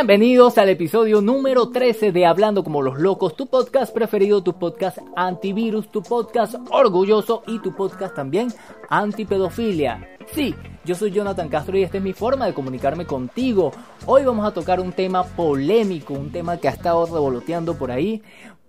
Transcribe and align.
Bienvenidos 0.00 0.56
al 0.56 0.70
episodio 0.70 1.20
número 1.20 1.68
13 1.68 2.10
de 2.10 2.24
Hablando 2.24 2.64
como 2.64 2.80
los 2.80 2.98
locos, 2.98 3.36
tu 3.36 3.48
podcast 3.48 3.92
preferido, 3.92 4.42
tu 4.42 4.58
podcast 4.58 4.96
antivirus, 5.14 5.90
tu 5.90 6.02
podcast 6.02 6.54
orgulloso 6.70 7.42
y 7.46 7.58
tu 7.58 7.76
podcast 7.76 8.14
también 8.14 8.48
antipedofilia. 8.88 10.08
Sí, 10.32 10.54
yo 10.86 10.94
soy 10.94 11.10
Jonathan 11.10 11.50
Castro 11.50 11.76
y 11.76 11.82
esta 11.82 11.98
es 11.98 12.02
mi 12.02 12.14
forma 12.14 12.46
de 12.46 12.54
comunicarme 12.54 13.04
contigo. 13.04 13.72
Hoy 14.06 14.24
vamos 14.24 14.46
a 14.46 14.54
tocar 14.54 14.80
un 14.80 14.92
tema 14.92 15.22
polémico, 15.22 16.14
un 16.14 16.32
tema 16.32 16.56
que 16.56 16.68
ha 16.68 16.72
estado 16.72 17.04
revoloteando 17.04 17.76
por 17.76 17.90
ahí, 17.90 18.22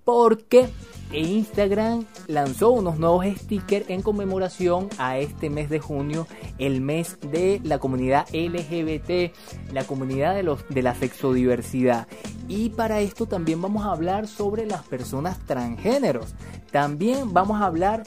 porque 0.03 0.69
Instagram 1.13 2.05
lanzó 2.27 2.71
unos 2.71 2.97
nuevos 2.97 3.25
stickers 3.25 3.89
en 3.89 4.01
conmemoración 4.01 4.89
a 4.97 5.17
este 5.17 5.49
mes 5.49 5.69
de 5.69 5.79
junio, 5.79 6.27
el 6.57 6.81
mes 6.81 7.17
de 7.19 7.59
la 7.63 7.79
comunidad 7.79 8.27
LGBT, 8.33 9.33
la 9.73 9.83
comunidad 9.83 10.35
de, 10.35 10.43
los, 10.43 10.67
de 10.69 10.81
la 10.81 10.95
sexodiversidad. 10.95 12.07
Y 12.47 12.69
para 12.69 13.01
esto 13.01 13.25
también 13.25 13.61
vamos 13.61 13.85
a 13.85 13.91
hablar 13.91 14.27
sobre 14.27 14.65
las 14.65 14.83
personas 14.83 15.37
transgéneros. 15.45 16.33
También 16.71 17.33
vamos 17.33 17.61
a 17.61 17.65
hablar 17.65 18.03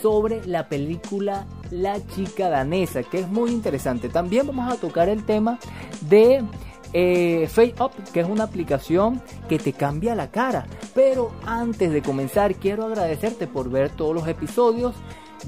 sobre 0.00 0.44
la 0.46 0.68
película 0.68 1.46
La 1.70 1.98
chica 2.14 2.48
danesa, 2.48 3.02
que 3.02 3.20
es 3.20 3.28
muy 3.28 3.50
interesante. 3.50 4.08
También 4.08 4.46
vamos 4.46 4.72
a 4.72 4.76
tocar 4.76 5.08
el 5.08 5.24
tema 5.24 5.58
de 6.02 6.44
eh, 6.92 7.48
Fade 7.50 7.74
Up, 7.80 7.92
que 8.12 8.20
es 8.20 8.28
una 8.28 8.44
aplicación 8.44 9.20
que 9.48 9.58
te 9.58 9.72
cambia 9.72 10.14
la 10.14 10.30
cara. 10.30 10.66
Pero 10.94 11.32
antes 11.44 11.92
de 11.92 12.02
comenzar, 12.02 12.54
quiero 12.54 12.84
agradecerte 12.84 13.46
por 13.46 13.70
ver 13.70 13.90
todos 13.90 14.14
los 14.14 14.28
episodios 14.28 14.94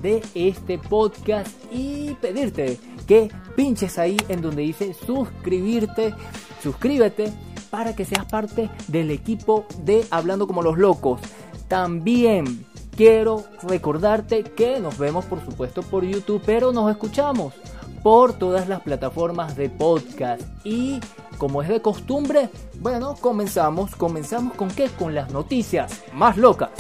de 0.03 0.23
este 0.35 0.79
podcast 0.79 1.49
y 1.73 2.15
pedirte 2.21 2.79
que 3.07 3.31
pinches 3.57 3.99
ahí 3.99 4.17
en 4.29 4.43
donde 4.43 4.63
dice 4.63 4.95
suscribirte, 4.95 6.15
suscríbete 6.63 7.33
para 7.71 7.95
que 7.95 8.05
seas 8.05 8.27
parte 8.27 8.71
del 8.87 9.11
equipo 9.11 9.67
de 9.83 10.07
Hablando 10.11 10.47
como 10.47 10.63
los 10.63 10.79
locos. 10.79 11.21
También 11.69 12.67
quiero 12.97 13.45
recordarte 13.63 14.43
que 14.43 14.81
nos 14.81 14.99
vemos 14.99 15.25
por 15.25 15.45
supuesto 15.45 15.83
por 15.83 16.05
YouTube, 16.05 16.43
pero 16.45 16.73
nos 16.73 16.91
escuchamos 16.91 17.55
por 18.03 18.33
todas 18.33 18.69
las 18.69 18.81
plataformas 18.81 19.57
de 19.57 19.69
podcast. 19.69 20.43
Y 20.65 21.01
como 21.39 21.63
es 21.63 21.69
de 21.69 21.81
costumbre, 21.81 22.51
bueno, 22.81 23.17
comenzamos, 23.21 23.95
comenzamos 23.97 24.55
con 24.55 24.69
qué? 24.69 24.89
Con 24.89 25.15
las 25.15 25.31
noticias 25.33 26.03
más 26.13 26.37
locas. 26.37 26.71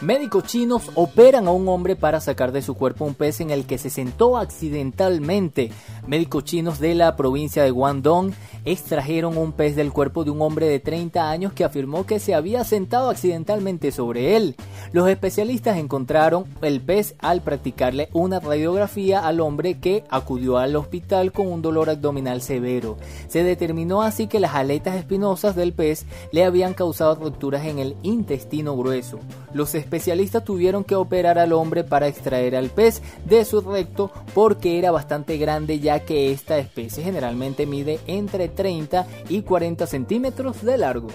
Médicos 0.00 0.44
chinos 0.44 0.92
operan 0.94 1.48
a 1.48 1.50
un 1.50 1.68
hombre 1.68 1.96
para 1.96 2.20
sacar 2.20 2.52
de 2.52 2.62
su 2.62 2.74
cuerpo 2.74 3.04
un 3.04 3.14
pez 3.14 3.40
en 3.40 3.50
el 3.50 3.66
que 3.66 3.78
se 3.78 3.90
sentó 3.90 4.38
accidentalmente. 4.38 5.72
Médicos 6.08 6.44
chinos 6.44 6.80
de 6.80 6.94
la 6.94 7.16
provincia 7.16 7.62
de 7.62 7.70
Guangdong 7.70 8.32
extrajeron 8.64 9.36
un 9.36 9.52
pez 9.52 9.76
del 9.76 9.92
cuerpo 9.92 10.24
de 10.24 10.30
un 10.30 10.40
hombre 10.40 10.66
de 10.66 10.80
30 10.80 11.28
años 11.28 11.52
que 11.52 11.64
afirmó 11.64 12.06
que 12.06 12.18
se 12.18 12.34
había 12.34 12.64
sentado 12.64 13.10
accidentalmente 13.10 13.92
sobre 13.92 14.34
él. 14.34 14.56
Los 14.92 15.06
especialistas 15.06 15.76
encontraron 15.76 16.46
el 16.62 16.80
pez 16.80 17.14
al 17.18 17.42
practicarle 17.42 18.08
una 18.14 18.40
radiografía 18.40 19.20
al 19.20 19.40
hombre 19.40 19.80
que 19.80 20.04
acudió 20.08 20.56
al 20.56 20.76
hospital 20.76 21.30
con 21.30 21.46
un 21.52 21.60
dolor 21.60 21.90
abdominal 21.90 22.40
severo. 22.40 22.96
Se 23.28 23.44
determinó 23.44 24.00
así 24.00 24.28
que 24.28 24.40
las 24.40 24.54
aletas 24.54 24.96
espinosas 24.96 25.56
del 25.56 25.74
pez 25.74 26.06
le 26.32 26.42
habían 26.42 26.72
causado 26.72 27.16
rupturas 27.16 27.66
en 27.66 27.80
el 27.80 27.96
intestino 28.02 28.74
grueso. 28.78 29.18
Los 29.52 29.74
especialistas 29.74 30.42
tuvieron 30.42 30.84
que 30.84 30.94
operar 30.94 31.38
al 31.38 31.52
hombre 31.52 31.84
para 31.84 32.08
extraer 32.08 32.56
al 32.56 32.70
pez 32.70 33.02
de 33.26 33.44
su 33.44 33.60
recto 33.60 34.10
porque 34.32 34.78
era 34.78 34.90
bastante 34.90 35.36
grande 35.36 35.80
ya 35.80 35.97
que 36.00 36.32
esta 36.32 36.58
especie 36.58 37.02
generalmente 37.02 37.66
mide 37.66 38.00
entre 38.06 38.48
30 38.48 39.06
y 39.28 39.42
40 39.42 39.86
centímetros 39.86 40.62
de 40.62 40.78
largo. 40.78 41.08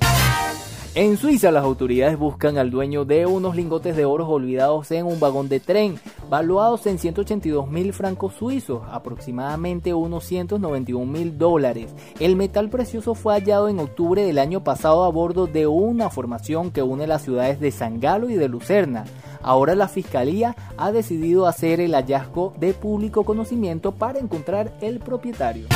En 0.95 1.17
Suiza 1.17 1.49
las 1.49 1.63
autoridades 1.63 2.19
buscan 2.19 2.59
al 2.59 2.69
dueño 2.69 3.03
de 3.03 3.25
unos 3.25 3.55
lingotes 3.55 3.95
de 3.95 4.05
oro 4.05 4.27
olvidados 4.27 4.91
en 4.91 5.07
un 5.07 5.19
vagón 5.19 5.49
de 5.49 5.59
tren, 5.59 5.99
valuados 6.33 6.87
en 6.87 6.97
182 6.97 7.69
mil 7.69 7.93
francos 7.93 8.33
suizos, 8.33 8.81
aproximadamente 8.89 9.93
unos 9.93 10.23
191 10.23 11.05
mil 11.05 11.37
dólares. 11.37 11.93
El 12.19 12.35
metal 12.35 12.69
precioso 12.69 13.13
fue 13.13 13.35
hallado 13.35 13.69
en 13.69 13.77
octubre 13.77 14.25
del 14.25 14.39
año 14.39 14.63
pasado 14.63 15.03
a 15.03 15.09
bordo 15.09 15.45
de 15.45 15.67
una 15.67 16.09
formación 16.09 16.71
que 16.71 16.81
une 16.81 17.05
las 17.05 17.21
ciudades 17.21 17.59
de 17.59 17.69
San 17.69 17.99
Galo 17.99 18.31
y 18.31 18.33
de 18.33 18.49
Lucerna. 18.49 19.05
Ahora 19.43 19.75
la 19.75 19.87
fiscalía 19.87 20.55
ha 20.75 20.91
decidido 20.91 21.45
hacer 21.45 21.79
el 21.79 21.93
hallazgo 21.93 22.55
de 22.57 22.73
público 22.73 23.25
conocimiento 23.25 23.91
para 23.91 24.17
encontrar 24.17 24.73
el 24.81 25.01
propietario. 25.01 25.67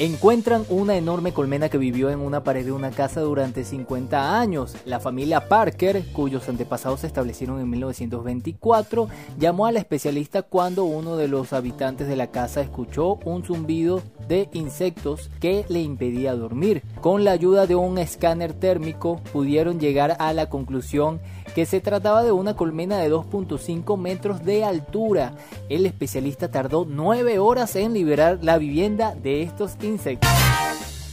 Encuentran 0.00 0.64
una 0.70 0.96
enorme 0.96 1.32
colmena 1.32 1.68
que 1.68 1.78
vivió 1.78 2.10
en 2.10 2.18
una 2.18 2.42
pared 2.42 2.64
de 2.64 2.72
una 2.72 2.90
casa 2.90 3.20
durante 3.20 3.62
50 3.62 4.40
años. 4.40 4.74
La 4.86 4.98
familia 4.98 5.46
Parker, 5.46 6.04
cuyos 6.12 6.48
antepasados 6.48 7.00
se 7.00 7.06
establecieron 7.06 7.60
en 7.60 7.70
1924, 7.70 9.08
llamó 9.38 9.66
a 9.66 9.72
la 9.72 9.78
especialista 9.84 10.42
cuando 10.42 10.84
uno 10.84 11.16
de 11.16 11.28
los 11.28 11.52
habitantes 11.52 12.08
de 12.08 12.16
la 12.16 12.28
casa 12.28 12.62
escuchó 12.62 13.18
un 13.24 13.44
zumbido 13.44 14.02
de 14.26 14.48
insectos 14.54 15.30
que 15.40 15.66
le 15.68 15.82
impedía 15.82 16.34
dormir. 16.34 16.82
Con 17.00 17.22
la 17.22 17.32
ayuda 17.32 17.66
de 17.66 17.74
un 17.74 17.98
escáner 17.98 18.54
térmico 18.54 19.20
pudieron 19.32 19.78
llegar 19.78 20.16
a 20.18 20.32
la 20.32 20.48
conclusión 20.48 21.20
que 21.54 21.66
se 21.66 21.80
trataba 21.80 22.22
de 22.22 22.32
una 22.32 22.56
colmena 22.56 22.98
de 22.98 23.12
2.5 23.12 23.98
metros 23.98 24.44
de 24.44 24.64
altura. 24.64 25.34
El 25.68 25.84
especialista 25.84 26.50
tardó 26.50 26.86
9 26.88 27.38
horas 27.38 27.76
en 27.76 27.92
liberar 27.92 28.38
la 28.42 28.56
vivienda 28.56 29.14
de 29.14 29.42
estos 29.42 29.76
insectos. 29.82 30.30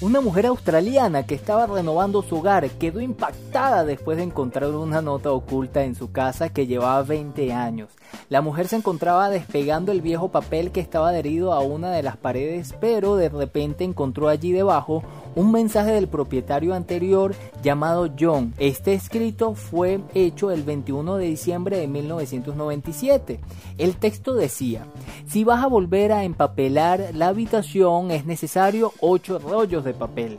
Una 0.02 0.20
mujer 0.20 0.48
australiana 0.48 1.28
que 1.28 1.36
estaba 1.36 1.68
renovando 1.68 2.24
su 2.24 2.38
hogar 2.38 2.68
quedó 2.72 3.02
impactada 3.02 3.86
después 3.86 4.18
de 4.18 4.24
encontrar 4.24 4.72
una 4.72 5.00
nota 5.00 5.32
oculta 5.32 5.84
en 5.84 5.94
su 5.94 6.12
casa 6.12 6.50
que 6.50 6.66
llevaba 6.66 7.04
20 7.04 7.54
años. 7.54 7.90
La 8.28 8.42
mujer 8.42 8.68
se 8.68 8.78
encontraba 8.78 9.30
despegando 9.30 9.92
el 9.92 10.02
viejo 10.02 10.30
papel 10.30 10.72
que 10.72 10.80
estaba 10.80 11.10
adherido 11.10 11.54
a 11.54 11.60
una 11.60 11.92
de 11.92 12.02
las 12.02 12.18
paredes, 12.18 12.74
pero 12.82 13.16
de 13.16 13.30
repente 13.30 13.84
encontró 13.84 14.28
allí 14.28 14.52
debajo 14.52 15.04
un 15.36 15.52
mensaje 15.52 15.92
del 15.92 16.08
propietario 16.08 16.74
anterior 16.74 17.34
llamado 17.62 18.10
John. 18.20 18.54
Este 18.58 18.94
escrito 18.94 19.54
fue 19.54 20.02
hecho 20.14 20.52
el 20.52 20.64
21 20.64 21.18
de 21.18 21.26
diciembre 21.26 21.78
de 21.78 21.88
1997. 21.88 23.40
El 23.78 23.96
texto 23.96 24.34
decía, 24.34 24.86
si 25.28 25.44
vas 25.44 25.64
a 25.64 25.68
volver 25.68 26.12
a 26.12 26.24
empapelar 26.24 27.12
la 27.14 27.28
habitación 27.28 28.12
es 28.12 28.26
necesario 28.26 28.94
8 29.00 29.40
rollos 29.40 29.84
de 29.84 29.91
papel. 29.94 30.38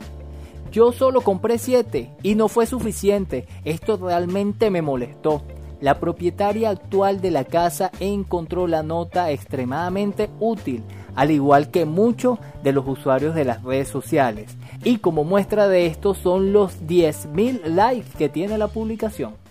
Yo 0.71 0.91
solo 0.91 1.21
compré 1.21 1.59
7 1.59 2.09
y 2.23 2.35
no 2.35 2.47
fue 2.47 2.65
suficiente. 2.65 3.47
Esto 3.63 3.97
realmente 3.97 4.71
me 4.71 4.81
molestó. 4.81 5.43
La 5.81 5.99
propietaria 5.99 6.69
actual 6.69 7.21
de 7.21 7.29
la 7.29 7.43
casa 7.43 7.91
encontró 7.99 8.67
la 8.67 8.83
nota 8.83 9.31
extremadamente 9.31 10.29
útil, 10.39 10.83
al 11.13 11.29
igual 11.29 11.69
que 11.69 11.85
muchos 11.85 12.39
de 12.63 12.71
los 12.71 12.87
usuarios 12.87 13.35
de 13.35 13.45
las 13.45 13.61
redes 13.63 13.89
sociales. 13.89 14.57
Y 14.83 14.97
como 14.97 15.23
muestra 15.23 15.67
de 15.67 15.85
esto 15.85 16.13
son 16.13 16.53
los 16.53 16.81
10.000 16.87 17.65
likes 17.65 18.17
que 18.17 18.29
tiene 18.29 18.57
la 18.57 18.69
publicación. 18.69 19.42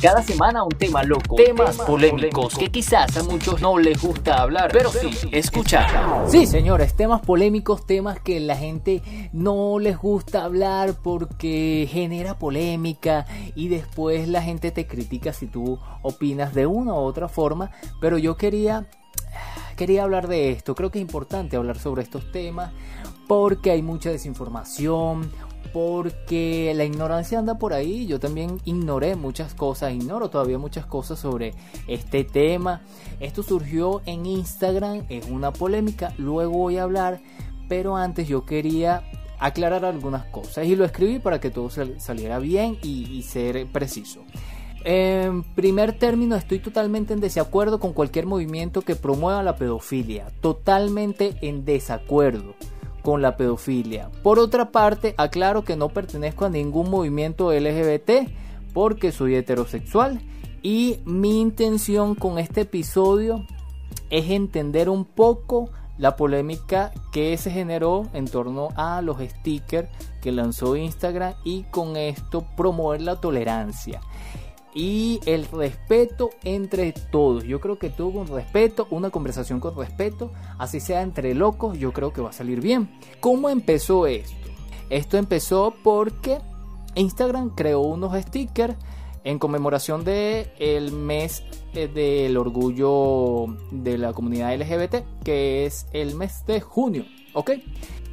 Cada 0.00 0.22
semana 0.22 0.62
un 0.62 0.70
tema 0.70 1.02
loco, 1.02 1.36
temas 1.36 1.76
polémicos 1.78 2.56
que 2.58 2.70
quizás 2.70 3.16
a 3.16 3.22
muchos 3.22 3.60
no 3.62 3.78
les 3.78 4.00
gusta 4.00 4.42
hablar, 4.42 4.70
pero 4.72 4.90
sí 4.90 5.10
escuchar. 5.32 5.88
Sí, 6.28 6.46
señores, 6.46 6.94
temas 6.94 7.22
polémicos, 7.22 7.86
temas 7.86 8.20
que 8.20 8.38
la 8.40 8.56
gente 8.56 9.02
no 9.32 9.78
les 9.78 9.96
gusta 9.96 10.44
hablar 10.44 10.94
porque 11.02 11.88
genera 11.90 12.38
polémica 12.38 13.26
y 13.54 13.68
después 13.68 14.28
la 14.28 14.42
gente 14.42 14.70
te 14.70 14.86
critica 14.86 15.32
si 15.32 15.46
tú 15.46 15.78
opinas 16.02 16.52
de 16.54 16.66
una 16.66 16.92
u 16.92 16.98
otra 16.98 17.28
forma, 17.28 17.70
pero 18.00 18.18
yo 18.18 18.36
quería 18.36 18.88
quería 19.76 20.02
hablar 20.02 20.28
de 20.28 20.50
esto. 20.50 20.74
Creo 20.74 20.90
que 20.90 20.98
es 20.98 21.02
importante 21.02 21.56
hablar 21.56 21.78
sobre 21.78 22.02
estos 22.02 22.30
temas 22.32 22.72
porque 23.26 23.70
hay 23.70 23.82
mucha 23.82 24.10
desinformación, 24.10 25.30
porque 25.76 26.72
la 26.74 26.84
ignorancia 26.84 27.38
anda 27.38 27.58
por 27.58 27.74
ahí. 27.74 28.06
Yo 28.06 28.18
también 28.18 28.62
ignoré 28.64 29.14
muchas 29.14 29.52
cosas, 29.52 29.92
ignoro 29.92 30.30
todavía 30.30 30.56
muchas 30.56 30.86
cosas 30.86 31.18
sobre 31.18 31.52
este 31.86 32.24
tema. 32.24 32.80
Esto 33.20 33.42
surgió 33.42 34.00
en 34.06 34.24
Instagram, 34.24 35.04
es 35.10 35.28
una 35.28 35.52
polémica, 35.52 36.14
luego 36.16 36.56
voy 36.56 36.78
a 36.78 36.84
hablar, 36.84 37.20
pero 37.68 37.94
antes 37.94 38.26
yo 38.26 38.46
quería 38.46 39.02
aclarar 39.38 39.84
algunas 39.84 40.24
cosas 40.24 40.64
y 40.64 40.76
lo 40.76 40.86
escribí 40.86 41.18
para 41.18 41.40
que 41.40 41.50
todo 41.50 41.68
saliera 41.98 42.38
bien 42.38 42.78
y, 42.82 43.22
ser 43.24 43.66
preciso. 43.70 44.24
En 44.82 45.42
primer 45.42 45.98
término, 45.98 46.36
estoy 46.36 46.58
totalmente 46.58 47.12
en 47.12 47.20
desacuerdo 47.20 47.80
con 47.80 47.92
cualquier 47.92 48.24
movimiento 48.24 48.80
que 48.80 48.96
promueva 48.96 49.42
la 49.42 49.56
pedofilia. 49.56 50.28
Totalmente 50.40 51.36
en 51.42 51.66
desacuerdo 51.66 52.54
con 53.06 53.22
la 53.22 53.36
pedofilia. 53.36 54.10
Por 54.24 54.40
otra 54.40 54.72
parte, 54.72 55.14
aclaro 55.16 55.62
que 55.62 55.76
no 55.76 55.90
pertenezco 55.90 56.44
a 56.44 56.50
ningún 56.50 56.90
movimiento 56.90 57.52
LGBT 57.52 58.28
porque 58.74 59.12
soy 59.12 59.36
heterosexual 59.36 60.20
y 60.60 60.98
mi 61.04 61.40
intención 61.40 62.16
con 62.16 62.40
este 62.40 62.62
episodio 62.62 63.46
es 64.10 64.28
entender 64.30 64.88
un 64.88 65.04
poco 65.04 65.70
la 65.98 66.16
polémica 66.16 66.90
que 67.12 67.36
se 67.36 67.52
generó 67.52 68.08
en 68.12 68.26
torno 68.26 68.70
a 68.74 69.00
los 69.02 69.18
stickers 69.20 69.88
que 70.20 70.32
lanzó 70.32 70.74
Instagram 70.74 71.34
y 71.44 71.62
con 71.70 71.96
esto 71.96 72.44
promover 72.56 73.02
la 73.02 73.20
tolerancia 73.20 74.00
y 74.76 75.20
el 75.24 75.46
respeto 75.46 76.28
entre 76.44 76.92
todos. 76.92 77.44
Yo 77.44 77.60
creo 77.60 77.78
que 77.78 77.88
todo 77.88 78.12
con 78.12 78.26
respeto, 78.26 78.86
una 78.90 79.08
conversación 79.08 79.58
con 79.58 79.74
respeto, 79.74 80.32
así 80.58 80.80
sea 80.80 81.00
entre 81.00 81.34
locos, 81.34 81.78
yo 81.78 81.94
creo 81.94 82.12
que 82.12 82.20
va 82.20 82.28
a 82.28 82.34
salir 82.34 82.60
bien. 82.60 82.90
¿Cómo 83.20 83.48
empezó 83.48 84.06
esto? 84.06 84.36
Esto 84.90 85.16
empezó 85.16 85.74
porque 85.82 86.40
Instagram 86.94 87.54
creó 87.54 87.80
unos 87.80 88.14
stickers 88.22 88.76
en 89.24 89.38
conmemoración 89.38 90.04
del 90.04 90.50
el 90.58 90.92
mes 90.92 91.42
eh, 91.72 91.88
del 91.88 92.36
orgullo 92.36 93.46
de 93.70 93.96
la 93.96 94.12
comunidad 94.12 94.54
LGBT, 94.54 95.22
que 95.24 95.64
es 95.64 95.86
el 95.92 96.16
mes 96.16 96.44
de 96.46 96.60
junio, 96.60 97.06
¿ok? 97.32 97.52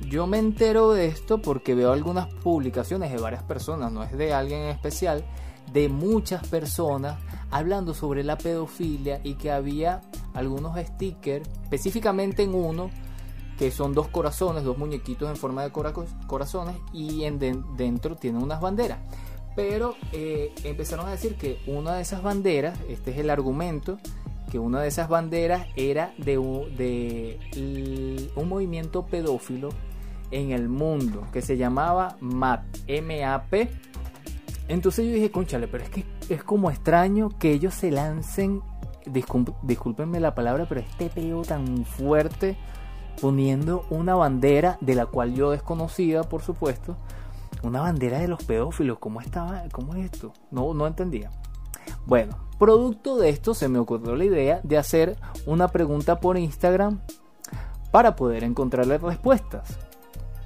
Yo 0.09 0.27
me 0.27 0.39
entero 0.39 0.93
de 0.93 1.07
esto 1.07 1.41
porque 1.41 1.75
veo 1.75 1.91
algunas 1.91 2.33
publicaciones 2.35 3.11
de 3.11 3.17
varias 3.17 3.43
personas, 3.43 3.91
no 3.91 4.01
es 4.01 4.17
de 4.17 4.33
alguien 4.33 4.61
en 4.61 4.69
especial, 4.69 5.25
de 5.73 5.89
muchas 5.89 6.47
personas 6.47 7.17
hablando 7.51 7.93
sobre 7.93 8.23
la 8.23 8.37
pedofilia 8.37 9.19
y 9.23 9.35
que 9.35 9.51
había 9.51 10.01
algunos 10.33 10.77
stickers, 10.79 11.49
específicamente 11.63 12.43
en 12.43 12.55
uno, 12.55 12.89
que 13.57 13.71
son 13.71 13.93
dos 13.93 14.07
corazones, 14.07 14.63
dos 14.63 14.77
muñequitos 14.77 15.29
en 15.29 15.35
forma 15.35 15.63
de 15.63 15.71
corazones 15.71 16.75
y 16.91 17.23
en 17.23 17.39
dentro 17.39 18.15
tienen 18.15 18.41
unas 18.41 18.61
banderas. 18.61 18.99
Pero 19.55 19.95
eh, 20.11 20.53
empezaron 20.63 21.07
a 21.07 21.11
decir 21.11 21.35
que 21.35 21.59
una 21.67 21.95
de 21.95 22.01
esas 22.01 22.23
banderas, 22.23 22.79
este 22.89 23.11
es 23.11 23.17
el 23.17 23.29
argumento, 23.29 23.99
que 24.51 24.57
una 24.57 24.81
de 24.81 24.87
esas 24.87 25.09
banderas 25.09 25.67
era 25.75 26.13
de 26.17 26.37
de 26.77 28.31
un 28.35 28.49
movimiento 28.49 29.05
pedófilo 29.05 29.69
en 30.31 30.51
el 30.51 30.67
mundo 30.69 31.27
que 31.31 31.41
se 31.41 31.57
llamaba 31.57 32.17
MAP, 32.19 32.63
M-A-P 32.87 33.69
entonces 34.67 35.05
yo 35.05 35.13
dije, 35.13 35.31
conchale, 35.31 35.67
pero 35.67 35.83
es 35.83 35.89
que 35.89 36.05
es 36.29 36.43
como 36.43 36.69
extraño 36.69 37.29
que 37.37 37.51
ellos 37.51 37.73
se 37.73 37.91
lancen, 37.91 38.61
discúlpenme 39.63 40.19
la 40.19 40.35
palabra, 40.35 40.65
pero 40.67 40.81
este 40.81 41.09
peo 41.09 41.41
tan 41.41 41.85
fuerte 41.85 42.57
poniendo 43.21 43.85
una 43.89 44.15
bandera 44.15 44.77
de 44.81 44.95
la 44.95 45.05
cual 45.05 45.33
yo 45.33 45.51
desconocía, 45.51 46.23
por 46.23 46.41
supuesto, 46.41 46.97
una 47.61 47.81
bandera 47.81 48.19
de 48.19 48.27
los 48.27 48.43
pedófilos, 48.43 48.99
¿cómo 48.99 49.21
estaba? 49.21 49.63
¿Cómo 49.71 49.95
es 49.95 50.11
esto? 50.11 50.33
No, 50.51 50.73
no 50.73 50.87
entendía. 50.87 51.29
Bueno, 52.05 52.37
producto 52.57 53.17
de 53.17 53.29
esto 53.29 53.53
se 53.53 53.69
me 53.69 53.79
ocurrió 53.79 54.15
la 54.15 54.25
idea 54.25 54.61
de 54.63 54.77
hacer 54.77 55.17
una 55.45 55.67
pregunta 55.67 56.19
por 56.19 56.37
Instagram 56.37 57.01
para 57.91 58.15
poder 58.15 58.43
encontrarle 58.43 58.97
respuestas. 58.97 59.77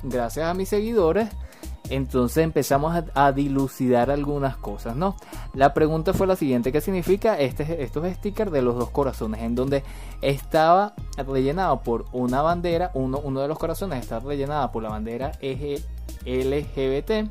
Gracias 0.03 0.45
a 0.45 0.53
mis 0.53 0.69
seguidores 0.69 1.29
entonces 1.89 2.43
empezamos 2.43 3.03
a, 3.13 3.31
dilucidar 3.31 4.09
algunas 4.11 4.57
cosas, 4.57 4.95
¿no? 4.95 5.15
La 5.53 5.73
pregunta 5.73 6.13
fue 6.13 6.27
la 6.27 6.35
siguiente, 6.35 6.71
¿qué 6.71 6.81
significa 6.81 7.39
este, 7.39 7.83
estos 7.83 8.07
stickers 8.15 8.51
de 8.51 8.61
los 8.61 8.75
dos 8.75 8.89
corazones? 8.89 9.41
En 9.41 9.55
donde 9.55 9.83
estaba 10.21 10.93
rellenado 11.17 11.81
por 11.81 12.05
una 12.11 12.41
bandera, 12.41 12.91
uno, 12.93 13.19
uno 13.19 13.41
de 13.41 13.47
los 13.47 13.59
corazones 13.59 13.99
está 13.99 14.19
rellenado 14.19 14.71
por 14.71 14.83
la 14.83 14.89
bandera 14.89 15.31
LGBT, 16.25 17.29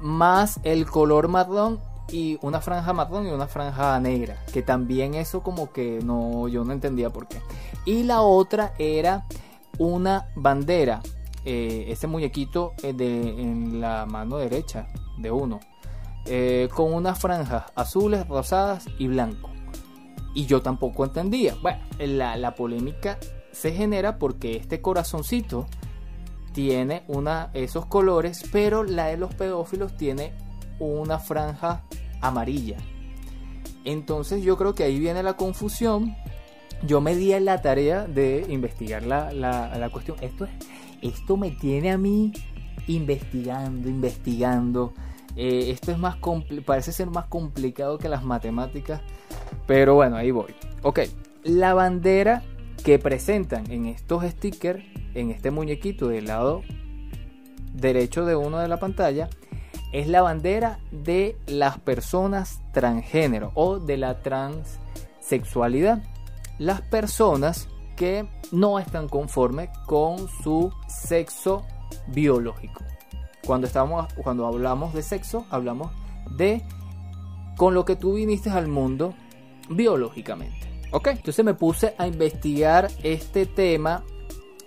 más 0.00 0.60
el 0.62 0.86
color 0.86 1.28
marrón 1.28 1.80
y 2.10 2.38
una 2.42 2.60
franja 2.60 2.92
marrón 2.92 3.26
y 3.26 3.30
una 3.30 3.46
franja 3.46 3.98
negra, 4.00 4.36
que 4.52 4.62
también 4.62 5.14
eso 5.14 5.42
como 5.42 5.72
que 5.72 6.00
no, 6.02 6.48
yo 6.48 6.64
no 6.64 6.72
entendía 6.72 7.10
por 7.10 7.26
qué. 7.28 7.40
Y 7.84 8.04
la 8.04 8.22
otra 8.22 8.72
era 8.78 9.26
una 9.78 10.28
bandera 10.34 11.00
eh, 11.44 11.86
ese 11.88 12.06
muñequito 12.06 12.74
eh, 12.82 12.92
de, 12.92 13.40
en 13.40 13.80
la 13.80 14.06
mano 14.06 14.38
derecha 14.38 14.88
de 15.18 15.30
uno, 15.30 15.60
eh, 16.26 16.68
con 16.74 16.92
unas 16.92 17.18
franjas 17.18 17.64
azules, 17.74 18.26
rosadas 18.28 18.86
y 18.98 19.08
blanco. 19.08 19.50
Y 20.34 20.46
yo 20.46 20.62
tampoco 20.62 21.04
entendía. 21.04 21.54
Bueno, 21.62 21.80
la, 21.98 22.36
la 22.36 22.54
polémica 22.54 23.18
se 23.52 23.72
genera 23.72 24.18
porque 24.18 24.56
este 24.56 24.80
corazoncito 24.80 25.66
tiene 26.52 27.02
una, 27.08 27.50
esos 27.54 27.86
colores, 27.86 28.42
pero 28.52 28.84
la 28.84 29.06
de 29.06 29.16
los 29.16 29.34
pedófilos 29.34 29.96
tiene 29.96 30.32
una 30.78 31.18
franja 31.18 31.84
amarilla. 32.20 32.76
Entonces 33.84 34.42
yo 34.42 34.56
creo 34.56 34.74
que 34.74 34.84
ahí 34.84 34.98
viene 34.98 35.22
la 35.22 35.34
confusión. 35.34 36.14
Yo 36.82 37.00
me 37.00 37.16
di 37.16 37.38
la 37.40 37.60
tarea 37.62 38.06
de 38.06 38.44
investigar 38.48 39.02
la, 39.02 39.32
la, 39.32 39.76
la 39.76 39.90
cuestión. 39.90 40.18
Esto 40.20 40.44
es, 40.44 40.50
esto 41.02 41.36
me 41.36 41.50
tiene 41.50 41.90
a 41.90 41.98
mí 41.98 42.32
investigando, 42.86 43.88
investigando. 43.88 44.92
Eh, 45.36 45.70
esto 45.70 45.92
es 45.92 45.98
más 45.98 46.16
parece 46.64 46.92
ser 46.92 47.08
más 47.10 47.26
complicado 47.26 47.98
que 47.98 48.08
las 48.08 48.24
matemáticas, 48.24 49.00
pero 49.66 49.94
bueno, 49.94 50.16
ahí 50.16 50.30
voy. 50.30 50.54
Ok, 50.82 51.00
la 51.44 51.74
bandera 51.74 52.42
que 52.84 52.98
presentan 52.98 53.70
en 53.70 53.86
estos 53.86 54.24
stickers, 54.24 54.82
en 55.14 55.30
este 55.30 55.50
muñequito 55.50 56.08
del 56.08 56.26
lado 56.26 56.62
derecho 57.72 58.24
de 58.24 58.36
uno 58.36 58.58
de 58.58 58.68
la 58.68 58.78
pantalla, 58.78 59.28
es 59.92 60.08
la 60.08 60.22
bandera 60.22 60.80
de 60.90 61.36
las 61.46 61.78
personas 61.78 62.60
transgénero 62.72 63.52
o 63.54 63.78
de 63.78 63.96
la 63.96 64.20
transexualidad. 64.20 66.02
Las 66.58 66.82
personas 66.82 67.68
que 67.98 68.28
no 68.52 68.78
están 68.78 69.08
conformes 69.08 69.70
con 69.86 70.28
su 70.42 70.72
sexo 70.86 71.66
biológico. 72.06 72.84
Cuando, 73.44 73.66
estamos, 73.66 74.12
cuando 74.14 74.46
hablamos 74.46 74.94
de 74.94 75.02
sexo, 75.02 75.44
hablamos 75.50 75.90
de 76.36 76.62
con 77.56 77.74
lo 77.74 77.84
que 77.84 77.96
tú 77.96 78.14
viniste 78.14 78.50
al 78.50 78.68
mundo 78.68 79.14
biológicamente. 79.68 80.68
¿Ok? 80.92 81.08
Entonces 81.08 81.44
me 81.44 81.54
puse 81.54 81.94
a 81.98 82.06
investigar 82.06 82.88
este 83.02 83.46
tema 83.46 84.04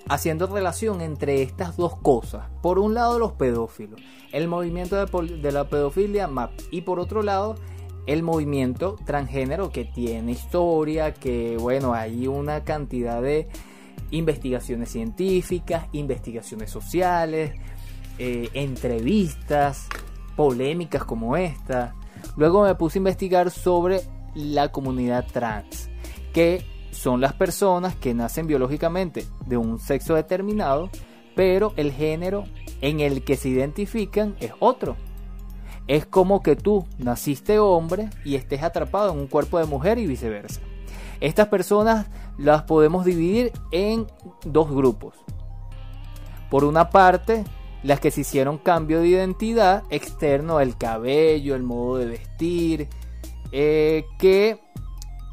haciendo 0.10 0.45
relación 0.48 1.00
entre 1.01 1.41
estas 1.41 1.77
dos 1.77 1.96
cosas. 1.96 2.48
Por 2.62 2.79
un 2.79 2.94
lado 2.94 3.17
los 3.17 3.32
pedófilos, 3.32 4.01
el 4.34 4.50
movimiento 4.50 4.98
de, 4.98 5.38
de 5.38 5.51
la 5.51 5.70
pedofilia 5.70 6.27
MAP 6.27 6.51
y 6.70 6.82
por 6.82 7.00
otro 7.00 7.24
lado 7.24 7.55
el 8.05 8.24
movimiento 8.24 8.96
transgénero 9.05 9.70
que 9.70 9.86
tiene 9.86 10.31
historia, 10.31 11.13
que 11.13 11.58
bueno, 11.58 11.93
hay 11.93 12.27
una 12.27 12.63
cantidad 12.63 13.22
de 13.22 13.48
investigaciones 14.12 14.89
científicas, 14.89 15.88
investigaciones 15.93 16.70
sociales, 16.70 17.53
eh, 18.17 18.50
entrevistas, 18.53 19.88
polémicas 20.36 21.03
como 21.03 21.38
esta. 21.38 21.96
Luego 22.38 22.63
me 22.63 22.75
puse 22.75 22.98
a 22.98 23.01
investigar 23.01 23.51
sobre 23.51 24.01
la 24.36 24.72
comunidad 24.72 25.25
trans, 25.31 25.89
que 26.34 26.65
son 26.91 27.22
las 27.22 27.34
personas 27.34 27.96
que 27.96 28.13
nacen 28.13 28.48
biológicamente 28.48 29.25
de 29.46 29.58
un 29.58 29.79
sexo 29.79 30.15
determinado, 30.15 30.89
pero 31.36 31.74
el 31.77 31.91
género 31.91 32.43
en 32.81 33.00
el 33.00 33.24
que 33.24 33.38
se 33.38 33.50
identifican 33.50 34.36
es 34.39 34.51
otro. 34.60 34.98
Es 35.91 36.05
como 36.05 36.41
que 36.41 36.55
tú 36.55 36.86
naciste 37.00 37.60
hombre 37.60 38.10
y 38.24 38.36
estés 38.36 38.63
atrapado 38.63 39.12
en 39.12 39.19
un 39.19 39.27
cuerpo 39.27 39.60
de 39.60 39.65
mujer 39.65 39.98
y 39.98 40.07
viceversa. 40.07 40.62
Estas 41.19 41.50
personas 41.50 42.07
las 42.38 42.63
podemos 42.63 43.03
dividir 43.03 43.51
en 43.74 44.07
dos 44.45 44.71
grupos. 44.71 45.15
Por 46.50 46.63
una 46.63 46.91
parte, 46.91 47.43
las 47.83 48.00
que 48.00 48.10
se 48.10 48.21
hicieron 48.21 48.57
cambio 48.57 49.01
de 49.01 49.10
identidad 49.10 49.83
externo, 49.89 50.62
el 50.62 50.77
cabello, 50.77 51.55
el 51.55 51.63
modo 51.63 51.98
de 51.98 52.05
vestir, 52.05 52.88
eh, 53.51 54.05
que 54.17 54.62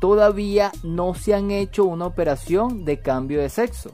todavía 0.00 0.72
no 0.82 1.14
se 1.14 1.34
han 1.34 1.52
hecho 1.52 1.84
una 1.84 2.06
operación 2.06 2.84
de 2.84 2.98
cambio 2.98 3.40
de 3.40 3.48
sexo. 3.48 3.92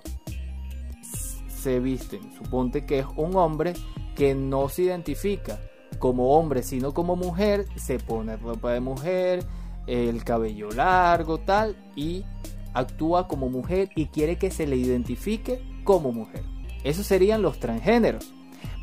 Se 1.47 1.79
visten, 1.79 2.33
suponte 2.33 2.87
que 2.87 3.01
es 3.01 3.07
un 3.17 3.37
hombre 3.37 3.75
que 4.17 4.35
no 4.35 4.71
se 4.71 4.85
identifica 4.85 5.61
como 5.99 6.37
hombre, 6.37 6.63
sino 6.63 6.93
como 6.93 7.17
mujer, 7.17 7.67
se 7.77 7.99
pone 7.99 8.37
ropa 8.37 8.73
de 8.73 8.81
mujer, 8.81 9.45
el 9.87 10.25
cabello 10.25 10.71
largo, 10.71 11.39
tal, 11.39 11.77
y 11.97 12.25
actúa 12.73 13.29
como 13.29 13.49
mujer 13.49 13.91
y 13.95 14.07
quiere 14.07 14.37
que 14.37 14.51
se 14.51 14.67
le 14.67 14.77
identifique 14.77 15.63
como 15.85 16.13
mujer. 16.13 16.43
Esos 16.83 17.07
serían 17.07 17.43
los 17.43 17.59
transgéneros. 17.61 18.33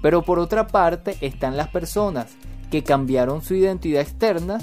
Pero 0.02 0.24
por 0.24 0.40
otra 0.40 0.68
parte 0.68 1.18
están 1.22 1.58
las 1.58 1.70
personas 1.70 2.36
que 2.72 2.84
cambiaron 2.84 3.42
su 3.42 3.54
identidad 3.54 4.02
externa, 4.02 4.60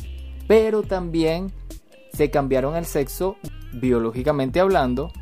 pero 0.49 0.83
también 0.83 1.53
se 2.13 2.31
cambiaron 2.31 2.75
el 2.75 2.87
sexo 2.87 3.37
biológicamente 3.75 4.61
hablando 4.61 5.13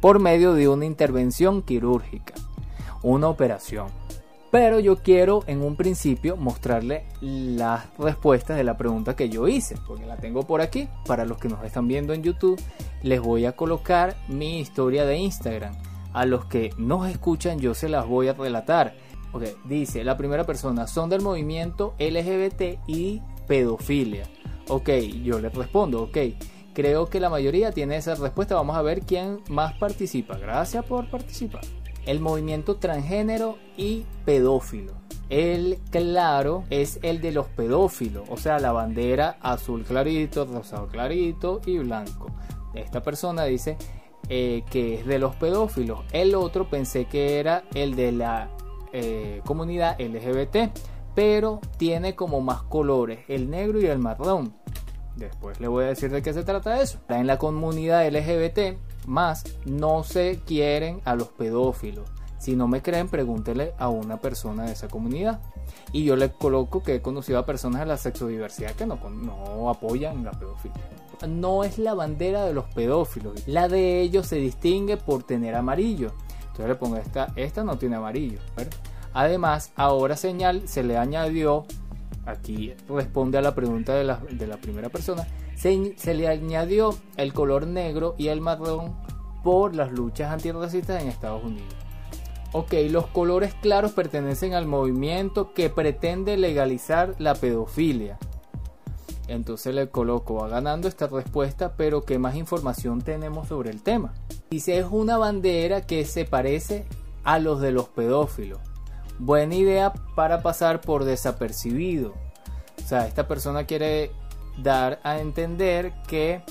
por 0.00 0.18
medio 0.18 0.52
de 0.52 0.68
una 0.68 0.84
intervención 0.84 1.62
quirúrgica, 1.62 2.34
una 3.02 3.28
operación. 3.28 3.86
Pero 4.50 4.78
yo 4.78 4.96
quiero 4.96 5.42
en 5.46 5.62
un 5.62 5.76
principio 5.76 6.36
mostrarle 6.36 7.04
las 7.20 7.86
respuestas 7.98 8.56
de 8.56 8.64
la 8.64 8.76
pregunta 8.76 9.16
que 9.16 9.28
yo 9.28 9.48
hice, 9.48 9.76
porque 9.86 10.06
la 10.06 10.16
tengo 10.16 10.44
por 10.44 10.60
aquí. 10.60 10.88
Para 11.06 11.24
los 11.24 11.38
que 11.38 11.48
nos 11.48 11.64
están 11.64 11.88
viendo 11.88 12.12
en 12.12 12.22
YouTube, 12.22 12.60
les 13.02 13.20
voy 13.20 13.44
a 13.44 13.52
colocar 13.52 14.16
mi 14.28 14.60
historia 14.60 15.04
de 15.04 15.18
Instagram. 15.18 15.74
A 16.12 16.24
los 16.26 16.46
que 16.46 16.70
nos 16.78 17.08
escuchan, 17.08 17.58
yo 17.58 17.74
se 17.74 17.88
las 17.88 18.06
voy 18.06 18.28
a 18.28 18.34
relatar. 18.34 18.94
Ok, 19.32 19.44
dice 19.64 20.04
la 20.04 20.16
primera 20.16 20.44
persona, 20.44 20.86
son 20.86 21.10
del 21.10 21.22
movimiento 21.22 21.94
LGBT 21.98 22.78
y 22.86 23.20
pedofilia. 23.46 24.24
Ok, 24.68 24.90
yo 25.22 25.40
le 25.40 25.48
respondo, 25.48 26.04
ok. 26.04 26.18
Creo 26.72 27.06
que 27.06 27.20
la 27.20 27.30
mayoría 27.30 27.72
tiene 27.72 27.96
esa 27.96 28.14
respuesta. 28.14 28.54
Vamos 28.54 28.76
a 28.76 28.82
ver 28.82 29.00
quién 29.00 29.40
más 29.48 29.74
participa. 29.74 30.36
Gracias 30.38 30.84
por 30.84 31.10
participar 31.10 31.62
el 32.06 32.20
movimiento 32.20 32.76
transgénero 32.76 33.58
y 33.76 34.06
pedófilo. 34.24 34.92
El 35.28 35.78
claro 35.90 36.64
es 36.70 37.00
el 37.02 37.20
de 37.20 37.32
los 37.32 37.46
pedófilos, 37.48 38.28
o 38.30 38.36
sea, 38.36 38.60
la 38.60 38.70
bandera 38.70 39.38
azul 39.40 39.82
clarito, 39.82 40.44
rosado 40.44 40.86
clarito 40.86 41.60
y 41.66 41.78
blanco. 41.78 42.28
Esta 42.74 43.02
persona 43.02 43.44
dice 43.44 43.76
eh, 44.28 44.62
que 44.70 44.94
es 44.94 45.06
de 45.06 45.18
los 45.18 45.34
pedófilos. 45.34 46.00
El 46.12 46.34
otro 46.36 46.70
pensé 46.70 47.06
que 47.06 47.40
era 47.40 47.64
el 47.74 47.96
de 47.96 48.12
la 48.12 48.50
eh, 48.92 49.40
comunidad 49.44 50.00
LGBT, 50.00 50.70
pero 51.14 51.60
tiene 51.76 52.14
como 52.14 52.40
más 52.40 52.62
colores, 52.62 53.20
el 53.26 53.50
negro 53.50 53.80
y 53.80 53.86
el 53.86 53.98
marrón. 53.98 54.54
Después 55.16 55.58
le 55.60 55.66
voy 55.66 55.84
a 55.84 55.88
decir 55.88 56.10
de 56.10 56.22
qué 56.22 56.32
se 56.34 56.44
trata 56.44 56.80
eso. 56.80 57.00
En 57.08 57.26
la 57.26 57.38
comunidad 57.38 58.06
LGBT 58.06 58.78
más 59.06 59.44
no 59.64 60.04
se 60.04 60.40
quieren 60.44 61.00
a 61.04 61.14
los 61.14 61.28
pedófilos. 61.28 62.08
Si 62.38 62.54
no 62.54 62.68
me 62.68 62.82
creen, 62.82 63.08
pregúntele 63.08 63.72
a 63.78 63.88
una 63.88 64.20
persona 64.20 64.64
de 64.64 64.72
esa 64.72 64.88
comunidad. 64.88 65.40
Y 65.92 66.04
yo 66.04 66.16
le 66.16 66.30
coloco 66.30 66.82
que 66.82 66.96
he 66.96 67.02
conocido 67.02 67.38
a 67.38 67.46
personas 67.46 67.80
de 67.80 67.86
la 67.86 67.96
sexodiversidad 67.96 68.72
que 68.72 68.86
no, 68.86 68.98
no 69.10 69.70
apoyan 69.70 70.24
la 70.24 70.32
pedofilia. 70.32 70.76
No 71.26 71.64
es 71.64 71.78
la 71.78 71.94
bandera 71.94 72.44
de 72.44 72.52
los 72.52 72.66
pedófilos. 72.66 73.48
La 73.48 73.68
de 73.68 74.00
ellos 74.00 74.26
se 74.26 74.36
distingue 74.36 74.96
por 74.96 75.22
tener 75.22 75.54
amarillo. 75.54 76.12
Entonces 76.40 76.68
le 76.68 76.74
pongo 76.74 76.96
esta, 76.96 77.32
esta 77.36 77.64
no 77.64 77.78
tiene 77.78 77.96
amarillo. 77.96 78.38
Además, 79.12 79.72
ahora 79.76 80.16
señal 80.16 80.68
se 80.68 80.82
le 80.82 80.98
añadió, 80.98 81.64
aquí 82.26 82.74
responde 82.88 83.38
a 83.38 83.42
la 83.42 83.54
pregunta 83.54 83.94
de 83.94 84.04
la, 84.04 84.16
de 84.30 84.46
la 84.46 84.58
primera 84.58 84.90
persona, 84.90 85.26
se, 85.56 86.14
le 86.14 86.28
añadió 86.28 86.94
el 87.16 87.32
color 87.32 87.66
negro 87.66 88.14
y 88.18 88.28
el 88.28 88.40
marrón 88.40 88.94
por 89.42 89.74
las 89.74 89.90
luchas 89.90 90.32
antirracistas 90.32 91.02
en 91.02 91.08
Estados 91.08 91.42
Unidos. 91.42 91.74
Ok, 92.52 92.74
los 92.90 93.06
colores 93.06 93.54
claros 93.54 93.92
pertenecen 93.92 94.54
al 94.54 94.66
movimiento 94.66 95.52
que 95.52 95.70
pretende 95.70 96.36
legalizar 96.36 97.14
la 97.18 97.34
pedofilia. 97.34 98.18
Entonces 99.28 99.74
le 99.74 99.88
coloco, 99.88 100.34
va 100.34 100.48
ganando 100.48 100.86
esta 100.86 101.08
respuesta, 101.08 101.74
pero 101.76 102.02
¿qué 102.02 102.18
más 102.18 102.36
información 102.36 103.02
tenemos 103.02 103.48
sobre 103.48 103.70
el 103.70 103.82
tema? 103.82 104.14
Dice, 104.50 104.78
es 104.78 104.86
una 104.88 105.18
bandera 105.18 105.80
que 105.80 106.04
se 106.04 106.24
parece 106.24 106.86
a 107.24 107.40
los 107.40 107.60
de 107.60 107.72
los 107.72 107.88
pedófilos. 107.88 108.60
Buena 109.18 109.54
idea 109.56 109.92
para 110.14 110.42
pasar 110.42 110.80
por 110.80 111.04
desapercibido. 111.04 112.14
O 112.78 112.86
sea, 112.86 113.06
esta 113.08 113.26
persona 113.26 113.64
quiere 113.64 114.12
dar 114.58 115.00
a 115.02 115.18
entender 115.18 115.92
que 116.06 116.42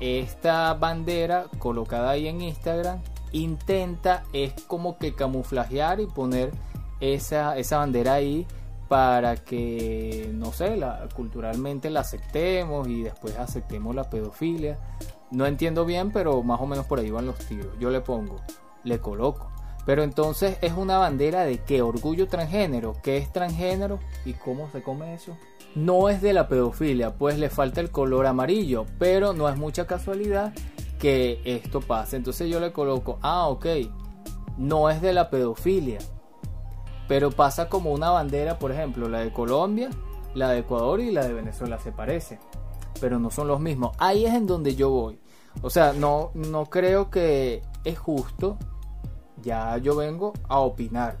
esta 0.00 0.74
bandera 0.74 1.46
colocada 1.58 2.10
ahí 2.10 2.28
en 2.28 2.40
Instagram 2.40 3.00
intenta 3.32 4.22
es 4.32 4.54
como 4.66 4.98
que 4.98 5.14
camuflajear 5.14 6.00
y 6.00 6.06
poner 6.06 6.52
esa, 7.00 7.56
esa 7.56 7.78
bandera 7.78 8.14
ahí 8.14 8.46
para 8.88 9.36
que, 9.36 10.30
no 10.34 10.52
sé, 10.52 10.76
la, 10.76 11.08
culturalmente 11.14 11.90
la 11.90 12.00
aceptemos 12.00 12.86
y 12.88 13.02
después 13.02 13.36
aceptemos 13.38 13.94
la 13.94 14.10
pedofilia. 14.10 14.78
No 15.30 15.46
entiendo 15.46 15.84
bien, 15.84 16.12
pero 16.12 16.42
más 16.42 16.60
o 16.60 16.66
menos 16.66 16.86
por 16.86 16.98
ahí 16.98 17.10
van 17.10 17.26
los 17.26 17.38
tiros. 17.38 17.76
Yo 17.80 17.90
le 17.90 18.00
pongo, 18.00 18.40
le 18.84 19.00
coloco. 19.00 19.50
Pero 19.86 20.02
entonces 20.02 20.56
es 20.62 20.72
una 20.72 20.98
bandera 20.98 21.44
de 21.44 21.58
qué? 21.58 21.82
Orgullo 21.82 22.28
transgénero. 22.28 22.94
¿Qué 23.02 23.18
es 23.18 23.32
transgénero? 23.32 23.98
¿Y 24.24 24.34
cómo 24.34 24.70
se 24.70 24.82
come 24.82 25.14
eso? 25.14 25.36
No 25.74 26.08
es 26.08 26.22
de 26.22 26.32
la 26.32 26.48
pedofilia, 26.48 27.14
pues 27.14 27.38
le 27.38 27.50
falta 27.50 27.80
el 27.80 27.90
color 27.90 28.26
amarillo, 28.26 28.86
pero 28.98 29.32
no 29.32 29.48
es 29.48 29.56
mucha 29.56 29.86
casualidad 29.86 30.52
que 30.98 31.40
esto 31.44 31.80
pase. 31.80 32.16
Entonces 32.16 32.48
yo 32.48 32.60
le 32.60 32.72
coloco, 32.72 33.18
ah, 33.22 33.48
ok, 33.48 33.66
no 34.56 34.88
es 34.88 35.02
de 35.02 35.12
la 35.12 35.30
pedofilia, 35.30 35.98
pero 37.08 37.30
pasa 37.30 37.68
como 37.68 37.92
una 37.92 38.10
bandera, 38.10 38.58
por 38.58 38.72
ejemplo, 38.72 39.08
la 39.08 39.20
de 39.20 39.32
Colombia, 39.32 39.90
la 40.34 40.50
de 40.50 40.60
Ecuador 40.60 41.00
y 41.00 41.10
la 41.10 41.26
de 41.26 41.34
Venezuela 41.34 41.78
se 41.78 41.92
parece, 41.92 42.38
pero 43.00 43.18
no 43.18 43.30
son 43.30 43.48
los 43.48 43.60
mismos. 43.60 43.96
Ahí 43.98 44.24
es 44.24 44.34
en 44.34 44.46
donde 44.46 44.76
yo 44.76 44.90
voy. 44.90 45.18
O 45.62 45.70
sea, 45.70 45.92
no, 45.92 46.30
no 46.34 46.66
creo 46.66 47.10
que 47.10 47.62
es 47.84 47.98
justo 47.98 48.58
ya 49.42 49.76
yo 49.78 49.96
vengo 49.96 50.32
a 50.48 50.60
opinar. 50.60 51.18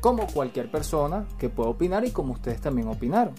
Como 0.00 0.26
cualquier 0.26 0.70
persona 0.70 1.26
que 1.38 1.48
pueda 1.48 1.70
opinar 1.70 2.04
y 2.04 2.10
como 2.10 2.32
ustedes 2.32 2.60
también 2.60 2.88
opinaron. 2.88 3.34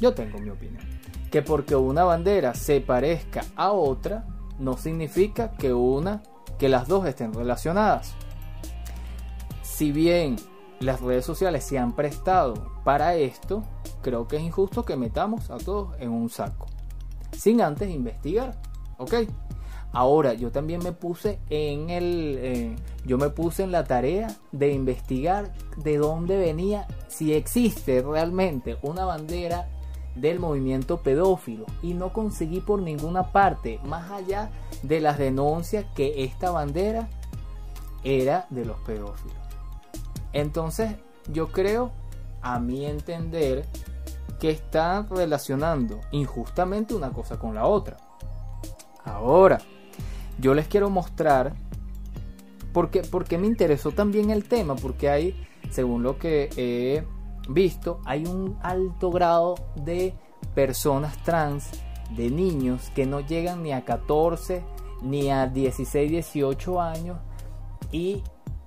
Yo 0.00 0.14
tengo 0.14 0.38
mi 0.38 0.50
opinión. 0.50 0.82
Que 1.30 1.42
porque 1.42 1.76
una 1.76 2.04
bandera 2.04 2.54
se 2.54 2.80
parezca 2.80 3.44
a 3.56 3.72
otra, 3.72 4.26
no 4.58 4.76
significa 4.76 5.52
que 5.52 5.72
una, 5.72 6.22
que 6.58 6.68
las 6.68 6.88
dos 6.88 7.06
estén 7.06 7.32
relacionadas. 7.32 8.14
Si 9.62 9.92
bien 9.92 10.36
las 10.80 11.00
redes 11.00 11.24
sociales 11.24 11.64
se 11.64 11.78
han 11.78 11.94
prestado 11.94 12.54
para 12.84 13.16
esto, 13.16 13.62
creo 14.02 14.28
que 14.28 14.36
es 14.36 14.42
injusto 14.42 14.84
que 14.84 14.96
metamos 14.96 15.50
a 15.50 15.58
todos 15.58 15.96
en 15.98 16.10
un 16.10 16.30
saco. 16.30 16.66
Sin 17.32 17.60
antes 17.60 17.90
investigar. 17.90 18.56
¿Ok? 18.98 19.14
Ahora, 19.92 20.34
yo 20.34 20.50
también 20.50 20.82
me 20.82 20.92
puse 20.92 21.38
en 21.48 21.90
el. 21.90 22.38
Eh, 22.38 22.76
yo 23.04 23.18
me 23.18 23.30
puse 23.30 23.62
en 23.62 23.72
la 23.72 23.84
tarea 23.84 24.28
de 24.52 24.72
investigar 24.72 25.52
de 25.76 25.96
dónde 25.96 26.36
venía, 26.36 26.86
si 27.08 27.32
existe 27.32 28.02
realmente 28.02 28.76
una 28.82 29.04
bandera 29.04 29.68
del 30.16 30.40
movimiento 30.40 30.98
pedófilo. 30.98 31.66
Y 31.82 31.94
no 31.94 32.12
conseguí 32.12 32.60
por 32.60 32.82
ninguna 32.82 33.32
parte, 33.32 33.78
más 33.84 34.10
allá 34.10 34.50
de 34.82 35.00
las 35.00 35.18
denuncias 35.18 35.84
que 35.94 36.24
esta 36.24 36.50
bandera 36.50 37.08
era 38.02 38.46
de 38.50 38.64
los 38.64 38.78
pedófilos. 38.80 39.36
Entonces, 40.32 40.96
yo 41.32 41.48
creo, 41.48 41.92
a 42.42 42.58
mi 42.58 42.86
entender, 42.86 43.66
que 44.38 44.50
están 44.50 45.08
relacionando 45.08 46.00
injustamente 46.10 46.94
una 46.94 47.10
cosa 47.10 47.38
con 47.38 47.54
la 47.54 47.66
otra. 47.66 47.96
Ahora, 49.04 49.58
yo 50.38 50.54
les 50.54 50.68
quiero 50.68 50.90
mostrar 50.90 51.54
porque, 52.72 53.00
porque 53.02 53.38
me 53.38 53.46
interesó 53.46 53.92
también 53.92 54.30
el 54.30 54.46
tema, 54.46 54.76
porque 54.76 55.08
hay, 55.08 55.46
según 55.70 56.02
lo 56.02 56.18
que 56.18 56.50
he 56.56 57.06
visto, 57.48 58.00
hay 58.04 58.26
un 58.26 58.58
alto 58.62 59.10
grado 59.10 59.54
de 59.76 60.14
personas 60.54 61.22
trans, 61.22 61.70
de 62.16 62.30
niños 62.30 62.90
que 62.94 63.06
no 63.06 63.20
llegan 63.20 63.62
ni 63.62 63.72
a 63.72 63.84
14 63.84 64.62
ni 65.02 65.30
a 65.30 65.46
16, 65.46 66.10
18 66.10 66.80
años 66.80 67.18
y 67.92 68.22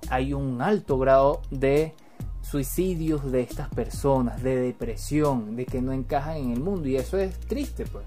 hay 0.08 0.32
un 0.32 0.60
alto 0.62 0.98
grado 0.98 1.42
de 1.50 1.94
suicidios 2.42 3.30
de 3.30 3.42
estas 3.42 3.68
personas, 3.68 4.42
de 4.42 4.56
depresión, 4.56 5.56
de 5.56 5.66
que 5.66 5.80
no 5.80 5.92
encajan 5.92 6.36
en 6.36 6.52
el 6.52 6.60
mundo 6.60 6.88
y 6.88 6.96
eso 6.96 7.18
es 7.18 7.38
triste 7.40 7.84
pues. 7.86 8.04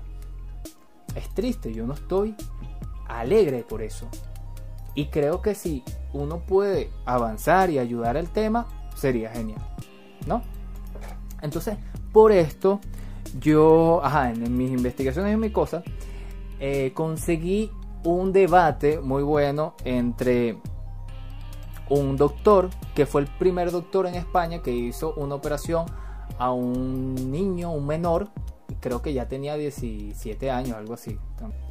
Es 1.15 1.30
triste, 1.30 1.74
yo 1.74 1.86
no 1.86 1.94
estoy 1.94 2.36
alegre 3.08 3.63
por 3.63 3.82
eso. 3.82 4.08
Y 4.96 5.08
creo 5.08 5.42
que 5.42 5.56
si 5.56 5.84
uno 6.13 6.39
puede 6.39 6.89
avanzar 7.06 7.70
y 7.70 7.80
ayudar 7.80 8.18
al 8.18 8.30
tema, 8.30 8.68
sería 8.96 9.32
genial. 9.32 9.62
¿No? 10.27 10.42
Entonces, 11.44 11.78
por 12.12 12.32
esto, 12.32 12.80
yo, 13.40 14.02
en, 14.04 14.58
mis 14.58 14.72
investigaciones 14.72 15.32
y 15.32 15.34
en 15.34 15.40
mi 15.40 15.52
cosa, 15.52 15.84
eh, 16.60 16.92
conseguí 16.96 17.70
un 18.04 18.32
debate 18.32 19.00
muy 19.00 19.24
bueno 19.24 19.76
entre 19.84 20.58
un 21.90 22.16
doctor, 22.16 22.70
que 22.96 23.06
fue 23.06 23.22
el 23.22 23.28
primer 23.28 23.72
doctor 23.72 24.08
en 24.08 24.16
España 24.16 24.62
que 24.62 24.72
hizo 24.72 25.14
una 25.16 25.36
operación 25.36 25.86
a 26.40 26.52
un 26.52 27.14
niño, 27.30 27.72
un 27.72 27.86
menor, 27.86 28.30
creo 28.80 29.02
que 29.02 29.14
ya 29.14 29.28
tenía 29.28 29.58
17 29.58 30.50
años, 30.50 30.78
algo 30.78 30.94
así. 30.94 31.18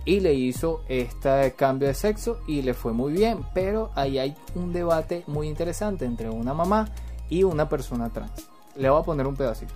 Y 0.05 0.21
le 0.21 0.35
hizo 0.35 0.83
este 0.89 1.53
cambio 1.53 1.89
de 1.89 1.95
sexo 1.95 2.41
y 2.47 2.61
le 2.61 2.75
fue 2.75 2.93
muy 2.93 3.13
bien, 3.13 3.41
pero 3.55 3.91
ahí 3.95 4.19
hay 4.19 4.37
un 4.55 4.73
debate 4.73 5.25
muy 5.27 5.49
interesante 5.49 6.05
entre 6.05 6.29
una 6.29 6.53
mamá 6.53 6.91
y 7.31 7.45
una 7.45 7.69
persona 7.69 8.11
trans. 8.11 8.52
Le 8.77 8.89
voy 8.91 9.01
a 9.01 9.05
poner 9.05 9.27
un 9.27 9.37
pedacito. 9.37 9.75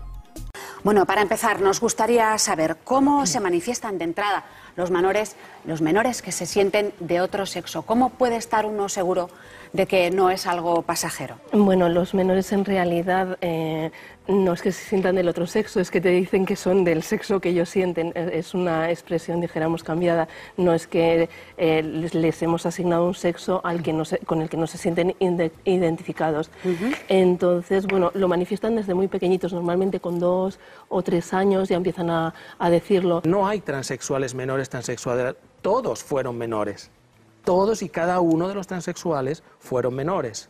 Bueno, 0.85 1.05
para 1.05 1.21
empezar, 1.21 1.61
nos 1.61 1.81
gustaría 1.81 2.39
saber 2.39 2.77
cómo 2.85 3.27
se 3.27 3.41
manifiestan 3.41 3.99
de 3.99 4.05
entrada 4.05 4.45
los 4.77 4.91
menores, 4.91 5.35
los 5.65 5.81
menores 5.81 6.23
que 6.23 6.31
se 6.31 6.47
sienten 6.47 6.93
de 7.01 7.21
otro 7.21 7.45
sexo. 7.45 7.83
¿Cómo 7.83 8.11
puede 8.11 8.37
estar 8.37 8.67
uno 8.67 8.89
seguro 8.89 9.29
de 9.73 9.87
que 9.87 10.11
no 10.11 10.31
es 10.31 10.47
algo 10.47 10.83
pasajero? 10.83 11.37
Bueno, 11.53 11.89
los 11.89 12.15
menores 12.15 12.53
en 12.53 12.65
realidad 12.65 13.37
eh, 13.41 13.91
no 14.29 14.53
es 14.53 14.63
que 14.63 14.73
se 14.73 14.85
sientan 14.85 15.15
del 15.15 15.29
otro 15.29 15.47
sexo, 15.47 15.81
es 15.81 15.91
que 15.91 16.01
te 16.01 16.09
dicen 16.09 16.47
que 16.47 16.57
son 16.57 16.85
del 16.85 17.03
sexo 17.03 17.41
que 17.41 17.51
ellos 17.51 17.69
sienten. 17.69 18.13
Es 18.15 18.55
una 18.55 18.91
expresión, 18.91 19.41
dijéramos, 19.41 19.85
cambiada. 19.85 20.29
No 20.57 20.75
es 20.75 20.87
que 20.87 21.29
eh, 21.57 21.83
les, 21.83 22.43
hemos 22.43 22.67
asignado 22.67 23.07
un 23.07 23.15
sexo 23.15 23.61
al 23.65 23.83
que 23.83 23.93
no 23.93 24.05
con 24.27 24.43
el 24.43 24.49
que 24.49 24.57
no 24.57 24.67
se 24.67 24.79
sienten 24.79 25.15
identificados. 25.65 26.51
Entonces, 27.09 27.87
bueno, 27.87 28.11
lo 28.15 28.29
manifiestan 28.29 28.77
desde 28.77 28.95
muy 28.95 29.09
pequeñitos, 29.09 29.53
normalmente 29.53 30.01
con 30.01 30.19
dos 30.19 30.59
o 30.89 31.03
tres 31.03 31.33
años 31.33 31.69
ya 31.69 31.77
empiezan 31.77 32.11
a, 32.11 32.35
a 32.59 32.71
decirlo. 32.71 33.23
No 33.25 33.47
hay 33.47 33.61
transexuales 33.61 34.35
menores, 34.35 34.69
transexuales, 34.69 35.37
todos 35.63 36.03
fueron 36.03 36.37
menores. 36.37 36.91
Todos 37.45 37.83
y 37.83 37.89
cada 37.89 38.19
uno 38.21 38.49
de 38.49 38.55
los 38.55 38.67
transexuales 38.67 39.45
fueron 39.61 39.95
menores. 39.95 40.49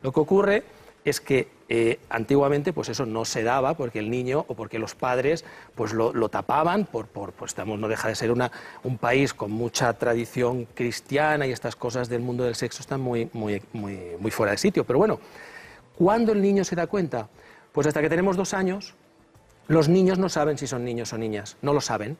Lo 0.00 0.12
que 0.12 0.20
ocurre 0.20 0.64
es 1.04 1.20
que 1.20 1.48
eh, 1.68 2.00
antiguamente 2.08 2.72
pues 2.72 2.88
eso 2.88 3.04
no 3.06 3.24
se 3.24 3.42
daba 3.42 3.74
porque 3.74 3.98
el 3.98 4.10
niño 4.10 4.44
o 4.48 4.54
porque 4.54 4.78
los 4.78 4.94
padres 4.94 5.44
pues 5.74 5.92
lo, 5.92 6.28
tapaban 6.28 6.86
por, 6.86 7.06
por 7.06 7.32
pues 7.32 7.50
estamos, 7.50 7.78
no 7.78 7.88
deja 7.88 8.08
de 8.08 8.14
ser 8.14 8.30
una, 8.30 8.50
un 8.84 8.98
país 8.98 9.34
con 9.34 9.50
mucha 9.50 9.92
tradición 9.94 10.66
cristiana 10.74 11.46
y 11.46 11.52
estas 11.52 11.76
cosas 11.76 12.08
del 12.08 12.20
mundo 12.20 12.44
del 12.44 12.54
sexo 12.54 12.80
están 12.80 13.00
muy, 13.00 13.28
muy, 13.32 13.62
muy, 13.72 14.16
muy 14.18 14.30
fuera 14.30 14.52
de 14.52 14.58
sitio. 14.58 14.84
Pero 14.84 14.98
bueno, 14.98 15.20
¿cuándo 15.96 16.32
el 16.32 16.40
niño 16.40 16.64
se 16.64 16.74
da 16.76 16.86
cuenta? 16.86 17.28
Pues 17.72 17.86
hasta 17.86 18.00
que 18.00 18.08
tenemos 18.08 18.36
dos 18.36 18.54
años, 18.54 18.94
los 19.66 19.88
niños 19.88 20.18
no 20.18 20.28
saben 20.28 20.56
si 20.58 20.66
son 20.66 20.84
niños 20.84 21.12
o 21.12 21.18
niñas, 21.18 21.56
no 21.60 21.72
lo 21.72 21.80
saben. 21.80 22.16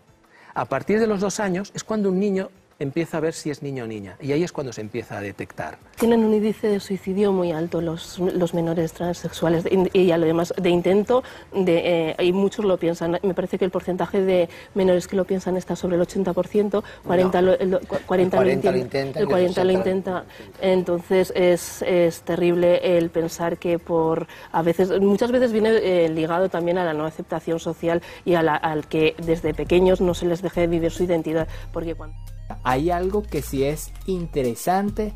A 0.54 0.66
partir 0.66 1.00
de 1.00 1.06
los 1.06 1.20
dos 1.20 1.40
años 1.40 1.72
es 1.74 1.84
cuando 1.84 2.10
un 2.10 2.20
niño 2.20 2.50
empieza 2.78 3.16
a 3.16 3.20
ver 3.20 3.34
si 3.34 3.50
es 3.50 3.62
niño 3.62 3.84
o 3.84 3.86
niña. 3.86 4.16
Y 4.20 4.32
ahí 4.32 4.44
es 4.44 4.52
cuando 4.52 4.72
se 4.72 4.80
empieza 4.80 5.18
a 5.18 5.20
detectar. 5.20 5.78
Tienen 5.96 6.24
un 6.24 6.32
índice 6.32 6.68
de 6.68 6.80
suicidio 6.80 7.32
muy 7.32 7.50
alto 7.50 7.80
los, 7.80 8.18
los 8.18 8.54
menores 8.54 8.92
transexuales 8.92 9.64
y 9.92 10.10
además 10.12 10.54
de 10.56 10.70
intento, 10.70 11.24
de, 11.52 12.10
eh, 12.10 12.24
y 12.24 12.32
muchos 12.32 12.64
lo 12.64 12.78
piensan. 12.78 13.18
Me 13.22 13.34
parece 13.34 13.58
que 13.58 13.64
el 13.64 13.70
porcentaje 13.70 14.20
de 14.20 14.48
menores 14.74 15.08
que 15.08 15.16
lo 15.16 15.24
piensan 15.24 15.56
está 15.56 15.74
sobre 15.74 15.96
el 15.96 16.02
80%, 16.02 16.82
40, 17.04 17.42
lo, 17.42 17.58
el, 17.58 17.80
40, 18.06 18.40
lo, 18.40 18.50
intenta, 18.50 19.20
el 19.20 19.26
40 19.26 19.64
lo 19.64 19.72
intenta. 19.72 20.24
Entonces 20.60 21.32
es, 21.34 21.82
es, 21.82 22.22
terrible 22.22 22.98
el 22.98 23.10
pensar 23.10 23.58
que 23.58 23.78
por 23.78 24.26
a 24.52 24.62
veces, 24.62 25.00
muchas 25.00 25.32
veces 25.32 25.52
viene 25.52 25.70
eh, 25.70 26.08
ligado 26.08 26.48
también 26.48 26.78
a 26.78 26.84
la 26.84 26.94
no 26.94 27.06
aceptación 27.06 27.58
social 27.58 28.02
y 28.24 28.34
a 28.34 28.42
la, 28.42 28.54
al 28.54 28.86
que 28.86 29.14
desde 29.18 29.54
pequeños 29.54 30.00
no 30.00 30.14
se 30.14 30.26
les 30.26 30.42
deje 30.42 30.66
vivir 30.66 30.90
su 30.90 31.04
identidad, 31.04 31.48
porque 31.72 31.94
cuando 31.94 32.16
hay 32.62 32.90
algo 32.90 33.22
que 33.22 33.42
sí 33.42 33.64
es 33.64 33.92
interesante 34.06 35.14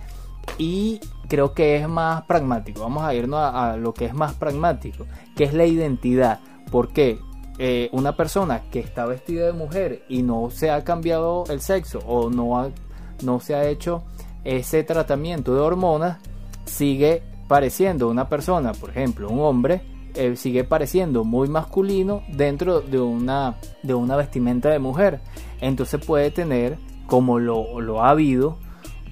y 0.58 1.00
creo 1.28 1.54
que 1.54 1.76
es 1.76 1.88
más 1.88 2.22
pragmático. 2.22 2.82
Vamos 2.82 3.02
a 3.04 3.14
irnos 3.14 3.40
a, 3.40 3.76
lo 3.76 3.94
que 3.94 4.06
es 4.06 4.14
más 4.14 4.34
pragmático, 4.34 5.06
que 5.36 5.44
es 5.44 5.54
la 5.54 5.66
identidad. 5.66 6.40
Porque 6.70 7.18
eh, 7.58 7.88
una 7.92 8.16
persona 8.16 8.62
que 8.70 8.80
está 8.80 9.06
vestida 9.06 9.46
de 9.46 9.52
mujer 9.52 10.04
y 10.08 10.22
no 10.22 10.50
se 10.50 10.70
ha 10.70 10.84
cambiado 10.84 11.44
el 11.48 11.60
sexo 11.60 12.00
o 12.00 12.30
no, 12.30 12.70
no 13.22 13.40
se 13.40 13.54
ha 13.54 13.68
hecho 13.68 14.02
ese 14.44 14.82
tratamiento 14.82 15.54
de 15.54 15.60
hormonas, 15.60 16.18
sigue 16.64 17.22
pareciendo 17.48 18.08
una 18.08 18.28
persona, 18.28 18.72
por 18.72 18.90
ejemplo, 18.90 19.28
un 19.28 19.40
hombre, 19.40 19.82
eh, 20.14 20.36
sigue 20.36 20.64
pareciendo 20.64 21.24
muy 21.24 21.48
masculino 21.48 22.22
dentro 22.28 22.80
de 22.80 23.00
una, 23.00 23.56
de 23.82 23.94
una 23.94 24.16
vestimenta 24.16 24.68
de 24.68 24.78
mujer. 24.78 25.20
Entonces 25.60 26.04
puede 26.04 26.30
tener 26.30 26.78
como 27.12 27.38
lo, 27.38 28.02
ha 28.02 28.08
habido, 28.08 28.56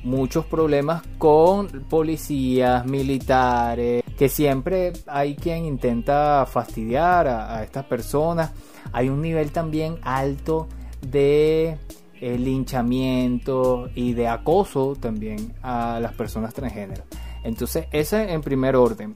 muchos 0.05 0.47
problemas 0.47 1.03
con 1.19 1.67
policías, 1.91 2.87
militares, 2.87 4.03
que 4.17 4.31
siempre 4.31 4.95
hay 5.07 5.37
quien 5.37 5.67
intenta 5.67 6.47
fastidiar 6.47 7.29
a, 7.29 7.63
estas 7.63 7.85
personas. 7.85 8.53
Hay 8.93 9.11
un 9.11 9.21
nivel 9.21 9.53
también 9.53 9.99
alto 10.01 10.67
de 11.03 11.77
eh, 12.23 12.39
linchamiento 12.39 13.91
y 13.95 14.15
de 14.15 14.29
acoso 14.29 14.97
también 14.99 15.53
a 15.61 16.01
las 16.01 16.15
personas 16.15 16.55
transgénero. 16.55 17.03
Entonces, 17.45 17.85
ese 17.93 18.33
en 18.33 18.41
primer 18.41 18.77
orden. 18.77 19.15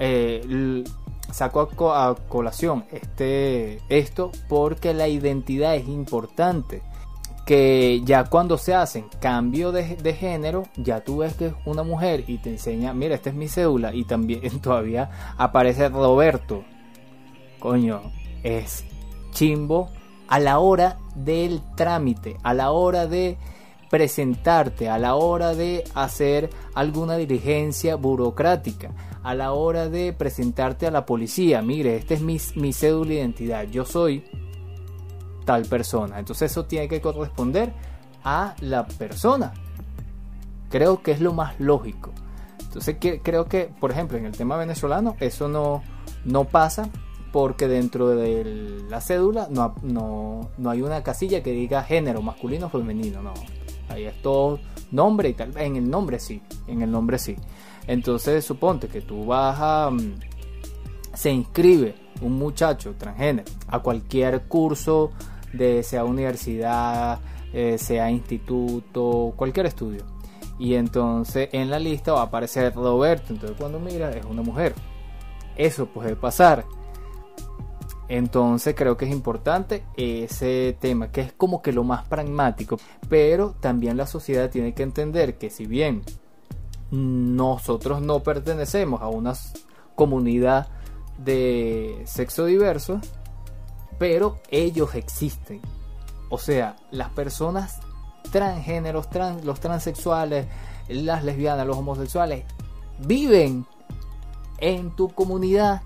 Eh, 0.00 0.82
saco 1.30 1.92
a, 1.94 2.16
colación 2.28 2.86
este, 2.90 3.78
esto 3.88 4.32
porque 4.48 4.94
la 4.94 5.06
identidad 5.06 5.76
es 5.76 5.86
importante 5.86 6.82
que 7.46 8.02
ya 8.04 8.24
cuando 8.24 8.58
se 8.58 8.74
hacen 8.74 9.06
cambio 9.20 9.70
de, 9.70 10.14
género, 10.14 10.64
ya 10.76 11.04
tú 11.04 11.18
ves 11.18 11.34
que 11.34 11.46
es 11.46 11.54
una 11.64 11.84
mujer 11.84 12.24
y 12.26 12.38
te 12.38 12.50
enseña, 12.50 12.92
mira, 12.92 13.14
esta 13.14 13.30
es 13.30 13.36
mi 13.36 13.46
cédula 13.46 13.94
y 13.94 14.04
también 14.04 14.60
todavía 14.60 15.34
aparece 15.38 15.88
Roberto. 15.88 16.64
Coño, 17.60 18.02
es 18.42 18.84
chimbo 19.30 19.88
a 20.26 20.40
la 20.40 20.58
hora 20.58 20.98
del 21.14 21.62
trámite, 21.76 22.36
a 22.42 22.52
la 22.52 22.72
hora 22.72 23.06
de 23.06 23.38
presentarte, 23.90 24.88
a 24.88 24.98
la 24.98 25.14
hora 25.14 25.54
de 25.54 25.84
hacer 25.94 26.50
alguna 26.74 27.16
diligencia 27.16 27.94
burocrática, 27.94 28.90
a 29.22 29.36
la 29.36 29.52
hora 29.52 29.88
de 29.88 30.12
presentarte 30.12 30.88
a 30.88 30.90
la 30.90 31.06
policía. 31.06 31.62
Mire, 31.62 31.94
esta 31.94 32.14
es 32.14 32.22
mi, 32.22 32.38
mi 32.56 32.72
cédula 32.72 33.10
de 33.10 33.14
identidad. 33.14 33.68
Yo 33.68 33.84
soy 33.84 34.24
tal 35.46 35.62
persona. 35.62 36.18
Entonces 36.18 36.50
eso 36.50 36.66
tiene 36.66 36.88
que 36.88 37.00
corresponder 37.00 37.72
a 38.22 38.54
la 38.60 38.86
persona. 38.86 39.54
Creo 40.68 41.02
que 41.02 41.12
es 41.12 41.20
lo 41.22 41.32
más 41.32 41.58
lógico. 41.58 42.10
Entonces 42.60 42.96
creo 43.22 43.46
que, 43.46 43.72
por 43.80 43.90
ejemplo, 43.90 44.18
en 44.18 44.26
el 44.26 44.32
tema 44.32 44.58
venezolano, 44.58 45.16
eso 45.20 45.48
no, 45.48 45.82
no 46.26 46.44
pasa 46.44 46.90
porque 47.32 47.68
dentro 47.68 48.08
de 48.08 48.82
la 48.90 49.00
cédula 49.00 49.48
no, 49.50 49.74
no, 49.82 50.50
no 50.58 50.70
hay 50.70 50.82
una 50.82 51.02
casilla 51.02 51.42
que 51.42 51.52
diga 51.52 51.82
género 51.82 52.20
masculino 52.20 52.66
o 52.66 52.70
femenino, 52.70 53.22
no. 53.22 53.32
Ahí 53.88 54.04
es 54.04 54.20
todo 54.20 54.58
nombre 54.90 55.28
y 55.28 55.34
tal. 55.34 55.56
En 55.56 55.76
el 55.76 55.88
nombre 55.88 56.18
sí, 56.18 56.42
en 56.66 56.82
el 56.82 56.90
nombre 56.90 57.18
sí. 57.18 57.36
Entonces 57.86 58.44
suponte 58.44 58.88
que 58.88 59.00
tú 59.00 59.24
vas 59.26 59.56
a... 59.60 59.90
Mm, 59.90 60.14
se 61.14 61.30
inscribe 61.30 61.94
un 62.20 62.32
muchacho 62.34 62.94
transgénero 62.98 63.50
a 63.68 63.78
cualquier 63.78 64.42
curso 64.42 65.12
de 65.56 65.82
sea 65.82 66.04
universidad, 66.04 67.20
eh, 67.52 67.78
sea 67.78 68.10
instituto, 68.10 69.32
cualquier 69.36 69.66
estudio. 69.66 70.04
Y 70.58 70.74
entonces 70.74 71.48
en 71.52 71.70
la 71.70 71.78
lista 71.78 72.12
va 72.12 72.20
a 72.20 72.24
aparecer 72.24 72.74
Roberto. 72.74 73.32
Entonces 73.32 73.56
cuando 73.58 73.78
mira 73.78 74.10
es 74.10 74.24
una 74.24 74.42
mujer. 74.42 74.74
Eso 75.56 75.86
puede 75.86 76.16
pasar. 76.16 76.64
Entonces 78.08 78.74
creo 78.76 78.96
que 78.96 79.06
es 79.06 79.10
importante 79.10 79.82
ese 79.96 80.76
tema, 80.80 81.10
que 81.10 81.22
es 81.22 81.32
como 81.32 81.60
que 81.60 81.72
lo 81.72 81.82
más 81.82 82.06
pragmático. 82.06 82.78
Pero 83.08 83.54
también 83.60 83.96
la 83.96 84.06
sociedad 84.06 84.50
tiene 84.50 84.74
que 84.74 84.82
entender 84.82 85.38
que 85.38 85.50
si 85.50 85.66
bien 85.66 86.02
nosotros 86.90 88.00
no 88.00 88.22
pertenecemos 88.22 89.02
a 89.02 89.08
una 89.08 89.34
comunidad 89.94 90.68
de 91.18 92.02
sexo 92.04 92.44
diverso, 92.44 93.00
pero 93.98 94.38
ellos 94.50 94.94
existen. 94.94 95.60
O 96.28 96.38
sea, 96.38 96.76
las 96.90 97.10
personas 97.10 97.80
transgéneros, 98.30 99.08
los 99.44 99.60
transexuales, 99.60 100.46
las 100.88 101.24
lesbianas, 101.24 101.66
los 101.66 101.76
homosexuales, 101.76 102.44
viven 102.98 103.66
en 104.58 104.94
tu 104.94 105.08
comunidad. 105.08 105.82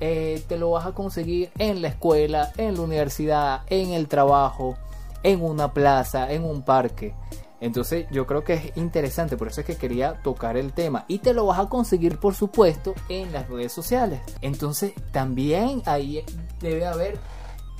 Eh, 0.00 0.42
te 0.48 0.58
lo 0.58 0.70
vas 0.70 0.86
a 0.86 0.92
conseguir 0.92 1.50
en 1.58 1.82
la 1.82 1.88
escuela, 1.88 2.52
en 2.56 2.74
la 2.74 2.80
universidad, 2.80 3.62
en 3.68 3.90
el 3.90 4.08
trabajo, 4.08 4.76
en 5.22 5.42
una 5.42 5.72
plaza, 5.72 6.32
en 6.32 6.44
un 6.44 6.62
parque. 6.62 7.14
Entonces 7.60 8.06
yo 8.10 8.26
creo 8.26 8.44
que 8.44 8.54
es 8.54 8.76
interesante, 8.76 9.36
por 9.36 9.48
eso 9.48 9.60
es 9.60 9.66
que 9.66 9.76
quería 9.76 10.22
tocar 10.22 10.56
el 10.56 10.72
tema. 10.72 11.04
Y 11.08 11.18
te 11.18 11.34
lo 11.34 11.46
vas 11.46 11.58
a 11.58 11.68
conseguir, 11.68 12.18
por 12.18 12.34
supuesto, 12.34 12.94
en 13.08 13.32
las 13.32 13.48
redes 13.48 13.72
sociales. 13.72 14.20
Entonces 14.40 14.92
también 15.12 15.82
ahí 15.86 16.24
debe 16.60 16.86
haber 16.86 17.18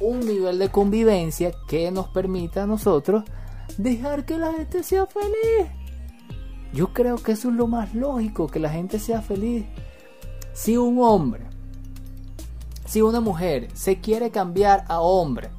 un 0.00 0.20
nivel 0.20 0.58
de 0.58 0.68
convivencia 0.68 1.52
que 1.68 1.90
nos 1.90 2.08
permita 2.08 2.64
a 2.64 2.66
nosotros 2.66 3.24
dejar 3.76 4.24
que 4.24 4.38
la 4.38 4.52
gente 4.52 4.82
sea 4.82 5.06
feliz. 5.06 5.70
Yo 6.72 6.92
creo 6.92 7.16
que 7.16 7.32
eso 7.32 7.48
es 7.48 7.54
lo 7.54 7.66
más 7.66 7.94
lógico, 7.94 8.46
que 8.46 8.58
la 8.58 8.70
gente 8.70 8.98
sea 8.98 9.22
feliz. 9.22 9.64
Si 10.52 10.76
un 10.76 10.98
hombre, 11.00 11.44
si 12.84 13.00
una 13.00 13.20
mujer 13.20 13.68
se 13.74 14.00
quiere 14.00 14.30
cambiar 14.30 14.84
a 14.88 15.00
hombre, 15.00 15.50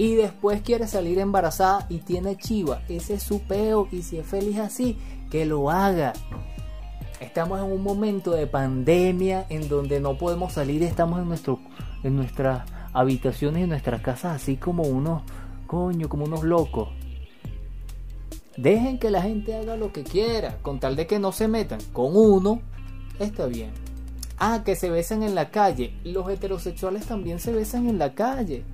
y 0.00 0.14
después 0.14 0.62
quiere 0.62 0.86
salir 0.86 1.18
embarazada 1.18 1.84
y 1.90 1.98
tiene 1.98 2.34
chiva, 2.34 2.80
ese 2.88 3.14
es 3.14 3.22
su 3.22 3.42
peo 3.42 3.86
y 3.92 4.00
si 4.00 4.16
es 4.16 4.26
feliz 4.26 4.58
así, 4.58 4.96
que 5.30 5.44
lo 5.44 5.70
haga. 5.70 6.14
Estamos 7.20 7.58
en 7.58 7.70
un 7.70 7.82
momento 7.82 8.30
de 8.30 8.46
pandemia 8.46 9.44
en 9.50 9.68
donde 9.68 10.00
no 10.00 10.16
podemos 10.16 10.54
salir, 10.54 10.82
estamos 10.84 11.20
en 11.20 11.28
nuestro 11.28 11.60
en 12.02 12.16
nuestras 12.16 12.62
habitaciones, 12.94 13.64
en 13.64 13.68
nuestras 13.68 14.00
casas, 14.00 14.36
así 14.36 14.56
como 14.56 14.84
unos, 14.84 15.20
coño, 15.66 16.08
como 16.08 16.24
unos 16.24 16.44
locos. 16.44 16.88
Dejen 18.56 18.98
que 18.98 19.10
la 19.10 19.20
gente 19.20 19.54
haga 19.54 19.76
lo 19.76 19.92
que 19.92 20.02
quiera, 20.02 20.56
con 20.62 20.80
tal 20.80 20.96
de 20.96 21.06
que 21.06 21.18
no 21.18 21.30
se 21.30 21.46
metan. 21.46 21.78
Con 21.92 22.16
uno, 22.16 22.62
está 23.18 23.44
bien. 23.44 23.72
Ah, 24.38 24.62
que 24.64 24.76
se 24.76 24.88
besan 24.88 25.22
en 25.24 25.34
la 25.34 25.50
calle. 25.50 25.92
Los 26.04 26.26
heterosexuales 26.30 27.04
también 27.04 27.38
se 27.38 27.52
besan 27.52 27.86
en 27.86 27.98
la 27.98 28.14
calle. 28.14 28.64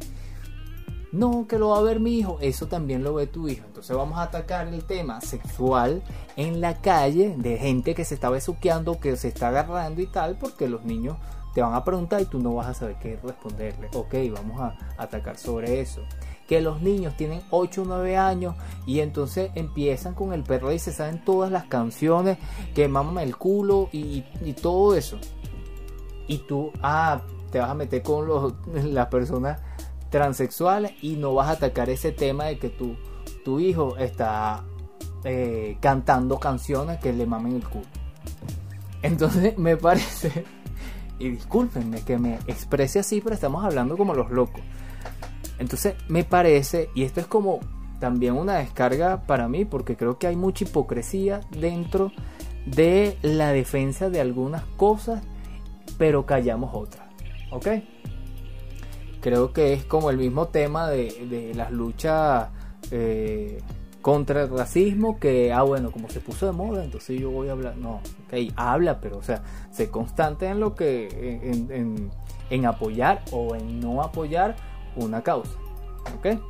No, 1.13 1.47
que 1.47 1.59
lo 1.59 1.69
va 1.69 1.79
a 1.79 1.83
ver 1.83 2.01
mi 2.01 2.19
hijo. 2.19 2.39
Eso 2.41 2.67
también 2.67 3.05
lo 3.05 3.15
ve 3.15 3.27
tu 3.27 3.49
hijo. 3.49 3.65
Entonces 3.67 3.97
vamos 3.97 4.19
a 4.19 4.23
atacar 4.23 4.69
el 4.69 4.85
tema 4.85 5.21
sexual 5.21 6.03
en 6.37 6.61
la 6.61 6.81
calle 6.81 7.35
de 7.37 7.57
gente 7.59 7.95
que 7.95 8.05
se 8.05 8.15
está 8.15 8.29
besuqueando, 8.31 8.99
que 8.99 9.17
se 9.17 9.29
está 9.29 9.49
agarrando 9.49 10.03
y 10.03 10.07
tal, 10.07 10.37
porque 10.37 10.69
los 10.69 10.85
niños 10.85 11.17
te 11.55 11.63
van 11.63 11.75
a 11.75 11.85
preguntar 11.85 12.21
y 12.21 12.27
tú 12.27 12.39
no 12.39 12.55
vas 12.55 12.67
a 12.67 12.75
saber 12.75 12.97
qué 13.01 13.19
responderle. 13.23 13.89
Ok, 13.95 14.15
vamos 14.35 14.61
a 14.61 14.77
atacar 14.99 15.39
sobre 15.39 15.81
eso. 15.81 16.03
Que 16.47 16.61
los 16.61 16.83
niños 16.83 17.17
tienen 17.17 17.41
8 17.51 17.83
o 17.83 17.85
9 17.87 18.17
años 18.17 18.55
y 18.85 19.01
entonces 19.01 19.51
empiezan 19.55 20.15
con 20.15 20.33
el 20.33 20.43
perro 20.43 20.71
y 20.71 20.79
se 20.79 20.93
saben 20.93 21.25
todas 21.25 21.51
las 21.51 21.65
canciones, 21.65 22.39
que 22.75 22.89
maman 22.89 23.19
el 23.19 23.37
culo 23.37 23.89
y, 23.91 24.25
y 24.45 24.53
todo 24.53 24.95
eso. 24.95 25.19
Y 26.29 26.39
tú, 26.39 26.73
ah, 26.83 27.23
te 27.51 27.61
vas 27.61 27.71
a 27.71 27.75
meter 27.75 28.03
con 28.03 28.27
los, 28.27 28.53
las 28.85 29.07
personas 29.07 29.61
transexuales 30.11 30.93
y 31.03 31.17
no 31.17 31.35
vas 31.35 31.49
a 31.49 31.53
atacar 31.53 31.91
ese 31.91 32.13
tema 32.13 32.45
de 32.45 32.59
que 32.59 32.69
tu, 32.69 32.97
tu 33.45 33.61
hijo 33.61 33.97
está 33.97 34.65
eh, 35.25 35.77
cantando 35.81 36.39
canciones 36.39 36.99
que 36.99 37.13
le 37.13 37.27
mamen 37.27 37.57
el 37.57 37.69
culo. 37.69 37.87
Entonces 39.03 39.57
me 39.59 39.77
parece, 39.77 40.45
y 41.19 41.31
discúlpenme 41.31 42.03
que 42.03 42.19
me 42.19 42.37
exprese 42.47 43.01
así, 43.01 43.21
pero 43.21 43.35
estamos 43.35 43.65
hablando 43.65 43.97
como 43.97 44.15
los 44.15 44.31
locos. 44.31 44.63
Entonces 45.59 45.95
me 46.09 46.25
parece, 46.25 46.91
y 46.95 47.05
esto 47.05 47.21
es 47.21 47.27
como 47.27 47.61
también 47.99 48.35
una 48.35 48.57
descarga 48.57 49.23
para 49.23 49.49
mí, 49.49 49.65
porque 49.65 49.97
creo 49.97 50.19
que 50.19 50.27
hay 50.27 50.37
mucha 50.37 50.65
hipocresía 50.65 51.41
dentro 51.51 52.13
de 52.67 53.17
la 53.23 53.53
defensa 53.53 54.11
de 54.11 54.21
algunas 54.21 54.65
cosas, 54.77 55.23
pero 55.99 56.27
callamos 56.27 56.71
otras. 56.75 57.07
¿Ok? 57.51 57.69
Creo 59.27 59.53
que 59.53 59.73
es 59.73 59.85
como 59.85 60.11
el 60.11 60.19
mismo 60.19 60.47
tema 60.47 60.89
de, 60.89 61.51
las 61.57 61.73
luchas 61.73 62.49
eh, 62.93 63.61
contra 64.01 64.43
el 64.43 64.51
racismo 64.51 65.19
que, 65.19 65.53
ah, 65.53 65.63
bueno, 65.63 65.91
como 65.91 66.09
se 66.09 66.21
puso 66.21 66.47
de 66.47 66.53
moda, 66.53 66.85
entonces 66.85 67.21
yo 67.21 67.33
voy 67.33 67.49
a 67.49 67.53
hablar. 67.53 67.77
No, 67.77 67.97
ok, 67.97 68.53
habla, 68.55 69.01
pero, 69.01 69.19
o 69.19 69.25
sea, 69.25 69.43
sé 69.73 69.91
constante 69.91 70.47
en 70.47 70.61
lo 70.61 70.77
que, 70.77 71.09
en, 72.51 72.67
apoyar 72.67 73.25
o 73.33 73.57
en 73.57 73.81
no 73.81 74.01
apoyar 74.01 74.55
una 74.95 75.25
causa, 75.25 75.59
ok. 76.17 76.41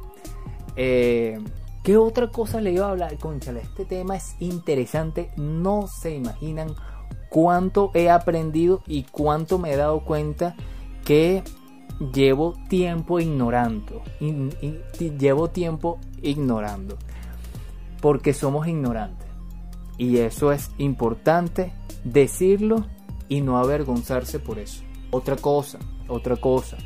Eh, 0.76 1.38
¿Qué 1.82 1.96
otra 1.96 2.30
cosa 2.30 2.60
le 2.60 2.72
iba 2.72 2.88
a 2.88 2.90
hablar? 2.90 3.16
Conchale, 3.16 3.62
este 3.62 3.86
tema 3.86 4.16
es 4.16 4.36
interesante, 4.38 5.30
no 5.38 5.86
se 5.86 6.14
imaginan 6.14 6.74
cuánto 7.30 7.90
he 7.94 8.10
aprendido 8.10 8.82
y 8.86 9.04
cuánto 9.04 9.58
me 9.58 9.72
he 9.72 9.76
dado 9.76 10.00
cuenta 10.04 10.54
que 11.06 11.42
llevo 12.12 12.54
tiempo 12.68 13.20
ignorando. 13.20 14.02
llevo 15.18 15.48
tiempo 15.48 15.98
ignorando. 16.22 16.96
Porque 18.00 18.32
somos 18.32 18.66
ignorantes. 18.68 19.28
Y 19.98 20.18
eso 20.18 20.52
es 20.52 20.70
importante 20.78 21.72
decirlo 22.04 22.84
y 23.28 23.40
no 23.40 23.58
avergonzarse 23.58 24.38
por 24.38 24.58
eso. 24.58 24.82
Otra 25.10 25.36
cosa, 25.36 25.78
otra 26.08 26.36
cosa. 26.36 26.76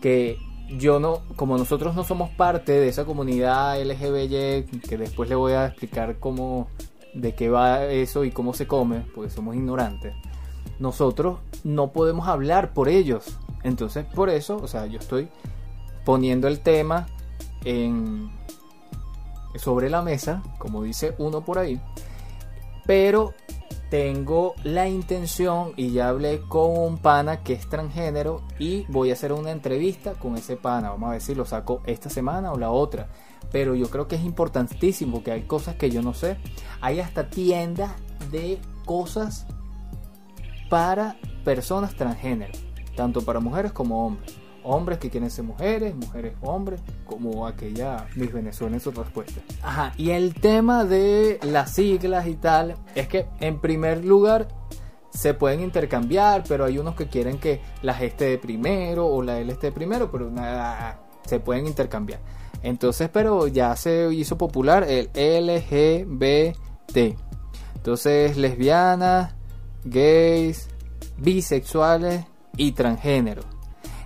Que 0.00 0.38
yo 0.70 1.00
no, 1.00 1.22
como 1.36 1.58
nosotros 1.58 1.94
no 1.94 2.04
somos 2.04 2.30
parte 2.30 2.72
de 2.72 2.88
esa 2.88 3.04
comunidad 3.04 3.80
LGBY, 3.82 4.80
que 4.88 4.96
después 4.96 5.28
le 5.28 5.34
voy 5.34 5.52
a 5.52 5.66
explicar 5.66 6.18
cómo, 6.18 6.68
de 7.14 7.34
qué 7.34 7.50
va 7.50 7.84
eso 7.86 8.24
y 8.24 8.30
cómo 8.30 8.54
se 8.54 8.66
come, 8.66 9.04
porque 9.14 9.30
somos 9.30 9.56
ignorantes. 9.56 10.14
Nosotros 10.78 11.38
no 11.62 11.92
podemos 11.92 12.28
hablar 12.28 12.72
por 12.72 12.88
ellos 12.88 13.38
entonces, 13.64 14.04
por 14.04 14.28
eso, 14.28 14.58
o 14.58 14.68
sea, 14.68 14.86
yo 14.86 14.98
estoy 14.98 15.28
poniendo 16.04 16.46
el 16.48 16.60
tema 16.60 17.06
en, 17.64 18.30
sobre 19.56 19.88
la 19.88 20.02
mesa, 20.02 20.42
como 20.58 20.82
dice 20.82 21.14
uno 21.18 21.42
por 21.42 21.58
ahí, 21.58 21.80
pero 22.86 23.32
tengo 23.88 24.54
la 24.64 24.86
intención 24.86 25.72
y 25.76 25.92
ya 25.92 26.08
hablé 26.08 26.42
con 26.42 26.76
un 26.76 26.98
pana 26.98 27.42
que 27.42 27.54
es 27.54 27.66
transgénero 27.68 28.42
y 28.58 28.84
voy 28.88 29.10
a 29.10 29.14
hacer 29.14 29.32
una 29.32 29.50
entrevista 29.50 30.12
con 30.12 30.36
ese 30.36 30.56
pana. 30.56 30.90
Vamos 30.90 31.08
a 31.08 31.12
ver 31.12 31.22
si 31.22 31.34
lo 31.34 31.46
saco 31.46 31.80
esta 31.86 32.10
semana 32.10 32.52
o 32.52 32.58
la 32.58 32.70
otra. 32.70 33.08
Pero 33.50 33.74
yo 33.74 33.88
creo 33.88 34.08
que 34.08 34.16
es 34.16 34.24
importantísimo 34.24 35.22
que 35.22 35.30
hay 35.30 35.42
cosas 35.42 35.76
que 35.76 35.90
yo 35.90 36.02
no 36.02 36.12
sé. 36.12 36.38
Hay 36.80 37.00
hasta 37.00 37.30
tiendas 37.30 37.92
de 38.32 38.58
cosas 38.84 39.46
para 40.68 41.16
personas 41.44 41.94
transgénero 41.94 42.73
tanto 42.96 43.22
para 43.22 43.40
mujeres 43.40 43.72
como 43.72 44.06
hombres. 44.06 44.34
Hombres 44.66 44.98
que 44.98 45.10
quieren 45.10 45.30
ser 45.30 45.44
mujeres, 45.44 45.94
mujeres 45.94 46.34
hombres, 46.40 46.80
como 47.04 47.46
aquella 47.46 48.06
Miss 48.16 48.32
Venezuela 48.32 48.74
en 48.74 48.80
su 48.80 48.92
respuesta. 48.92 49.42
Ajá, 49.62 49.92
y 49.98 50.10
el 50.10 50.32
tema 50.32 50.84
de 50.86 51.38
las 51.42 51.72
siglas 51.72 52.26
y 52.26 52.34
tal, 52.34 52.76
es 52.94 53.06
que 53.06 53.26
en 53.40 53.60
primer 53.60 54.06
lugar 54.06 54.48
se 55.10 55.34
pueden 55.34 55.60
intercambiar, 55.60 56.44
pero 56.48 56.64
hay 56.64 56.78
unos 56.78 56.96
que 56.96 57.08
quieren 57.08 57.38
que 57.38 57.60
la 57.82 57.94
G 57.94 58.04
esté 58.04 58.24
de 58.24 58.38
primero 58.38 59.06
o 59.06 59.22
la 59.22 59.38
L 59.38 59.52
esté 59.52 59.66
de 59.66 59.72
primero, 59.72 60.10
pero 60.10 60.30
nada, 60.30 60.98
se 61.26 61.40
pueden 61.40 61.66
intercambiar. 61.66 62.20
Entonces, 62.62 63.10
pero 63.12 63.46
ya 63.46 63.76
se 63.76 64.12
hizo 64.14 64.38
popular 64.38 64.86
el 64.88 65.10
LGBT. 65.14 66.56
Entonces, 67.76 68.36
lesbianas, 68.38 69.34
gays, 69.84 70.68
bisexuales, 71.18 72.24
y 72.56 72.72
transgénero. 72.72 73.42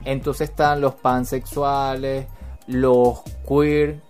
Entonces 0.05 0.51
están 0.51 0.81
los 0.81 0.95
pansexuales, 0.95 2.27
los 2.67 3.21
queer, 3.47 4.03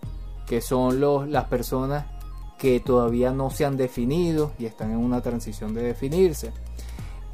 que 0.47 0.61
son 0.61 1.01
los, 1.01 1.29
las 1.29 1.45
personas 1.45 2.07
que 2.59 2.81
todavía 2.81 3.31
no 3.31 3.51
se 3.51 3.65
han 3.65 3.77
definido 3.77 4.53
y 4.59 4.67
están 4.67 4.91
en 4.91 4.99
una 4.99 5.21
transición 5.21 5.75
de 5.75 5.83
definirse. 5.83 6.53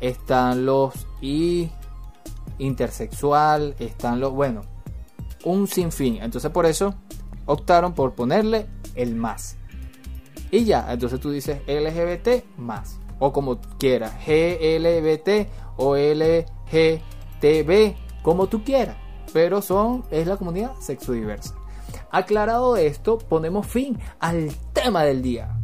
Están 0.00 0.66
los 0.66 1.06
y 1.20 1.70
intersexual, 2.58 3.74
están 3.78 4.20
los, 4.20 4.32
bueno, 4.32 4.62
un 5.44 5.66
sinfín. 5.66 6.18
Entonces 6.22 6.50
por 6.50 6.66
eso 6.66 6.94
optaron 7.46 7.94
por 7.94 8.14
ponerle 8.14 8.66
el 8.94 9.14
más. 9.14 9.56
Y 10.50 10.64
ya, 10.64 10.92
entonces 10.92 11.20
tú 11.20 11.30
dices 11.30 11.60
LGBT 11.66 12.44
más. 12.58 12.98
O 13.18 13.32
como 13.32 13.60
quieras, 13.78 14.12
GLBT 14.26 15.48
o 15.76 15.96
L 15.96 16.46
TV, 17.40 17.94
como 18.22 18.48
tú 18.48 18.64
quieras, 18.64 18.96
pero 19.32 19.62
son, 19.62 20.04
es 20.10 20.26
la 20.26 20.36
comunidad 20.36 20.72
sexodiversa. 20.80 21.54
Aclarado 22.10 22.76
esto, 22.76 23.18
ponemos 23.18 23.66
fin 23.66 23.96
al 24.18 24.50
tema 24.72 25.04
del 25.04 25.22
día. 25.22 25.56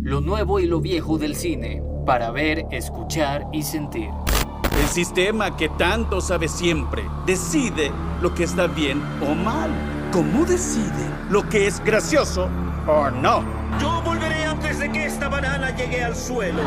Lo 0.00 0.20
nuevo 0.20 0.58
y 0.58 0.66
lo 0.66 0.80
viejo 0.80 1.18
del 1.18 1.36
cine, 1.36 1.84
para 2.04 2.32
ver, 2.32 2.66
escuchar 2.72 3.46
y 3.52 3.62
sentir. 3.62 4.10
El 4.80 4.88
sistema 4.88 5.56
que 5.56 5.68
tanto 5.68 6.20
sabe 6.20 6.48
siempre 6.48 7.04
decide 7.24 7.92
lo 8.20 8.34
que 8.34 8.44
está 8.44 8.66
bien 8.66 9.00
o 9.22 9.34
mal. 9.36 9.70
¿Cómo 10.12 10.44
decide 10.44 11.06
lo 11.30 11.48
que 11.48 11.68
es 11.68 11.78
gracioso 11.84 12.48
o 12.88 13.08
no? 13.10 13.44
Yo 13.80 14.02
volveré 14.02 14.44
antes 14.46 14.80
de 14.80 14.90
que 14.90 15.04
esta 15.04 15.28
banana 15.28 15.76
llegue 15.76 16.02
al 16.02 16.16
suelo. 16.16 16.62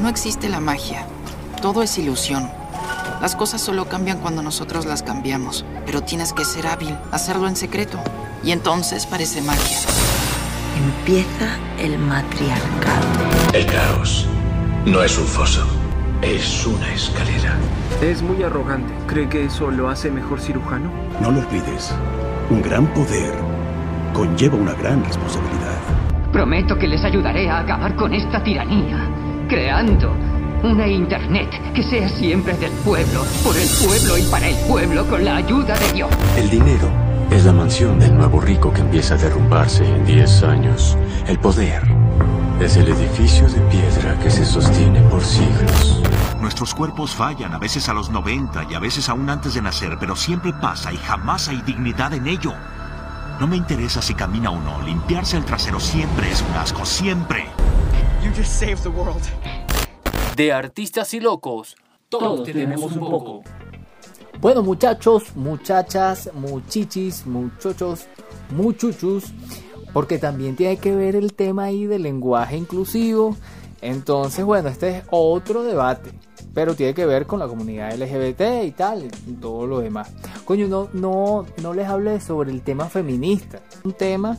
No 0.00 0.08
existe 0.08 0.48
la 0.48 0.60
magia 0.60 1.06
todo 1.64 1.82
es 1.82 1.96
ilusión. 1.96 2.50
Las 3.22 3.34
cosas 3.34 3.58
solo 3.58 3.86
cambian 3.86 4.18
cuando 4.18 4.42
nosotros 4.42 4.84
las 4.84 5.02
cambiamos, 5.02 5.64
pero 5.86 6.02
tienes 6.02 6.34
que 6.34 6.44
ser 6.44 6.66
hábil, 6.66 6.94
hacerlo 7.10 7.48
en 7.48 7.56
secreto. 7.56 7.98
Y 8.42 8.50
entonces 8.50 9.06
parece 9.06 9.40
magia. 9.40 9.78
Empieza 10.76 11.56
el 11.78 11.98
matriarcado. 11.98 13.06
El 13.54 13.64
caos 13.64 14.26
no 14.84 15.02
es 15.02 15.16
un 15.16 15.24
foso, 15.24 15.66
es 16.20 16.66
una 16.66 16.92
escalera. 16.92 17.56
Es 18.02 18.20
muy 18.20 18.42
arrogante. 18.42 18.92
¿Cree 19.06 19.30
que 19.30 19.46
eso 19.46 19.70
lo 19.70 19.88
hace 19.88 20.10
mejor 20.10 20.42
cirujano? 20.42 20.90
No 21.22 21.30
lo 21.30 21.38
olvides. 21.38 21.94
Un 22.50 22.60
gran 22.60 22.86
poder 22.88 23.32
conlleva 24.12 24.56
una 24.56 24.74
gran 24.74 25.02
responsabilidad. 25.02 25.80
Prometo 26.30 26.78
que 26.78 26.88
les 26.88 27.02
ayudaré 27.02 27.48
a 27.48 27.60
acabar 27.60 27.96
con 27.96 28.12
esta 28.12 28.44
tiranía, 28.44 29.08
creando 29.48 30.14
una 30.64 30.88
Internet 30.88 31.50
que 31.74 31.82
sea 31.82 32.08
siempre 32.08 32.54
del 32.54 32.72
pueblo, 32.72 33.24
por 33.42 33.54
el 33.56 33.68
pueblo 33.84 34.16
y 34.16 34.22
para 34.30 34.48
el 34.48 34.56
pueblo 34.66 35.06
con 35.06 35.24
la 35.24 35.36
ayuda 35.36 35.78
de 35.78 35.92
Dios. 35.92 36.10
El 36.36 36.48
dinero 36.48 36.88
es 37.30 37.44
la 37.44 37.52
mansión 37.52 37.98
del 37.98 38.16
nuevo 38.16 38.40
rico 38.40 38.72
que 38.72 38.80
empieza 38.80 39.14
a 39.14 39.18
derrumbarse 39.18 39.84
en 39.84 40.06
10 40.06 40.42
años. 40.44 40.96
El 41.26 41.38
poder 41.38 41.82
es 42.60 42.76
el 42.76 42.88
edificio 42.88 43.48
de 43.48 43.60
piedra 43.62 44.18
que 44.20 44.30
se 44.30 44.44
sostiene 44.46 45.00
por 45.02 45.22
siglos. 45.22 46.02
Nuestros 46.40 46.74
cuerpos 46.74 47.14
fallan, 47.14 47.52
a 47.52 47.58
veces 47.58 47.88
a 47.88 47.94
los 47.94 48.08
90 48.10 48.66
y 48.70 48.74
a 48.74 48.78
veces 48.78 49.08
aún 49.08 49.28
antes 49.28 49.54
de 49.54 49.62
nacer, 49.62 49.96
pero 50.00 50.16
siempre 50.16 50.52
pasa 50.54 50.92
y 50.92 50.96
jamás 50.96 51.48
hay 51.48 51.60
dignidad 51.62 52.14
en 52.14 52.26
ello. 52.26 52.54
No 53.38 53.46
me 53.46 53.56
interesa 53.56 54.00
si 54.00 54.14
camina 54.14 54.50
o 54.50 54.60
no, 54.60 54.80
limpiarse 54.82 55.36
el 55.36 55.44
trasero 55.44 55.78
siempre 55.78 56.30
es 56.30 56.42
un 56.42 56.56
asco, 56.56 56.86
siempre. 56.86 57.46
You 58.22 58.30
just 58.30 58.52
saved 58.52 58.82
the 58.82 58.88
world. 58.88 59.22
De 60.36 60.52
artistas 60.52 61.14
y 61.14 61.20
locos, 61.20 61.76
todos 62.08 62.42
tenemos 62.42 62.96
un 62.96 63.08
poco. 63.08 63.42
Bueno 64.40 64.64
muchachos, 64.64 65.36
muchachas, 65.36 66.28
muchichis, 66.34 67.24
muchachos, 67.24 68.06
muchuchus, 68.50 69.32
porque 69.92 70.18
también 70.18 70.56
tiene 70.56 70.78
que 70.78 70.94
ver 70.96 71.14
el 71.14 71.34
tema 71.34 71.64
ahí 71.64 71.86
del 71.86 72.02
lenguaje 72.02 72.56
inclusivo. 72.56 73.36
Entonces, 73.80 74.44
bueno, 74.44 74.70
este 74.70 74.98
es 74.98 75.04
otro 75.10 75.62
debate, 75.62 76.10
pero 76.52 76.74
tiene 76.74 76.94
que 76.94 77.06
ver 77.06 77.26
con 77.26 77.38
la 77.38 77.46
comunidad 77.46 77.94
LGBT 77.96 78.64
y 78.64 78.72
tal, 78.72 79.04
y 79.04 79.32
todo 79.34 79.68
lo 79.68 79.78
demás. 79.80 80.10
Coño, 80.44 80.66
no, 80.66 80.88
no, 80.94 81.46
no 81.62 81.74
les 81.74 81.86
hablé 81.86 82.20
sobre 82.20 82.50
el 82.50 82.62
tema 82.62 82.88
feminista, 82.88 83.60
un 83.84 83.92
tema 83.92 84.36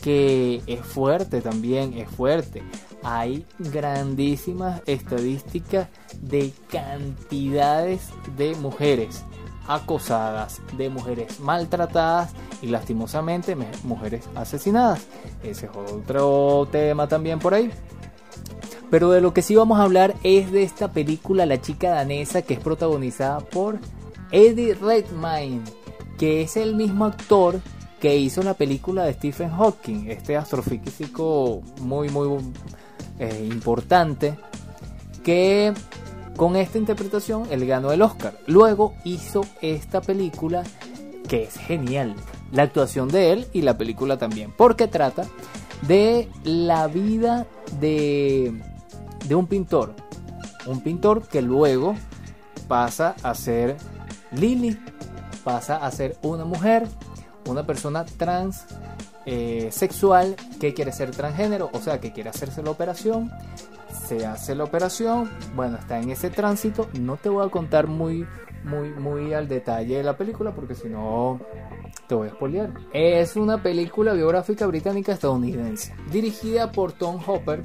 que 0.00 0.62
es 0.66 0.80
fuerte 0.80 1.40
también, 1.42 1.92
es 1.92 2.08
fuerte. 2.08 2.62
Hay 3.02 3.46
grandísimas 3.58 4.82
estadísticas 4.86 5.88
de 6.20 6.52
cantidades 6.70 8.10
de 8.36 8.54
mujeres 8.56 9.24
acosadas, 9.68 10.60
de 10.76 10.88
mujeres 10.88 11.40
maltratadas 11.40 12.32
y 12.62 12.68
lastimosamente 12.68 13.56
mujeres 13.84 14.28
asesinadas. 14.34 15.06
Ese 15.42 15.66
es 15.66 15.72
otro 15.74 16.66
tema 16.72 17.06
también 17.06 17.38
por 17.38 17.54
ahí. 17.54 17.70
Pero 18.90 19.10
de 19.10 19.20
lo 19.20 19.34
que 19.34 19.42
sí 19.42 19.54
vamos 19.54 19.78
a 19.78 19.82
hablar 19.82 20.14
es 20.22 20.50
de 20.50 20.62
esta 20.62 20.92
película 20.92 21.44
La 21.44 21.60
chica 21.60 21.90
danesa 21.90 22.42
que 22.42 22.54
es 22.54 22.60
protagonizada 22.60 23.40
por 23.40 23.78
Eddie 24.32 24.74
Redmayne, 24.74 25.62
que 26.18 26.42
es 26.42 26.56
el 26.56 26.74
mismo 26.74 27.04
actor 27.04 27.60
que 28.00 28.16
hizo 28.16 28.42
la 28.42 28.54
película 28.54 29.04
de 29.04 29.12
Stephen 29.12 29.50
Hawking, 29.50 30.06
este 30.08 30.36
astrofísico 30.36 31.62
muy 31.80 32.08
muy 32.08 32.28
eh, 33.18 33.46
importante, 33.50 34.36
que 35.24 35.72
con 36.36 36.56
esta 36.56 36.78
interpretación 36.78 37.44
él 37.50 37.66
ganó 37.66 37.92
el 37.92 38.02
Oscar. 38.02 38.38
Luego 38.46 38.94
hizo 39.04 39.42
esta 39.60 40.00
película 40.00 40.62
que 41.28 41.44
es 41.44 41.56
genial, 41.56 42.14
la 42.52 42.62
actuación 42.62 43.08
de 43.08 43.32
él 43.32 43.46
y 43.52 43.62
la 43.62 43.76
película 43.76 44.16
también, 44.16 44.52
porque 44.56 44.86
trata 44.86 45.26
de 45.86 46.28
la 46.44 46.86
vida 46.86 47.46
de 47.80 48.62
de 49.28 49.34
un 49.34 49.46
pintor. 49.46 49.94
Un 50.66 50.80
pintor 50.80 51.26
que 51.28 51.42
luego 51.42 51.94
pasa 52.66 53.14
a 53.22 53.34
ser 53.34 53.76
Lily, 54.32 54.78
pasa 55.44 55.76
a 55.76 55.90
ser 55.90 56.16
una 56.22 56.44
mujer, 56.44 56.86
una 57.46 57.64
persona 57.64 58.04
trans 58.04 58.64
eh, 59.30 59.68
sexual 59.70 60.36
que 60.58 60.72
quiere 60.72 60.90
ser 60.90 61.10
transgénero, 61.10 61.68
o 61.74 61.80
sea, 61.80 62.00
que 62.00 62.12
quiere 62.12 62.30
hacerse 62.30 62.62
la 62.62 62.70
operación. 62.70 63.30
Se 64.06 64.24
hace 64.24 64.54
la 64.54 64.64
operación, 64.64 65.28
bueno, 65.54 65.76
está 65.76 66.00
en 66.00 66.08
ese 66.08 66.30
tránsito. 66.30 66.88
No 66.98 67.18
te 67.18 67.28
voy 67.28 67.46
a 67.46 67.50
contar 67.50 67.88
muy, 67.88 68.26
muy, 68.64 68.88
muy 68.88 69.34
al 69.34 69.46
detalle 69.46 69.98
de 69.98 70.02
la 70.02 70.16
película 70.16 70.54
porque 70.54 70.74
si 70.74 70.88
no 70.88 71.40
te 72.06 72.14
voy 72.14 72.28
a 72.28 72.30
spoilear. 72.30 72.70
Es 72.94 73.36
una 73.36 73.62
película 73.62 74.14
biográfica 74.14 74.66
británica 74.66 75.12
estadounidense, 75.12 75.94
dirigida 76.10 76.72
por 76.72 76.92
Tom 76.92 77.20
Hopper 77.26 77.62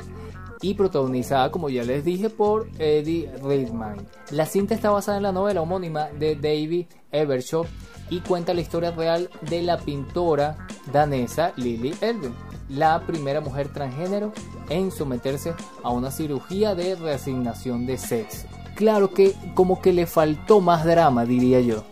y 0.63 0.73
protagonizada, 0.73 1.51
como 1.51 1.69
ya 1.69 1.83
les 1.83 2.03
dije, 2.03 2.29
por 2.29 2.67
Eddie 2.79 3.29
Redmayne. 3.43 4.01
La 4.31 4.45
cinta 4.45 4.73
está 4.73 4.89
basada 4.89 5.17
en 5.17 5.23
la 5.23 5.31
novela 5.33 5.61
homónima 5.61 6.07
de 6.07 6.35
David 6.35 6.85
Evershaw 7.11 7.65
y 8.09 8.21
cuenta 8.21 8.53
la 8.53 8.61
historia 8.61 8.91
real 8.91 9.29
de 9.41 9.61
la 9.61 9.77
pintora 9.77 10.55
danesa 10.91 11.51
Lily 11.57 11.93
Elven, 11.99 12.33
la 12.69 13.01
primera 13.05 13.41
mujer 13.41 13.67
transgénero 13.73 14.31
en 14.69 14.89
someterse 14.91 15.53
a 15.83 15.89
una 15.89 16.11
cirugía 16.11 16.75
de 16.75 16.95
reasignación 16.95 17.85
de 17.85 17.97
sexo. 17.97 18.47
Claro 18.75 19.13
que 19.13 19.35
como 19.55 19.81
que 19.81 19.91
le 19.91 20.07
faltó 20.07 20.61
más 20.61 20.85
drama, 20.85 21.25
diría 21.25 21.59
yo. 21.59 21.83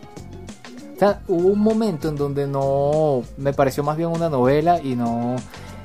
O 0.96 0.98
sea, 0.98 1.20
hubo 1.28 1.48
un 1.48 1.60
momento 1.60 2.08
en 2.08 2.16
donde 2.16 2.46
no 2.46 3.22
me 3.36 3.52
pareció 3.52 3.82
más 3.82 3.98
bien 3.98 4.08
una 4.08 4.30
novela 4.30 4.80
y 4.82 4.96
no 4.96 5.36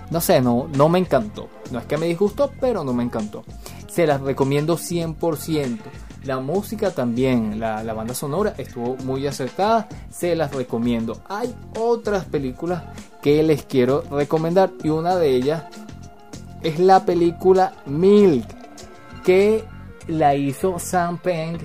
no 0.10 0.22
sé, 0.22 0.41
no, 0.41 0.67
no 0.76 0.89
me 0.89 1.00
encantó. 1.00 1.50
No 1.72 1.80
es 1.80 1.86
que 1.86 1.98
me 1.98 2.06
disgustó, 2.06 2.52
pero 2.60 2.84
no 2.84 2.93
me 2.93 3.04
encantó. 3.04 3.43
Se 3.88 4.08
las 4.08 4.22
recomiendo 4.22 4.78
100%. 4.78 5.80
La 6.24 6.39
música 6.39 6.91
también, 6.91 7.60
la, 7.60 7.84
la, 7.84 7.93
banda 7.93 8.13
sonora 8.13 8.54
estuvo 8.58 8.98
muy 8.98 9.26
acertada, 9.28 9.88
se 10.10 10.36
las 10.36 10.54
recomiendo. 10.54 11.22
Hay 11.30 11.54
otras 11.78 12.26
películas 12.26 12.84
que 13.22 13.43
les 13.43 13.63
quiero 13.63 14.04
recomendar 14.12 14.72
y 14.84 14.89
una 14.89 15.15
de 15.15 15.30
ellas 15.30 15.63
es 16.63 16.80
la 16.80 17.06
película 17.06 17.74
Milk, 17.86 18.48
que 19.24 19.63
la 20.08 20.36
hizo 20.36 20.80
Sam 20.80 21.17
Peng 21.20 21.58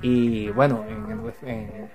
y 0.00 0.48
bueno, 0.50 0.84
en, 1.42 1.90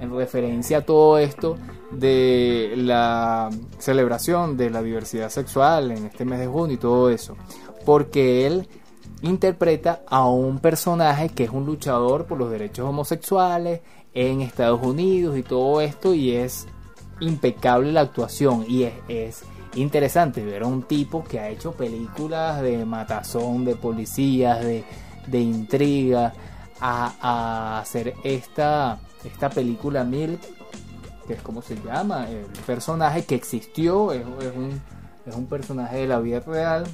en 0.00 0.16
referencia 0.16 0.78
a 0.78 0.80
todo 0.80 1.18
esto, 1.18 1.56
de 1.92 2.74
la 2.76 3.50
celebración 3.78 4.56
de 4.56 4.70
la 4.70 4.82
diversidad 4.82 5.30
sexual 5.30 5.90
en 5.90 6.06
este 6.06 6.24
mes 6.24 6.38
de 6.40 6.46
junio 6.46 6.74
y 6.74 6.78
todo 6.78 7.10
eso. 7.10 7.36
Porque 7.84 8.46
él 8.46 8.68
interpreta 9.22 10.02
a 10.06 10.26
un 10.26 10.58
personaje 10.58 11.28
que 11.28 11.44
es 11.44 11.50
un 11.50 11.64
luchador 11.66 12.26
por 12.26 12.38
los 12.38 12.50
derechos 12.50 12.88
homosexuales 12.88 13.80
en 14.14 14.40
Estados 14.40 14.80
Unidos 14.82 15.38
y 15.38 15.42
todo 15.42 15.80
esto 15.80 16.12
y 16.14 16.32
es 16.32 16.66
impecable 17.20 17.92
la 17.92 18.00
actuación 18.02 18.64
y 18.68 18.88
es, 19.08 19.44
interesante 19.74 20.44
ver 20.44 20.64
a 20.64 20.66
un 20.66 20.82
tipo 20.82 21.24
que 21.24 21.40
ha 21.40 21.48
hecho 21.48 21.72
películas 21.72 22.60
de 22.60 22.84
matazón, 22.84 23.64
de 23.64 23.74
policías, 23.74 24.60
de, 24.60 24.84
de 25.26 25.40
intriga, 25.40 26.34
a, 26.78 27.14
a 27.20 27.78
hacer 27.78 28.12
esta, 28.22 28.98
esta 29.24 29.48
película 29.48 30.04
Milk 30.04 30.40
que 31.26 31.34
es 31.34 31.42
como 31.42 31.62
se 31.62 31.76
llama, 31.76 32.28
el 32.28 32.46
personaje 32.66 33.24
que 33.24 33.34
existió, 33.34 34.12
es, 34.12 34.24
un, 34.24 34.80
es 35.26 35.34
un 35.34 35.46
personaje 35.46 35.98
de 35.98 36.06
la 36.06 36.20
vida 36.20 36.40
real. 36.40 36.84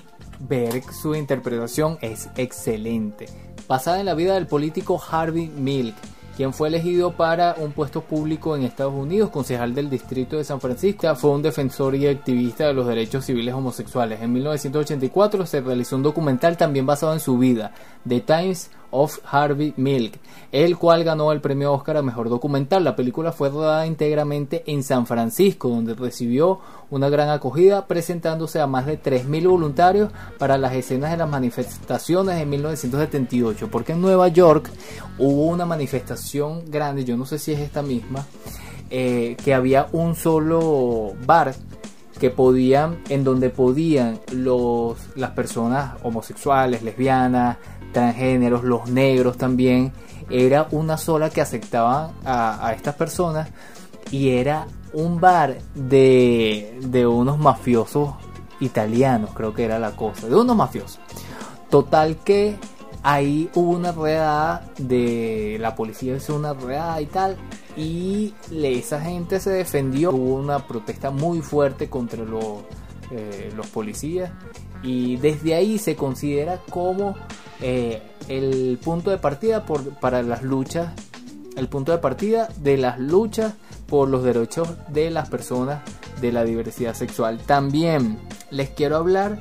Ver 0.41 0.83
su 0.93 1.15
interpretación 1.15 1.99
es 2.01 2.29
excelente. 2.37 3.27
Basada 3.67 4.01
en 4.01 4.07
la 4.07 4.15
vida 4.15 4.35
del 4.35 4.47
político 4.47 5.01
Harvey 5.11 5.49
Milk, 5.49 5.97
quien 6.39 6.55
fue 6.55 6.69
elegido 6.69 7.17
para 7.17 7.57
un 7.59 7.73
puesto 7.73 8.03
público 8.03 8.55
en 8.55 8.63
Estados 8.63 8.95
Unidos, 8.95 9.31
concejal 9.31 9.75
del 9.75 9.91
distrito 9.91 10.37
de 10.37 10.45
San 10.45 10.61
Francisco, 10.61 11.13
fue 11.17 11.31
un 11.31 11.43
defensor 11.43 11.97
y 11.97 12.07
activista 12.07 12.69
de 12.69 12.75
los 12.75 12.87
derechos 12.87 13.25
civiles 13.25 13.53
homosexuales. 13.55 14.23
En 14.23 14.33
1984 14.33 15.47
se 15.47 15.61
realizó 15.61 15.97
un 15.97 16.05
documental 16.05 16.57
también 16.57 16.87
basado 16.87 17.13
en 17.13 17.19
su 17.19 17.39
vida, 17.39 17.73
The 18.07 18.21
Times 18.21 18.71
of 18.91 19.19
Harvey 19.25 19.75
Milk, 19.77 20.19
el 20.53 20.77
cual 20.79 21.05
ganó 21.05 21.33
el 21.33 21.41
premio 21.41 21.73
Oscar 21.73 21.99
a 21.99 22.03
Mejor 22.03 22.29
Documental. 22.29 22.85
La 22.85 22.97
película 22.97 23.33
fue 23.33 23.51
rodada 23.51 23.87
íntegramente 23.87 24.63
en 24.67 24.83
San 24.83 25.07
Francisco, 25.07 25.69
donde 25.69 25.95
recibió 25.95 26.61
una 26.91 27.09
gran 27.09 27.29
acogida, 27.29 27.87
presentándose 27.87 28.61
a 28.61 28.67
más 28.67 28.87
de 28.87 29.01
3.000 29.01 29.49
voluntarios 29.49 30.11
para 30.39 30.57
las 30.57 30.73
escenas 30.75 31.11
de 31.11 31.19
las 31.19 31.29
manifestaciones 31.29 32.41
en 32.41 32.49
1978, 32.49 33.69
porque 33.71 33.93
en 33.93 34.01
Nueva 34.01 34.29
York 34.29 34.71
hubo 35.19 35.47
una 35.47 35.67
manifestación 35.67 36.71
grande, 36.71 37.05
yo 37.05 37.17
no 37.17 37.27
sé 37.27 37.39
si 37.39 37.53
es 37.53 37.61
esta 37.61 37.83
misma, 37.83 38.27
eh, 38.91 39.37
que 39.45 39.53
había 39.53 39.89
un 39.93 40.15
solo 40.15 41.13
bar 41.27 41.55
que 42.19 42.31
podían, 42.31 42.99
en 43.09 43.23
donde 43.23 43.51
podían 43.51 44.19
los, 44.33 44.99
las 45.15 45.31
personas 45.31 45.95
homosexuales, 46.03 46.83
lesbianas, 46.83 47.59
transgéneros, 47.99 48.63
los 48.63 48.89
negros 48.89 49.37
también, 49.37 49.93
era 50.31 50.69
una 50.71 50.97
sola 50.97 51.31
que 51.31 51.41
aceptaba 51.41 52.13
a, 52.25 52.73
estas 52.75 52.95
personas 52.95 53.49
y 54.13 54.31
era 54.31 54.69
un 54.93 55.21
bar 55.21 55.59
de, 55.75 56.79
de 56.83 57.07
unos 57.07 57.39
mafiosos 57.39 58.15
italianos, 58.61 59.31
creo 59.35 59.53
que 59.53 59.65
era 59.65 59.81
la 59.81 59.97
cosa, 59.97 60.29
de 60.29 60.37
unos 60.37 60.57
mafiosos. 60.57 61.01
Total 61.71 62.19
que 62.19 62.57
ahí 63.03 63.51
hubo 63.55 63.73
una 63.73 63.91
redada 63.91 64.65
de 64.79 65.57
la 65.61 65.75
policía 65.75 66.17
hizo 66.17 66.37
una 66.37 66.55
redada 66.55 67.01
y 67.01 67.07
tal 67.07 67.37
y 67.77 68.35
esa 68.51 69.01
gente 69.01 69.39
se 69.41 69.51
defendió 69.51 70.11
hubo 70.11 70.35
una 70.35 70.67
protesta 70.67 71.11
muy 71.11 71.41
fuerte 71.41 71.89
contra 71.89 72.25
los, 72.25 72.63
eh, 73.13 73.53
los 73.57 73.69
policías 73.69 74.33
y 74.83 75.17
desde 75.17 75.55
ahí 75.55 75.79
se 75.79 75.95
considera 75.95 76.61
como 76.71 77.15
eh, 77.61 78.03
el 78.29 78.79
punto 78.83 79.11
de 79.11 79.19
partida 79.19 79.65
para 80.01 80.23
las 80.23 80.43
luchas, 80.43 80.93
el 81.57 81.69
punto 81.69 81.93
de 81.93 81.99
partida 81.99 82.49
de 82.59 82.77
las 82.77 82.99
luchas 82.99 83.55
por 83.87 84.09
los 84.09 84.23
derechos 84.23 84.69
de 84.89 85.11
las 85.11 85.29
personas 85.29 85.83
de 86.21 86.33
la 86.33 86.45
diversidad 86.45 86.95
sexual. 86.95 87.39
También 87.47 88.19
les 88.51 88.71
quiero 88.71 88.97
hablar 88.97 89.39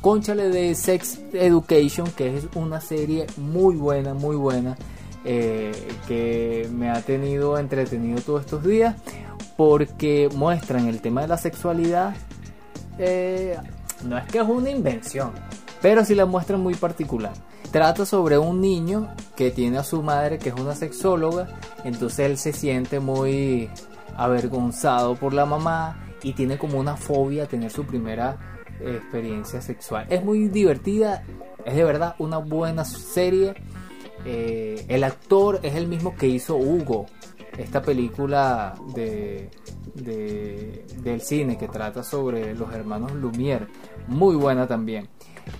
Conchale 0.00 0.50
de 0.50 0.74
Sex 0.74 1.18
Education, 1.32 2.08
que 2.12 2.36
es 2.36 2.46
una 2.54 2.80
serie 2.80 3.26
muy 3.36 3.74
buena, 3.74 4.14
muy 4.14 4.36
buena, 4.36 4.76
eh, 5.24 5.72
que 6.06 6.68
me 6.72 6.90
ha 6.90 7.02
tenido 7.02 7.58
entretenido 7.58 8.20
todos 8.20 8.42
estos 8.42 8.64
días, 8.64 8.94
porque 9.56 10.28
muestran 10.34 10.86
el 10.86 11.00
tema 11.00 11.22
de 11.22 11.28
la 11.28 11.38
sexualidad. 11.38 12.14
Eh, 12.98 13.56
no 14.04 14.16
es 14.16 14.24
que 14.26 14.38
es 14.38 14.48
una 14.48 14.70
invención, 14.70 15.32
pero 15.82 16.04
sí 16.04 16.14
la 16.14 16.26
muestran 16.26 16.60
muy 16.60 16.74
particular. 16.74 17.32
Trata 17.70 18.06
sobre 18.06 18.38
un 18.38 18.60
niño 18.60 19.08
que 19.36 19.50
tiene 19.50 19.78
a 19.78 19.84
su 19.84 20.02
madre 20.02 20.38
que 20.38 20.50
es 20.50 20.54
una 20.54 20.74
sexóloga, 20.74 21.48
entonces 21.84 22.20
él 22.20 22.38
se 22.38 22.52
siente 22.52 23.00
muy 23.00 23.70
avergonzado 24.16 25.14
por 25.16 25.34
la 25.34 25.44
mamá 25.44 26.06
y 26.22 26.32
tiene 26.32 26.58
como 26.58 26.78
una 26.78 26.96
fobia 26.96 27.44
a 27.44 27.46
tener 27.46 27.70
su 27.70 27.84
primera 27.84 28.56
experiencia 28.80 29.60
sexual. 29.60 30.06
Es 30.10 30.24
muy 30.24 30.48
divertida, 30.48 31.24
es 31.64 31.74
de 31.74 31.84
verdad 31.84 32.14
una 32.18 32.38
buena 32.38 32.84
serie. 32.84 33.54
Eh, 34.24 34.84
el 34.88 35.04
actor 35.04 35.60
es 35.62 35.74
el 35.74 35.86
mismo 35.86 36.16
que 36.16 36.26
hizo 36.26 36.56
Hugo, 36.56 37.06
esta 37.56 37.80
película 37.82 38.74
de, 38.94 39.50
del 39.94 41.20
cine 41.20 41.56
que 41.56 41.68
trata 41.68 42.02
sobre 42.02 42.54
los 42.54 42.72
hermanos 42.72 43.12
Lumière. 43.12 43.66
Muy 44.08 44.36
buena 44.36 44.66
también. 44.66 45.08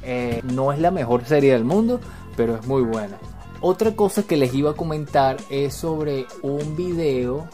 Eh, 0.03 0.43
no 0.45 0.73
es 0.73 0.79
la 0.79 0.91
mejor 0.91 1.25
serie 1.25 1.53
del 1.53 1.65
mundo, 1.65 2.01
pero 2.37 2.57
es 2.57 2.67
muy 2.67 2.83
buena. 2.83 3.19
Otra 3.61 3.95
cosa 3.97 4.23
que 4.23 4.37
les 4.37 4.55
iba 4.55 4.73
a 4.73 4.75
comentar 4.75 5.37
es 5.51 5.75
sobre 5.75 6.27
un 6.43 6.77
video 6.77 7.49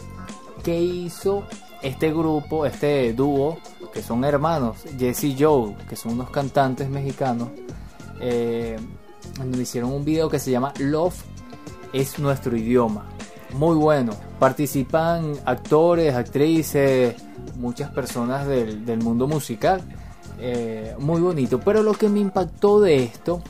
que 0.63 0.81
hizo 0.81 1.45
este 1.83 2.13
grupo, 2.13 2.67
este 2.67 3.13
dúo, 3.13 3.59
que 3.93 4.03
son 4.03 4.25
hermanos, 4.25 4.79
Jesse 4.99 5.25
y 5.25 5.37
Joe, 5.39 5.75
que 5.89 5.97
son 5.97 6.13
unos 6.13 6.31
cantantes 6.31 6.89
mexicanos, 6.89 7.49
eh, 8.21 8.79
hicieron 9.59 9.93
un 9.93 10.05
video 10.05 10.29
que 10.29 10.39
se 10.39 10.51
llama 10.51 10.73
Love 10.79 11.15
es 11.93 12.19
nuestro 12.19 12.57
idioma. 12.57 13.05
Muy 13.55 13.77
bueno. 13.77 14.13
Participan 14.39 15.35
actores, 15.45 16.15
actrices, 16.15 17.15
muchas 17.57 17.91
personas 17.91 18.47
del 18.47 18.99
mundo 18.99 19.27
musical. 19.27 19.83
Eh, 20.45 20.97
muy 20.99 21.21
bonito. 21.21 21.61
Pero 21.61 21.85
lo 21.85 21.93
que 21.93 22.09
me 22.09 22.19
impactó 22.19 22.81
de 22.81 23.05
esto 23.05 23.41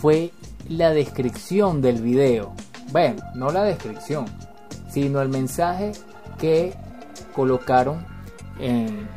fue 0.00 0.32
la 0.68 0.90
descripción 0.90 1.80
del 1.80 2.02
video. 2.02 2.52
Bueno, 2.90 3.22
no 3.36 3.50
la 3.50 3.62
descripción, 3.62 4.24
sino 4.88 5.22
el 5.22 5.28
mensaje 5.28 5.92
que 6.38 6.74
colocaron 7.36 8.04
en, 8.58 9.08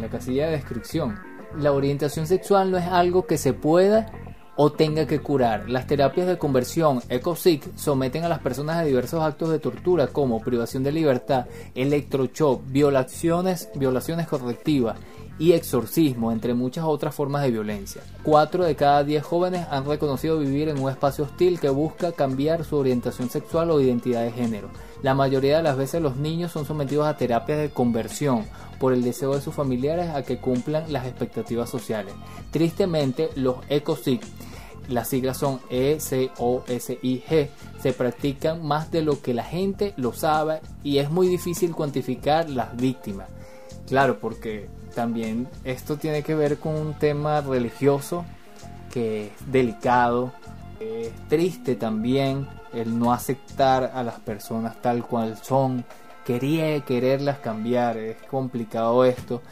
la 0.00 0.08
casilla 0.08 0.46
de 0.46 0.52
descripción. 0.52 1.18
La 1.58 1.72
orientación 1.72 2.26
sexual 2.26 2.70
no 2.70 2.78
es 2.78 2.86
algo 2.86 3.26
que 3.26 3.36
se 3.36 3.52
pueda 3.52 4.10
o 4.56 4.72
tenga 4.72 5.06
que 5.06 5.20
curar. 5.20 5.68
Las 5.68 5.86
terapias 5.86 6.26
de 6.26 6.38
conversión 6.38 7.02
ECOSIC 7.10 7.76
someten 7.76 8.24
a 8.24 8.30
las 8.30 8.38
personas 8.38 8.78
a 8.78 8.84
diversos 8.84 9.22
actos 9.22 9.50
de 9.50 9.58
tortura 9.58 10.06
como 10.06 10.40
privación 10.40 10.84
de 10.84 10.92
libertad, 10.92 11.46
electroshock, 11.74 12.62
violaciones, 12.66 13.68
violaciones 13.74 14.26
correctivas 14.26 14.98
y 15.40 15.52
exorcismo, 15.52 16.30
entre 16.30 16.52
muchas 16.52 16.84
otras 16.84 17.14
formas 17.14 17.42
de 17.42 17.50
violencia. 17.50 18.02
Cuatro 18.22 18.62
de 18.62 18.76
cada 18.76 19.02
diez 19.02 19.24
jóvenes 19.24 19.66
han 19.70 19.86
reconocido 19.86 20.38
vivir 20.38 20.68
en 20.68 20.78
un 20.78 20.90
espacio 20.90 21.24
hostil 21.24 21.58
que 21.58 21.70
busca 21.70 22.12
cambiar 22.12 22.62
su 22.62 22.76
orientación 22.76 23.30
sexual 23.30 23.70
o 23.70 23.80
identidad 23.80 24.22
de 24.22 24.32
género. 24.32 24.68
La 25.02 25.14
mayoría 25.14 25.56
de 25.56 25.62
las 25.62 25.78
veces 25.78 26.02
los 26.02 26.16
niños 26.16 26.52
son 26.52 26.66
sometidos 26.66 27.06
a 27.06 27.16
terapias 27.16 27.58
de 27.58 27.70
conversión 27.70 28.44
por 28.78 28.92
el 28.92 29.02
deseo 29.02 29.34
de 29.34 29.40
sus 29.40 29.54
familiares 29.54 30.10
a 30.10 30.22
que 30.24 30.36
cumplan 30.36 30.92
las 30.92 31.06
expectativas 31.06 31.70
sociales. 31.70 32.12
Tristemente, 32.50 33.30
los 33.34 33.56
ECOSIG 33.70 34.20
las 34.88 35.08
siglas 35.08 35.38
son 35.38 35.60
E-C-O-S-I-G, 35.70 37.48
se 37.80 37.92
practican 37.92 38.66
más 38.66 38.90
de 38.90 39.02
lo 39.02 39.22
que 39.22 39.34
la 39.34 39.44
gente 39.44 39.94
lo 39.96 40.12
sabe 40.12 40.60
y 40.82 40.98
es 40.98 41.10
muy 41.10 41.28
difícil 41.28 41.74
cuantificar 41.74 42.50
las 42.50 42.76
víctimas. 42.76 43.28
Claro, 43.86 44.18
porque 44.18 44.68
también 44.94 45.48
esto 45.64 45.96
tiene 45.96 46.22
que 46.22 46.34
ver 46.34 46.58
con 46.58 46.74
un 46.74 46.94
tema 46.94 47.40
religioso 47.40 48.24
que 48.92 49.26
es 49.26 49.32
delicado, 49.52 50.32
es 50.80 51.12
triste 51.28 51.76
también 51.76 52.48
el 52.72 52.98
no 52.98 53.12
aceptar 53.12 53.92
a 53.94 54.02
las 54.02 54.20
personas 54.20 54.80
tal 54.80 55.04
cual 55.04 55.36
son, 55.36 55.84
quería 56.24 56.80
quererlas 56.84 57.38
cambiar, 57.38 57.96
es 57.96 58.16
complicado 58.30 59.04
esto. 59.04 59.42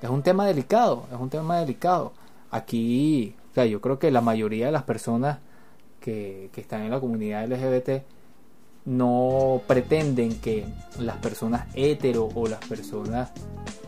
Es 0.00 0.10
un 0.10 0.22
tema 0.22 0.46
delicado, 0.46 1.06
es 1.12 1.18
un 1.18 1.30
tema 1.30 1.58
delicado. 1.58 2.12
Aquí, 2.50 3.34
o 3.50 3.54
sea, 3.54 3.66
yo 3.66 3.80
creo 3.80 3.98
que 3.98 4.10
la 4.10 4.20
mayoría 4.20 4.66
de 4.66 4.72
las 4.72 4.84
personas 4.84 5.38
que, 6.00 6.50
que 6.52 6.60
están 6.60 6.82
en 6.82 6.90
la 6.90 7.00
comunidad 7.00 7.50
LGBT 7.50 8.02
no 8.86 9.60
pretenden 9.66 10.38
que 10.40 10.64
las 10.98 11.16
personas 11.16 11.66
hetero 11.74 12.28
o 12.34 12.46
las 12.46 12.64
personas 12.66 13.30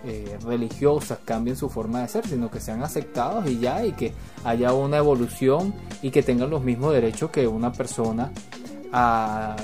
eh, 0.05 0.39
religiosas 0.45 1.19
cambien 1.25 1.57
su 1.57 1.69
forma 1.69 2.03
de 2.03 2.09
ser, 2.09 2.27
sino 2.27 2.51
que 2.51 2.61
sean 2.61 2.83
aceptados 2.83 3.49
y 3.49 3.59
ya, 3.59 3.85
y 3.85 3.93
que 3.93 4.13
haya 4.45 4.73
una 4.73 4.99
evolución 4.99 5.73
y 6.03 6.11
que 6.11 6.23
tengan 6.23 6.51
los 6.51 6.63
mismos 6.63 6.93
derechos 6.93 7.31
que 7.31 7.47
una 7.47 7.73
persona 7.73 8.33
a 8.93 9.57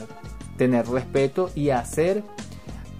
tener 0.56 0.88
respeto 0.88 1.50
y 1.54 1.70
a 1.70 1.84
ser, 1.84 2.22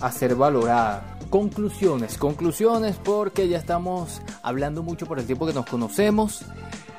a 0.01 0.11
ser 0.11 0.35
valorada. 0.35 1.19
Conclusiones, 1.31 2.19
conclusiones 2.19 2.97
porque 3.03 3.49
ya 3.49 3.59
estamos 3.59 4.23
hablando 4.43 4.83
mucho 4.83 5.07
por 5.07 5.19
el 5.19 5.27
tiempo 5.27 5.47
que 5.47 5.53
nos 5.53 5.67
conocemos. 5.67 6.45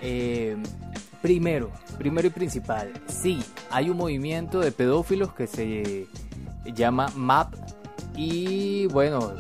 Eh, 0.02 0.58
Primero, 1.26 1.72
primero 1.98 2.28
y 2.28 2.30
principal, 2.30 2.94
sí, 3.08 3.44
hay 3.72 3.90
un 3.90 3.98
movimiento 3.98 4.60
de 4.60 4.72
pedófilos 4.72 5.34
que 5.34 5.48
se 5.48 6.06
llama 6.72 7.08
MAP 7.16 7.56
y 8.16 8.86
bueno, 8.90 9.34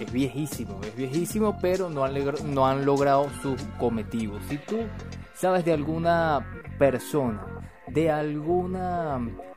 es 0.00 0.12
viejísimo, 0.12 0.80
es 0.84 0.94
viejísimo, 0.94 1.58
pero 1.60 1.90
no 1.90 2.04
han, 2.04 2.14
no 2.54 2.68
han 2.68 2.86
logrado 2.86 3.26
su 3.42 3.56
cometido. 3.80 4.38
Si 4.48 4.58
tú 4.58 4.76
sabes 5.34 5.64
de 5.64 5.72
alguna 5.72 6.46
persona, 6.78 7.44
de 7.88 8.12
algún 8.12 8.76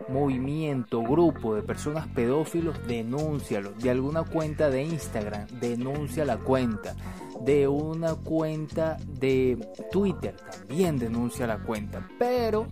movimiento, 0.10 1.02
grupo 1.02 1.56
de 1.56 1.62
personas 1.62 2.08
pedófilos, 2.08 2.86
denúncialo. 2.88 3.72
De 3.72 3.90
alguna 3.90 4.24
cuenta 4.24 4.70
de 4.70 4.84
Instagram, 4.84 5.48
denuncia 5.60 6.26
la 6.26 6.38
cuenta 6.38 6.96
de 7.42 7.68
una 7.68 8.16
cuenta 8.16 8.98
de 9.06 9.58
Twitter, 9.92 10.36
también 10.36 10.98
denuncia 10.98 11.48
la 11.48 11.60
cuenta. 11.60 12.08
Pero, 12.18 12.68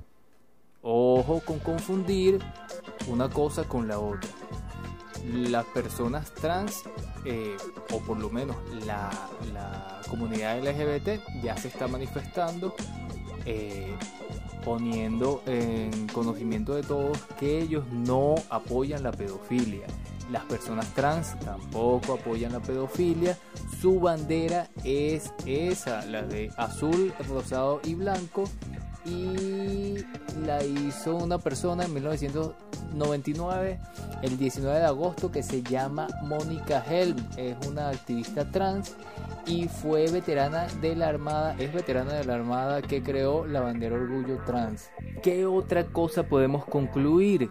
ojo 0.82 1.41
con 1.41 1.60
confundir 1.60 2.39
una 3.08 3.30
cosa 3.30 3.63
con 3.63 3.88
la 3.88 4.00
otra. 4.00 4.30
Las 5.26 5.65
personas 5.65 6.32
trans, 6.34 6.84
eh, 7.26 7.58
o 7.91 8.00
por 8.00 8.19
lo 8.19 8.30
menos 8.30 8.56
la, 8.86 9.10
comunidad 10.10 10.60
LGBT, 10.60 11.19
ya 11.41 11.58
se 11.58 11.67
está 11.67 11.88
manifestando, 11.88 12.76
eh, 13.45 13.95
poniendo 14.65 15.41
en 15.45 16.08
conocimiento 16.08 16.73
de 16.73 16.84
todos 16.84 17.17
que 17.39 17.62
ellos 17.62 17.86
no 17.91 18.36
apoyan 18.49 19.04
la 19.04 19.12
pedofilia 19.12 19.86
las 20.32 20.43
personas 20.43 20.88
trans 20.93 21.38
tampoco 21.39 22.13
apoyan 22.13 22.54
la 22.54 22.60
pedofilia. 22.60 23.38
Su 23.80 23.99
bandera 23.99 24.69
es 24.84 25.32
esa, 25.45 26.06
la 26.06 26.23
de 26.23 26.51
azul, 26.58 27.13
rosado 27.28 27.80
y 27.84 27.93
blanco. 27.95 28.45
Y 29.06 29.97
la 30.45 30.63
hizo 30.63 31.15
una 31.15 31.38
persona 31.38 31.86
en 31.86 31.93
1999, 31.93 33.80
el 34.23 34.38
19 34.39 34.80
de 34.80 34.86
agosto, 34.86 35.32
que 35.32 35.43
se 35.43 35.62
llama 35.62 36.08
Mónica 36.23 36.84
Helm. 36.89 37.17
Es 37.38 37.56
una 37.67 37.89
activista 37.89 38.49
trans 38.49 38.95
y 39.46 39.68
fue 39.68 40.10
veterana 40.10 40.68
de 40.82 40.96
la 40.96 41.10
Armada, 41.10 41.56
es 41.60 41.74
veterana 41.74 42.14
de 42.14 42.26
la 42.26 42.36
Armada 42.36 42.82
que 42.82 43.04
creó 43.04 43.46
la 43.46 43.62
bandera 43.62 43.96
Orgullo 43.96 44.40
Trans. 44.46 44.90
¿Qué 45.22 45.46
otra 45.46 45.86
cosa 45.86 46.24
podemos 46.24 46.66
concluir? 46.66 47.50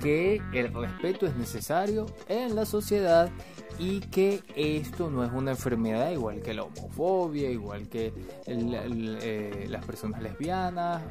Que 0.00 0.40
el 0.52 0.72
respeto 0.72 1.26
es 1.26 1.36
necesario 1.36 2.06
en 2.28 2.54
la 2.54 2.66
sociedad 2.66 3.30
y 3.78 4.00
que 4.00 4.42
esto 4.54 5.10
no 5.10 5.24
es 5.24 5.32
una 5.32 5.52
enfermedad 5.52 6.10
igual 6.10 6.40
que 6.40 6.54
la 6.54 6.64
homofobia, 6.64 7.50
igual 7.50 7.88
que 7.88 8.12
eh, 8.46 9.66
las 9.68 9.84
personas 9.84 10.22
lesbianas. 10.22 11.02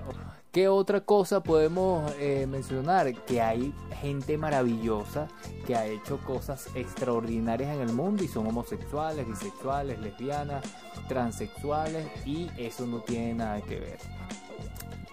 ¿Qué 0.55 0.69
otra 0.69 1.01
cosa 1.01 1.43
podemos 1.43 2.09
eh, 2.17 2.47
mencionar? 2.49 3.13
Que 3.25 3.41
hay 3.41 3.73
gente 4.01 4.37
maravillosa 4.37 5.27
que 5.67 5.75
ha 5.75 5.85
hecho 5.85 6.17
cosas 6.19 6.69
extraordinarias 6.75 7.75
en 7.75 7.81
el 7.81 7.91
mundo 7.91 8.23
y 8.23 8.29
son 8.29 8.47
homosexuales, 8.47 9.27
bisexuales, 9.27 9.99
lesbianas, 9.99 10.63
transexuales 11.09 12.07
y 12.25 12.49
eso 12.57 12.87
no 12.87 13.01
tiene 13.01 13.33
nada 13.33 13.59
que 13.59 13.81
ver. 13.81 13.97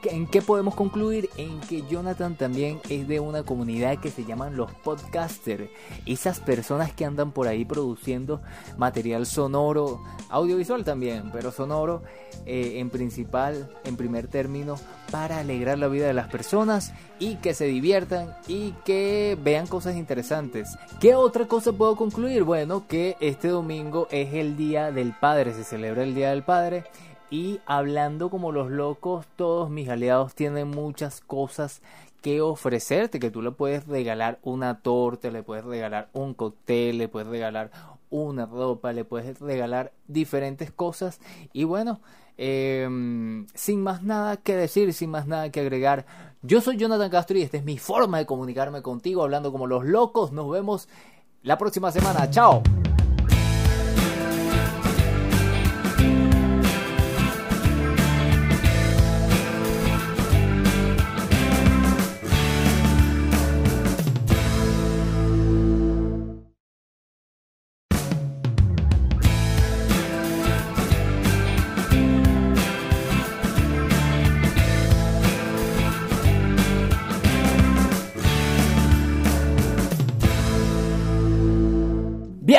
¿En 0.04 0.26
qué 0.26 0.42
podemos 0.42 0.74
concluir? 0.74 1.30
En 1.36 1.60
que 1.60 1.82
Jonathan 1.88 2.34
también 2.34 2.80
es 2.88 3.06
de 3.06 3.20
una 3.20 3.44
comunidad 3.44 3.98
que 3.98 4.10
se 4.10 4.24
llaman 4.24 4.56
los 4.56 4.72
podcasters. 4.72 5.70
Esas 6.06 6.40
personas 6.40 6.92
que 6.92 7.04
andan 7.04 7.30
por 7.30 7.46
ahí 7.46 7.64
produciendo 7.64 8.40
material 8.76 9.26
sonoro, 9.26 10.02
audiovisual 10.28 10.84
también, 10.84 11.30
pero 11.32 11.52
sonoro 11.52 12.02
eh, 12.46 12.80
en 12.80 12.90
principal, 12.90 13.70
en 13.84 13.96
primer 13.96 14.26
término, 14.26 14.76
para 15.12 15.38
alegrar 15.38 15.78
la 15.78 15.88
vida 15.88 16.08
de 16.08 16.14
las 16.14 16.28
personas 16.28 16.92
y 17.20 17.36
que 17.36 17.54
se 17.54 17.66
diviertan 17.66 18.34
y 18.48 18.72
que 18.84 19.38
vean 19.40 19.68
cosas 19.68 19.94
interesantes. 19.94 20.76
¿Qué 20.98 21.14
otra 21.14 21.46
cosa 21.46 21.72
puedo 21.72 21.94
concluir? 21.94 22.42
Bueno, 22.42 22.88
que 22.88 23.16
este 23.20 23.48
domingo 23.48 24.08
es 24.10 24.34
el 24.34 24.56
Día 24.56 24.90
del 24.90 25.14
Padre, 25.18 25.54
se 25.54 25.62
celebra 25.62 26.02
el 26.02 26.14
Día 26.14 26.30
del 26.30 26.42
Padre 26.42 26.84
y 27.32 27.60
hablando 27.64 28.28
como 28.28 28.52
los 28.52 28.70
locos, 28.70 29.24
todos 29.36 29.70
mis 29.70 29.88
aliados 29.88 30.34
tienen 30.34 30.68
muchas 30.68 31.22
cosas 31.22 31.80
que 32.20 32.42
ofrecerte, 32.42 33.18
que 33.18 33.30
tú 33.30 33.40
le 33.40 33.52
puedes 33.52 33.86
regalar 33.86 34.38
una 34.42 34.80
torta, 34.82 35.30
le 35.30 35.42
puedes 35.42 35.64
regalar 35.64 36.10
un 36.12 36.34
cóctel, 36.34 36.98
le 36.98 37.08
puedes 37.08 37.26
regalar 37.26 37.70
una 38.10 38.44
ropa, 38.44 38.92
le 38.92 39.06
puedes 39.06 39.40
regalar 39.40 39.94
diferentes 40.08 40.70
cosas. 40.70 41.20
Y 41.54 41.64
bueno, 41.64 42.02
em, 42.36 43.46
sin 43.54 43.82
más 43.82 44.02
nada 44.02 44.36
que 44.36 44.54
decir, 44.54 44.92
sin 44.92 45.08
más 45.08 45.26
nada 45.26 45.50
que 45.50 45.60
agregar, 45.60 46.04
yo 46.42 46.60
soy 46.60 46.76
Jonathan 46.76 47.10
Castro 47.10 47.38
y 47.38 47.42
esta 47.42 47.56
es 47.56 47.64
mi 47.64 47.78
forma 47.78 48.18
de 48.18 48.26
comunicarme 48.26 48.82
contigo, 48.82 49.22
hablando 49.22 49.52
como 49.52 49.66
los 49.66 49.86
locos, 49.86 50.32
nos 50.32 50.50
vemos 50.50 50.86
la 51.42 51.56
próxima 51.56 51.90
semana, 51.90 52.28
chao. 52.28 52.62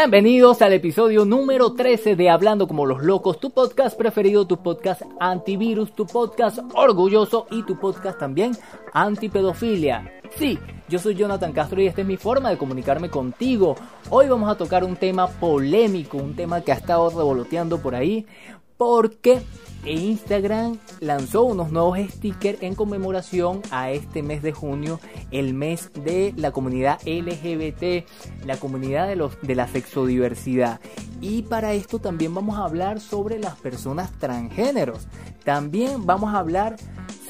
Bienvenidos 0.04 0.62
al 0.62 0.74
episodio 0.74 1.24
número 1.24 1.76
13 1.76 2.18
de 2.18 2.30
Hablando 2.30 2.68
como 2.68 2.86
los 2.86 3.01
locos, 3.04 3.39
tu 3.39 3.51
podcast 3.51 3.97
preferido, 3.97 4.45
tu 4.45 4.62
podcast 4.62 5.04
antivirus, 5.18 5.93
tu 5.93 6.06
podcast 6.06 6.60
orgulloso 6.74 7.47
y 7.49 7.64
tu 7.64 7.80
podcast 7.80 8.20
también 8.20 8.51
antipedofilia. 8.91 10.12
Sí, 10.36 10.60
yo 10.89 10.99
soy 10.99 11.16
Jonathan 11.16 11.54
Castro 11.54 11.82
y 11.82 11.88
esta 11.88 12.01
es 12.01 12.08
mi 12.08 12.18
forma 12.18 12.49
de 12.49 12.58
comunicarme 12.58 13.10
contigo. 13.10 13.78
Hoy 14.10 14.28
vamos 14.28 14.51
a 14.51 14.58
tocar 14.58 14.84
un 14.84 14.97
tema 14.97 15.26
polémico, 15.28 16.18
un 16.18 16.36
tema 16.36 16.60
que 16.60 16.74
ha 16.74 16.76
estado 16.76 17.10
revoloteando 17.10 17.82
por 17.82 17.95
ahí, 17.95 18.28
porque 18.76 19.41
e 19.86 19.93
Instagram 19.93 20.77
lanzó 20.99 21.43
unos 21.43 21.71
nuevos 21.71 21.99
stickers 21.99 22.61
en 22.61 22.75
conmemoración 22.75 23.61
a 23.71 23.91
este 23.91 24.23
mes 24.23 24.41
de 24.41 24.51
junio, 24.51 24.99
el 25.31 25.53
mes 25.53 25.91
de 25.93 26.34
la 26.38 26.51
comunidad 26.51 26.99
LGBT, 27.05 28.05
la 28.45 28.57
comunidad 28.57 29.07
de, 29.07 29.15
los, 29.15 29.39
de 29.41 29.55
la 29.55 29.67
sexodiversidad. 29.67 30.79
Y 31.21 31.43
para 31.43 31.73
esto 31.73 31.99
también 31.99 32.34
vamos 32.34 32.57
a 32.57 32.65
hablar 32.65 32.99
sobre 32.99 33.39
las 33.39 33.55
personas 33.55 34.11
transgéneros. 34.19 35.07
También 35.43 36.05
vamos 36.05 36.34
a 36.34 36.39
hablar 36.39 36.77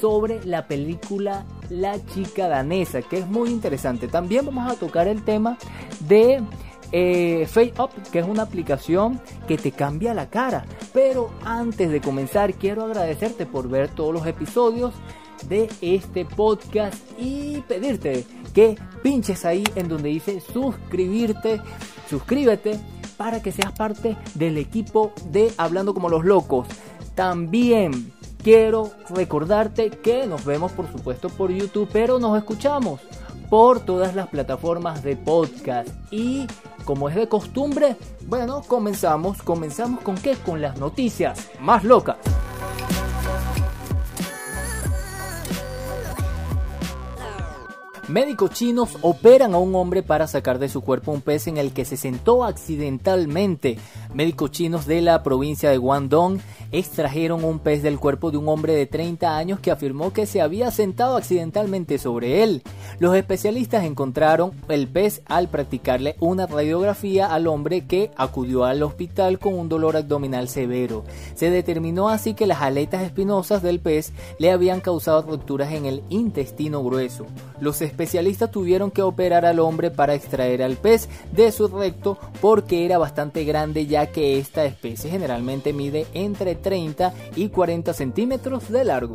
sobre 0.00 0.44
la 0.44 0.66
película 0.66 1.44
La 1.70 2.04
chica 2.06 2.48
danesa, 2.48 3.02
que 3.02 3.18
es 3.18 3.26
muy 3.26 3.50
interesante. 3.50 4.08
También 4.08 4.44
vamos 4.44 4.70
a 4.70 4.76
tocar 4.76 5.08
el 5.08 5.22
tema 5.24 5.56
de 6.00 6.42
eh, 6.96 7.72
Up, 7.76 7.90
que 8.12 8.20
es 8.20 8.26
una 8.26 8.44
aplicación 8.44 9.20
que 9.48 9.58
te 9.58 9.72
cambia 9.72 10.14
la 10.14 10.30
cara. 10.30 10.64
Pero 10.92 11.30
antes 11.44 11.90
de 11.90 12.00
comenzar, 12.00 12.54
quiero 12.54 12.84
agradecerte 12.84 13.46
por 13.46 13.68
ver 13.68 13.88
todos 13.88 14.14
los 14.14 14.26
episodios 14.26 14.94
de 15.48 15.68
este 15.80 16.24
podcast 16.24 16.94
y 17.18 17.60
pedirte 17.62 18.24
que 18.54 18.78
pinches 19.02 19.44
ahí 19.44 19.64
en 19.74 19.88
donde 19.88 20.08
dice 20.08 20.40
suscribirte, 20.40 21.60
suscríbete 22.08 22.78
para 23.16 23.42
que 23.42 23.50
seas 23.50 23.72
parte 23.72 24.16
del 24.34 24.56
equipo 24.56 25.12
de 25.30 25.52
Hablando 25.56 25.94
como 25.94 26.08
los 26.08 26.24
locos. 26.24 26.68
También 27.16 28.12
quiero 28.44 28.92
recordarte 29.10 29.90
que 29.90 30.28
nos 30.28 30.44
vemos 30.44 30.70
por 30.70 30.90
supuesto 30.92 31.28
por 31.28 31.50
YouTube, 31.50 31.88
pero 31.92 32.20
nos 32.20 32.38
escuchamos 32.38 33.00
por 33.50 33.80
todas 33.80 34.14
las 34.14 34.28
plataformas 34.28 35.02
de 35.02 35.16
podcast 35.16 35.88
y 36.10 36.46
como 36.84 37.08
es 37.08 37.14
de 37.14 37.28
costumbre, 37.28 37.96
bueno, 38.26 38.62
comenzamos, 38.66 39.42
comenzamos 39.42 40.02
con 40.02 40.16
qué? 40.16 40.36
Con 40.36 40.60
las 40.60 40.78
noticias 40.78 41.50
más 41.60 41.84
locas. 41.84 42.16
Médicos 48.08 48.50
chinos 48.50 48.98
operan 49.00 49.54
a 49.54 49.58
un 49.58 49.74
hombre 49.74 50.02
para 50.02 50.26
sacar 50.26 50.58
de 50.58 50.68
su 50.68 50.82
cuerpo 50.82 51.10
un 51.10 51.22
pez 51.22 51.46
en 51.46 51.56
el 51.56 51.72
que 51.72 51.86
se 51.86 51.96
sentó 51.96 52.44
accidentalmente. 52.44 53.78
Médicos 54.12 54.50
chinos 54.50 54.86
de 54.86 55.00
la 55.00 55.22
provincia 55.22 55.70
de 55.70 55.78
Guangdong 55.78 56.38
extrajeron 56.70 57.42
un 57.44 57.60
pez 57.60 57.82
del 57.82 57.98
cuerpo 57.98 58.30
de 58.30 58.36
un 58.36 58.48
hombre 58.48 58.74
de 58.74 58.84
30 58.84 59.34
años 59.34 59.58
que 59.58 59.70
afirmó 59.70 60.12
que 60.12 60.26
se 60.26 60.42
había 60.42 60.70
sentado 60.70 61.16
accidentalmente 61.16 61.96
sobre 61.96 62.42
él. 62.42 62.62
Los 62.98 63.16
especialistas 63.16 63.84
encontraron 63.84 64.52
el 64.68 64.86
pez 64.86 65.22
al 65.24 65.48
practicarle 65.48 66.16
una 66.20 66.46
radiografía 66.46 67.32
al 67.32 67.46
hombre 67.46 67.86
que 67.86 68.10
acudió 68.16 68.64
al 68.64 68.82
hospital 68.82 69.38
con 69.38 69.54
un 69.54 69.70
dolor 69.70 69.96
abdominal 69.96 70.48
severo. 70.48 71.04
Se 71.34 71.48
determinó 71.48 72.10
así 72.10 72.34
que 72.34 72.46
las 72.46 72.60
aletas 72.60 73.02
espinosas 73.02 73.62
del 73.62 73.80
pez 73.80 74.12
le 74.38 74.50
habían 74.50 74.82
causado 74.82 75.22
rupturas 75.22 75.72
en 75.72 75.86
el 75.86 76.02
intestino 76.10 76.84
grueso. 76.84 77.24
Los 77.60 77.80
especialistas 77.94 78.50
tuvieron 78.50 78.90
que 78.90 79.02
operar 79.02 79.44
al 79.46 79.60
hombre 79.60 79.92
para 79.92 80.14
extraer 80.14 80.64
al 80.64 80.76
pez 80.76 81.08
de 81.30 81.52
su 81.52 81.68
recto 81.68 82.18
porque 82.40 82.84
era 82.84 82.98
bastante 82.98 83.44
grande 83.44 83.86
ya 83.86 84.06
que 84.06 84.40
esta 84.40 84.64
especie 84.64 85.08
generalmente 85.10 85.72
mide 85.72 86.06
entre 86.12 86.56
30 86.56 87.14
y 87.36 87.50
40 87.50 87.94
centímetros 87.94 88.68
de 88.68 88.84
largo. 88.84 89.14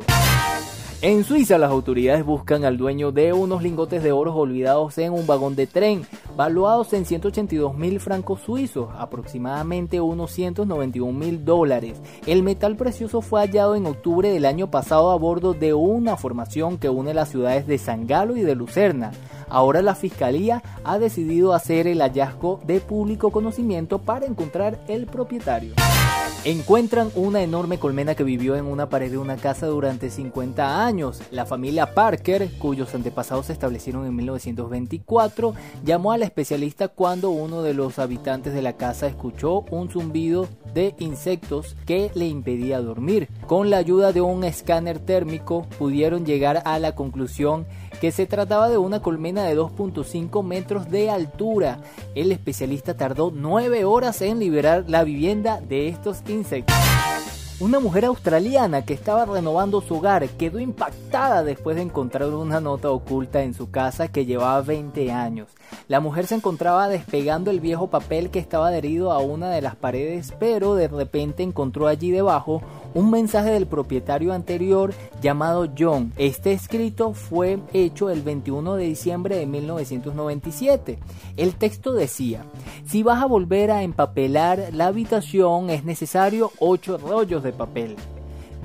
En 1.01 1.25
Suiza 1.25 1.57
las 1.57 1.71
autoridades 1.71 2.25
buscan 2.25 2.63
al 2.63 2.77
dueño 2.77 3.11
de 3.11 3.33
unos 3.33 3.63
lingotes 3.63 4.01
de 4.01 4.13
oro 4.13 4.33
olvidados 4.33 4.97
en 4.97 5.11
un 5.11 5.27
vagón 5.27 5.55
de 5.55 5.67
tren, 5.67 6.05
valuados 6.39 6.93
en 6.93 7.03
182 7.03 7.75
mil 7.75 7.99
francos 7.99 8.39
suizos, 8.39 8.87
aproximadamente 8.97 9.99
unos 9.99 10.31
191 10.31 11.11
mil 11.11 11.43
dólares. 11.43 11.97
El 12.25 12.43
metal 12.43 12.77
precioso 12.77 13.21
fue 13.21 13.41
hallado 13.41 13.75
en 13.75 13.85
octubre 13.85 14.31
del 14.31 14.45
año 14.45 14.71
pasado 14.71 15.11
a 15.11 15.17
bordo 15.17 15.53
de 15.53 15.73
una 15.73 16.15
formación 16.15 16.77
que 16.77 16.87
une 16.87 17.13
las 17.13 17.27
ciudades 17.27 17.67
de 17.67 17.77
San 17.77 18.07
Galo 18.07 18.37
y 18.37 18.43
de 18.43 18.55
Lucerna. 18.55 19.11
Ahora 19.49 19.81
la 19.81 19.95
fiscalía 19.95 20.63
ha 20.85 20.97
decidido 20.97 21.53
hacer 21.53 21.87
el 21.87 21.99
hallazgo 21.99 22.61
de 22.65 22.79
público 22.79 23.31
conocimiento 23.31 23.99
para 23.99 24.25
encontrar 24.25 24.79
el 24.87 25.07
propietario. 25.07 25.73
Encuentran 26.45 27.11
una 27.15 27.41
enorme 27.41 27.79
colmena 27.79 28.15
que 28.15 28.23
vivió 28.23 28.55
en 28.55 28.65
una 28.65 28.87
pared 28.87 29.11
de 29.11 29.17
una 29.17 29.35
casa 29.35 29.67
durante 29.67 30.09
50 30.09 30.85
años. 30.85 31.21
La 31.31 31.45
familia 31.45 31.93
Parker, 31.93 32.49
cuyos 32.57 32.95
antepasados 32.95 33.47
se 33.47 33.53
establecieron 33.53 34.05
en 34.05 34.15
1924, 34.15 35.53
llamó 35.83 36.13
a 36.13 36.17
la 36.17 36.25
especialista 36.29 36.87
cuando 36.87 37.29
uno 37.31 37.61
de 37.61 37.73
los 37.73 37.99
habitantes 37.99 38.53
de 38.53 38.61
la 38.61 38.73
casa 38.73 39.07
escuchó 39.07 39.65
un 39.69 39.89
zumbido 39.89 40.47
de 40.73 40.95
insectos 40.99 41.75
que 41.85 42.11
le 42.15 42.27
impedía 42.27 42.79
dormir. 42.79 43.27
Con 43.47 43.69
la 43.69 43.77
ayuda 43.77 44.13
de 44.13 44.21
un 44.21 44.43
escáner 44.43 44.99
térmico 44.99 45.65
pudieron 45.77 46.25
llegar 46.25 46.61
a 46.65 46.79
la 46.79 46.95
conclusión 46.95 47.65
que 47.99 48.11
se 48.11 48.25
trataba 48.25 48.69
de 48.69 48.77
una 48.77 49.01
colmena 49.01 49.43
de 49.43 49.57
2.5 49.57 50.43
metros 50.43 50.89
de 50.89 51.09
altura. 51.09 51.79
El 52.15 52.31
especialista 52.31 52.95
tardó 52.95 53.31
9 53.33 53.83
horas 53.83 54.21
en 54.21 54.39
liberar 54.39 54.85
la 54.87 55.03
vivienda 55.03 55.59
de 55.59 55.89
estos 55.89 56.21
insectos. 56.27 56.75
Una 57.61 57.81
mujer 57.81 58.05
australiana 58.05 58.85
que 58.85 58.93
estaba 58.93 59.25
renovando 59.25 59.81
su 59.81 59.95
hogar 59.95 60.25
quedó 60.29 60.59
impactada 60.59 61.43
después 61.43 61.75
de 61.75 61.81
encontrar 61.81 62.29
una 62.29 62.61
nota 62.61 62.89
oculta 62.89 63.43
en 63.43 63.53
su 63.53 63.69
casa 63.69 64.07
que 64.07 64.25
llevaba 64.25 64.61
20 64.61 65.11
años. 65.11 65.49
La 65.89 65.99
mujer 65.99 66.25
se 66.25 66.35
encontraba 66.35 66.87
despegando 66.87 67.51
el 67.51 67.59
viejo 67.59 67.87
papel 67.87 68.29
que 68.29 68.39
estaba 68.39 68.69
adherido 68.69 69.11
a 69.11 69.19
una 69.19 69.49
de 69.49 69.61
las 69.61 69.75
paredes, 69.75 70.33
pero 70.39 70.75
de 70.75 70.87
repente 70.87 71.43
encontró 71.43 71.87
allí 71.87 72.11
debajo 72.11 72.61
un 72.93 73.11
mensaje 73.11 73.51
del 73.51 73.67
propietario 73.67 74.33
anterior 74.33 74.93
llamado 75.21 75.67
John. 75.77 76.11
Este 76.17 76.51
escrito 76.51 77.13
fue 77.13 77.59
hecho 77.73 78.09
el 78.09 78.21
21 78.21 78.75
de 78.75 78.85
diciembre 78.85 79.37
de 79.37 79.45
1997. 79.45 80.99
El 81.37 81.55
texto 81.55 81.93
decía, 81.93 82.43
si 82.85 83.03
vas 83.03 83.21
a 83.21 83.27
volver 83.27 83.71
a 83.71 83.83
empapelar 83.83 84.69
la 84.73 84.87
habitación 84.87 85.69
es 85.69 85.83
necesario 85.83 86.51
8 86.59 86.97
rollos 86.97 87.43
de 87.43 87.53
papel. 87.53 87.95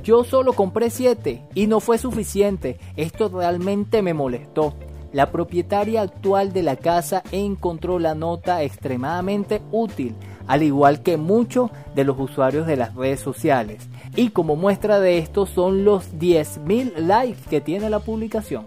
Yo 0.03 0.23
solo 0.23 0.53
compré 0.53 0.91
7 0.91 1.43
y 1.55 1.67
no 1.67 1.81
fue 1.81 1.97
suficiente. 1.97 2.79
Esto 2.97 3.31
realmente 3.31 4.03
me 4.03 4.13
molestó. 4.13 4.75
La 5.15 5.31
propietaria 5.31 6.03
actual 6.03 6.53
de 6.53 6.63
la 6.63 6.77
casa 6.77 7.23
encontró 7.31 7.99
la 8.01 8.15
nota 8.17 8.63
extremadamente 8.65 9.63
útil, 9.71 10.17
al 10.47 10.63
igual 10.63 11.03
que 11.03 11.17
muchos 11.17 11.71
de 11.95 12.05
los 12.05 12.19
usuarios 12.19 12.67
de 12.67 12.77
las 12.77 12.95
redes 12.95 13.21
sociales. 13.21 13.89
Y 14.17 14.31
como 14.31 14.57
muestra 14.57 15.01
de 15.01 15.19
esto 15.19 15.47
son 15.47 15.85
los 15.85 16.15
10.000 16.15 16.97
likes 16.99 17.43
que 17.49 17.61
tiene 17.61 17.91
la 17.91 18.01
publicación. 18.01 18.67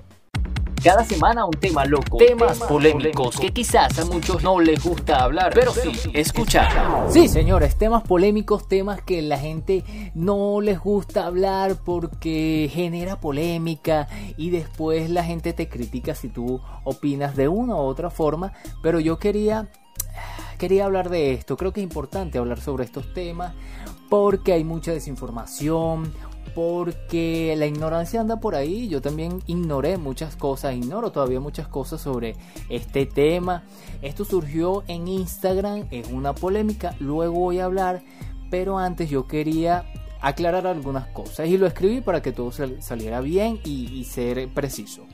Cada 0.84 1.04
semana 1.04 1.44
un 1.46 1.54
tema 1.54 1.86
loco, 1.86 2.18
temas 2.18 2.60
polémicos 2.60 3.40
que 3.40 3.52
quizás 3.52 3.98
a 3.98 4.06
muchos 4.06 4.44
no 4.44 4.60
les 4.60 4.84
gusta 4.84 5.24
hablar, 5.24 5.52
pero 5.54 5.74
sí 5.74 5.92
escuchar. 6.14 6.70
Sí, 7.10 7.28
señores, 7.28 7.78
temas 7.78 8.04
polémicos, 8.04 8.68
temas 8.68 9.02
que 9.02 9.22
la 9.24 9.40
gente 9.40 9.84
no 10.14 10.62
les 10.62 10.80
gusta 10.80 11.26
hablar 11.26 11.78
porque 11.84 12.70
genera 12.72 13.20
polémica 13.20 14.08
y 14.38 14.52
después 14.52 15.10
la 15.10 15.24
gente 15.24 15.52
te 15.52 15.68
critica 15.68 16.14
si 16.14 16.30
tú 16.30 16.62
opinas 16.84 17.36
de 17.36 17.48
una 17.48 17.76
u 17.76 17.80
otra 17.80 18.12
forma, 18.12 18.54
pero 18.84 19.00
yo 19.00 19.18
quería 19.18 19.70
quería 20.58 20.86
hablar 20.86 21.10
de 21.10 21.34
esto. 21.34 21.58
Creo 21.58 21.74
que 21.74 21.82
es 21.82 21.84
importante 21.84 22.38
hablar 22.38 22.60
sobre 22.60 22.86
estos 22.86 23.14
temas 23.14 23.54
porque 24.10 24.54
hay 24.54 24.64
mucha 24.64 24.92
desinformación, 24.92 26.12
porque 26.56 27.54
la 27.58 27.68
ignorancia 27.68 28.20
anda 28.20 28.40
por 28.40 28.56
ahí. 28.56 28.88
Yo 28.88 29.02
también 29.02 29.42
ignoré 29.48 29.98
muchas 29.98 30.36
cosas, 30.36 30.76
ignoro 30.76 31.12
todavía 31.12 31.40
muchas 31.40 31.68
cosas 31.68 32.02
sobre 32.02 32.36
este 32.70 33.06
tema. 33.06 33.64
Esto 34.02 34.26
surgió 34.26 34.84
en 34.88 35.08
Instagram, 35.08 35.88
es 35.92 36.10
una 36.10 36.34
polémica, 36.34 36.96
luego 37.00 37.36
voy 37.36 37.60
a 37.60 37.66
hablar, 37.66 38.02
pero 38.50 38.78
antes 38.78 39.10
yo 39.10 39.28
quería 39.28 39.86
aclarar 40.20 40.66
algunas 40.66 41.08
cosas 41.08 41.48
y 41.48 41.58
lo 41.58 41.68
escribí 41.68 42.02
para 42.02 42.22
que 42.22 42.32
todo 42.32 42.52
saliera 42.52 43.22
bien 43.22 43.60
y, 43.64 44.04
ser 44.06 44.50
preciso. 44.50 45.06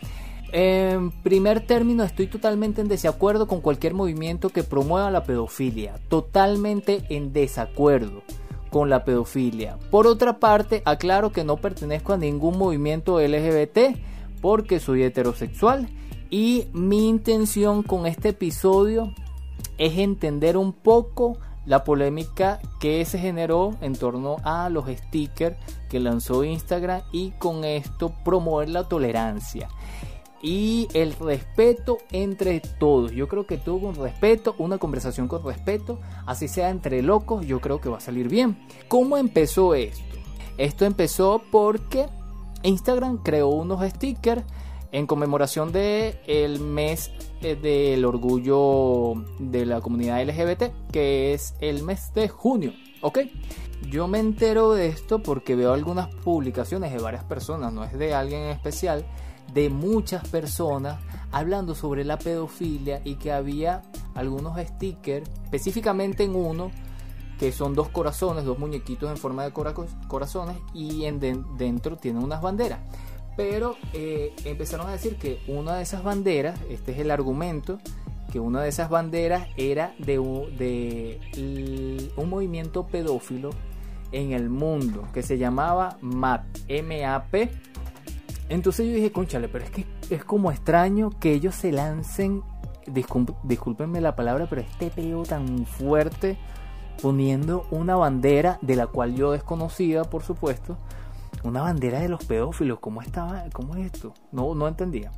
En 0.56 1.10
primer 1.10 1.66
término, 1.66 2.04
estoy 2.04 2.28
totalmente 2.28 2.80
en 2.80 2.88
desacuerdo 2.88 3.48
con 3.48 3.60
cualquier 3.60 3.96
movimiento 3.96 4.50
que 4.50 4.64
promueva 4.64 5.10
la 5.10 5.24
pedofilia. 5.24 5.96
Totalmente 6.10 7.04
en 7.10 7.34
desacuerdo 7.34 8.22
con 8.70 8.88
la 8.88 9.04
pedofilia. 9.04 9.80
Por 9.90 10.06
otra 10.06 10.38
parte, 10.38 10.84
aclaro 10.86 11.32
que 11.32 11.44
no 11.44 11.58
pertenezco 11.58 12.14
a 12.14 12.18
ningún 12.18 12.60
movimiento 12.60 13.20
LGBT 13.20 13.98
porque 14.42 14.80
soy 14.80 15.02
heterosexual 15.02 15.90
y 16.30 16.68
mi 16.72 17.10
intención 17.10 17.82
con 17.82 18.06
este 18.06 18.30
episodio 18.30 19.12
es 19.80 19.98
entender 19.98 20.56
un 20.56 20.72
poco 20.72 21.40
la 21.66 21.84
polémica 21.84 22.60
que 22.80 23.04
se 23.06 23.18
generó 23.18 23.72
en 23.82 23.96
torno 23.96 24.36
a 24.44 24.70
los 24.70 24.86
stickers 24.88 25.56
que 25.90 26.00
lanzó 26.00 26.44
Instagram 26.44 27.02
y 27.12 27.32
con 27.40 27.64
esto 27.64 28.14
promover 28.24 28.70
la 28.70 28.88
tolerancia 28.88 29.68
y 30.44 30.90
el 30.94 31.14
respeto 31.14 32.00
entre 32.12 32.60
todos. 32.60 33.14
Yo 33.14 33.28
creo 33.30 33.48
que 33.48 33.58
todo 33.58 33.80
con 33.80 33.96
respeto, 33.96 34.56
una 34.60 34.78
conversación 34.78 35.30
con 35.30 35.44
respeto, 35.44 36.00
así 36.28 36.50
sea 36.50 36.70
entre 36.70 37.02
locos, 37.02 37.46
yo 37.48 37.62
creo 37.62 37.80
que 37.80 37.90
va 37.90 37.98
a 37.98 38.02
salir 38.02 38.28
bien. 38.28 38.60
¿Cómo 38.90 39.18
empezó 39.18 39.74
esto? 39.74 40.04
Esto 40.58 40.86
empezó 40.86 41.42
porque 41.50 42.08
Instagram 42.62 43.24
creó 43.24 43.48
unos 43.48 43.90
stickers 43.90 44.44
en 44.92 45.08
conmemoración 45.08 45.72
del 45.72 46.20
el 46.28 46.60
mes 46.60 47.10
eh, 47.42 47.56
del 47.56 48.06
orgullo 48.06 49.14
de 49.40 49.66
la 49.66 49.82
comunidad 49.82 50.22
LGBT, 50.24 50.92
que 50.92 51.34
es 51.34 51.56
el 51.62 51.84
mes 51.84 52.14
de 52.14 52.28
junio, 52.28 52.74
¿ok? 53.02 53.20
Yo 53.90 54.08
me 54.08 54.20
entero 54.20 54.74
de 54.74 54.88
esto 54.88 55.24
porque 55.24 55.56
veo 55.56 55.74
algunas 55.74 56.08
publicaciones 56.08 56.92
de 56.94 57.00
varias 57.00 57.24
personas, 57.24 57.74
no 57.74 57.84
es 57.84 57.98
de 57.98 58.14
alguien 58.14 58.44
en 58.44 58.50
especial, 58.50 59.06
de 59.54 59.70
muchas 59.70 60.28
personas 60.28 61.00
hablando 61.32 61.76
sobre 61.76 62.04
la 62.04 62.18
pedofilia 62.18 63.02
y 63.04 63.16
que 63.16 63.32
había 63.32 63.82
algunos 64.16 64.58
stickers, 64.60 65.30
específicamente 65.46 66.24
en 66.24 66.36
uno, 66.36 66.72
que 67.40 67.52
son 67.52 67.74
dos 67.74 67.90
corazones, 67.90 68.46
dos 68.46 68.60
muñequitos 68.60 69.10
en 69.10 69.18
forma 69.18 69.44
de 69.44 69.52
corazones 70.08 70.58
y 70.74 71.06
en 71.06 71.20
dentro 71.20 71.98
tienen 71.98 72.24
unas 72.24 72.42
banderas. 72.42 72.80
Pero 73.36 73.76
eh, 73.94 74.36
empezaron 74.46 74.88
a 74.88 74.92
decir 74.92 75.18
que 75.18 75.42
una 75.48 75.76
de 75.76 75.84
esas 75.84 76.04
banderas, 76.04 76.60
este 76.70 76.92
es 76.92 77.00
el 77.00 77.10
argumento, 77.10 77.80
que 78.32 78.40
una 78.40 78.62
de 78.62 78.70
esas 78.70 78.90
banderas 78.90 79.48
era 79.58 79.94
de 79.98 80.18
de 80.58 82.12
un 82.16 82.30
movimiento 82.30 82.86
pedófilo 82.88 83.50
en 84.12 84.32
el 84.32 84.50
mundo 84.50 85.08
que 85.14 85.24
se 85.24 85.38
llamaba 85.38 85.98
MAP, 86.02 86.46
M-A-P 86.68 87.50
entonces 88.54 88.86
yo 88.86 88.94
dije, 88.94 89.12
conchale, 89.12 89.50
pero 89.50 89.66
es 89.66 89.72
que 89.72 89.88
es 90.12 90.24
como 90.24 90.52
extraño 90.52 91.10
que 91.20 91.34
ellos 91.34 91.56
se 91.56 91.72
lancen, 91.72 92.44
discúlpenme 92.86 94.00
la 94.00 94.16
palabra, 94.16 94.46
pero 94.48 94.62
este 94.62 94.92
peo 94.92 95.24
tan 95.24 95.66
fuerte 95.66 96.38
poniendo 97.02 97.66
una 97.72 97.96
bandera 97.96 98.60
de 98.62 98.76
la 98.76 98.86
cual 98.86 99.16
yo 99.16 99.32
desconocía, 99.32 100.04
por 100.04 100.22
supuesto, 100.22 100.78
una 101.44 101.64
bandera 101.64 102.00
de 102.00 102.10
los 102.10 102.24
pedófilos, 102.26 102.78
¿cómo 102.80 103.02
estaba? 103.02 103.44
¿Cómo 103.54 103.76
es 103.76 103.92
esto? 103.92 104.14
No, 104.32 104.54
no 104.54 104.68
entendía. 104.68 105.12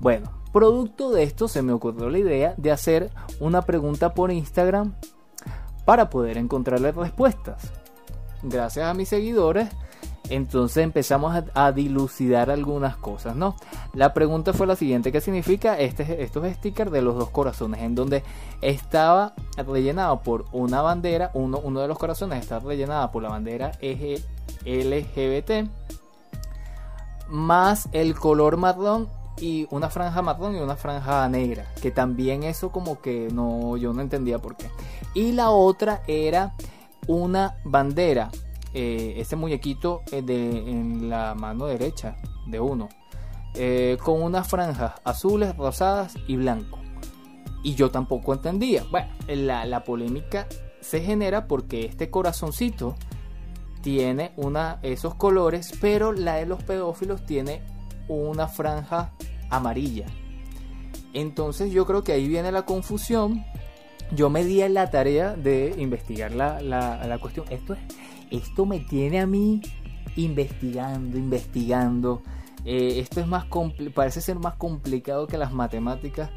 Bueno, 0.00 0.32
producto 0.52 1.12
de 1.12 1.22
esto 1.22 1.46
se 1.46 1.62
me 1.62 1.72
ocurrió 1.72 2.10
la 2.10 2.18
idea 2.18 2.54
de 2.56 2.72
hacer 2.72 3.12
una 3.38 3.62
pregunta 3.62 4.12
por 4.12 4.32
Instagram 4.32 4.96
para 5.84 6.10
poder 6.10 6.36
encontrarle 6.36 6.90
respuestas. 6.90 7.70
Gracias 8.42 8.86
a 8.86 8.94
mis 8.94 9.08
seguidores 9.08 9.68
entonces 10.30 10.78
empezamos 10.84 11.44
a, 11.54 11.72
dilucidar 11.72 12.50
algunas 12.50 12.96
cosas, 12.96 13.36
¿no? 13.36 13.56
La 13.92 14.14
pregunta 14.14 14.52
fue 14.52 14.66
la 14.66 14.76
siguiente, 14.76 15.12
¿qué 15.12 15.20
significa 15.20 15.78
este, 15.78 16.22
estos 16.22 16.46
stickers 16.54 16.90
de 16.90 17.02
los 17.02 17.16
dos 17.16 17.30
corazones? 17.30 17.82
En 17.82 17.94
donde 17.94 18.22
estaba 18.60 19.34
rellenado 19.56 20.22
por 20.22 20.46
una 20.52 20.82
bandera, 20.82 21.30
uno, 21.34 21.60
de 21.80 21.88
los 21.88 21.98
corazones 21.98 22.40
está 22.40 22.58
rellenado 22.58 23.10
por 23.10 23.22
la 23.22 23.28
bandera 23.28 23.72
LGBT, 24.64 25.68
más 27.28 27.88
el 27.92 28.14
color 28.14 28.56
marrón 28.56 29.08
y 29.38 29.66
una 29.70 29.90
franja 29.90 30.22
marrón 30.22 30.56
y 30.56 30.60
una 30.60 30.76
franja 30.76 31.28
negra, 31.28 31.66
que 31.82 31.90
también 31.90 32.42
eso 32.42 32.70
como 32.70 33.00
que 33.00 33.28
no, 33.32 33.76
yo 33.76 33.92
no 33.92 34.00
entendía 34.00 34.38
por 34.38 34.56
qué. 34.56 34.70
Y 35.14 35.32
la 35.32 35.50
otra 35.50 36.02
era 36.06 36.54
una 37.06 37.56
bandera 37.64 38.30
este 38.76 39.36
muñequito 39.36 40.02
eh, 40.12 40.22
de, 40.22 40.70
en 40.70 41.08
la 41.08 41.34
mano 41.34 41.66
derecha 41.66 42.16
de 42.46 42.60
uno, 42.60 42.88
eh, 43.54 43.96
con 44.02 44.22
unas 44.22 44.46
franjas 44.48 44.94
azules, 45.04 45.56
rosadas 45.56 46.14
y 46.26 46.36
blanco. 46.36 46.78
Y 47.62 47.74
yo 47.74 47.90
tampoco 47.90 48.34
entendía. 48.34 48.84
Bueno, 48.90 49.08
la, 49.28 49.64
la 49.64 49.82
polémica 49.82 50.46
se 50.80 51.00
genera 51.00 51.48
porque 51.48 51.86
este 51.86 52.10
corazoncito 52.10 52.94
tiene 53.80 54.32
una, 54.36 54.78
esos 54.82 55.14
colores, 55.14 55.72
pero 55.80 56.12
la 56.12 56.36
de 56.36 56.46
los 56.46 56.62
pedófilos 56.62 57.24
tiene 57.24 57.62
una 58.08 58.46
franja 58.46 59.12
amarilla. 59.50 60.06
Entonces 61.12 61.72
yo 61.72 61.86
creo 61.86 62.04
que 62.04 62.12
ahí 62.12 62.28
viene 62.28 62.52
la 62.52 62.66
confusión. 62.66 63.44
Yo 64.12 64.28
me 64.28 64.44
di 64.44 64.66
la 64.68 64.90
tarea 64.90 65.34
de 65.34 65.74
investigar 65.78 66.32
la, 66.32 66.60
la, 66.60 67.04
la 67.06 67.18
cuestión. 67.18 67.46
Esto 67.50 67.72
es, 67.74 67.80
esto 68.30 68.66
me 68.66 68.80
tiene 68.80 69.20
a 69.20 69.26
mí 69.26 69.60
investigando, 70.16 71.18
investigando. 71.18 72.22
Eh, 72.64 72.98
esto 72.98 73.20
es 73.20 73.26
más 73.26 73.46
parece 73.94 74.20
ser 74.20 74.38
más 74.38 74.54
complicado 74.54 75.26
que 75.26 75.38
las 75.38 75.52
matemáticas, 75.52 76.30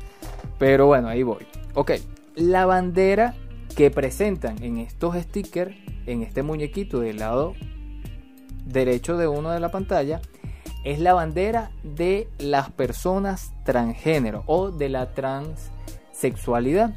pero 0.58 0.88
bueno, 0.88 1.08
ahí 1.08 1.24
voy. 1.24 1.46
Ok, 1.74 1.92
la 2.36 2.66
bandera 2.66 3.34
que 3.76 3.90
presentan 3.92 4.62
en 4.64 4.78
estos 4.78 5.16
stickers, 5.16 5.76
en 6.06 6.22
este 6.22 6.44
muñequito 6.44 7.00
del 7.00 7.18
lado 7.18 7.54
derecho 8.66 9.18
de 9.18 9.28
uno 9.28 9.52
de 9.52 9.60
la 9.60 9.72
pantalla, 9.72 10.22
es 10.84 11.00
la 11.00 11.14
bandera 11.14 11.72
de 11.84 12.30
las 12.38 12.70
personas 12.72 13.52
transgénero 13.66 14.44
o 14.46 14.72
de 14.72 14.90
la 14.90 15.14
transexualidad. 15.14 16.94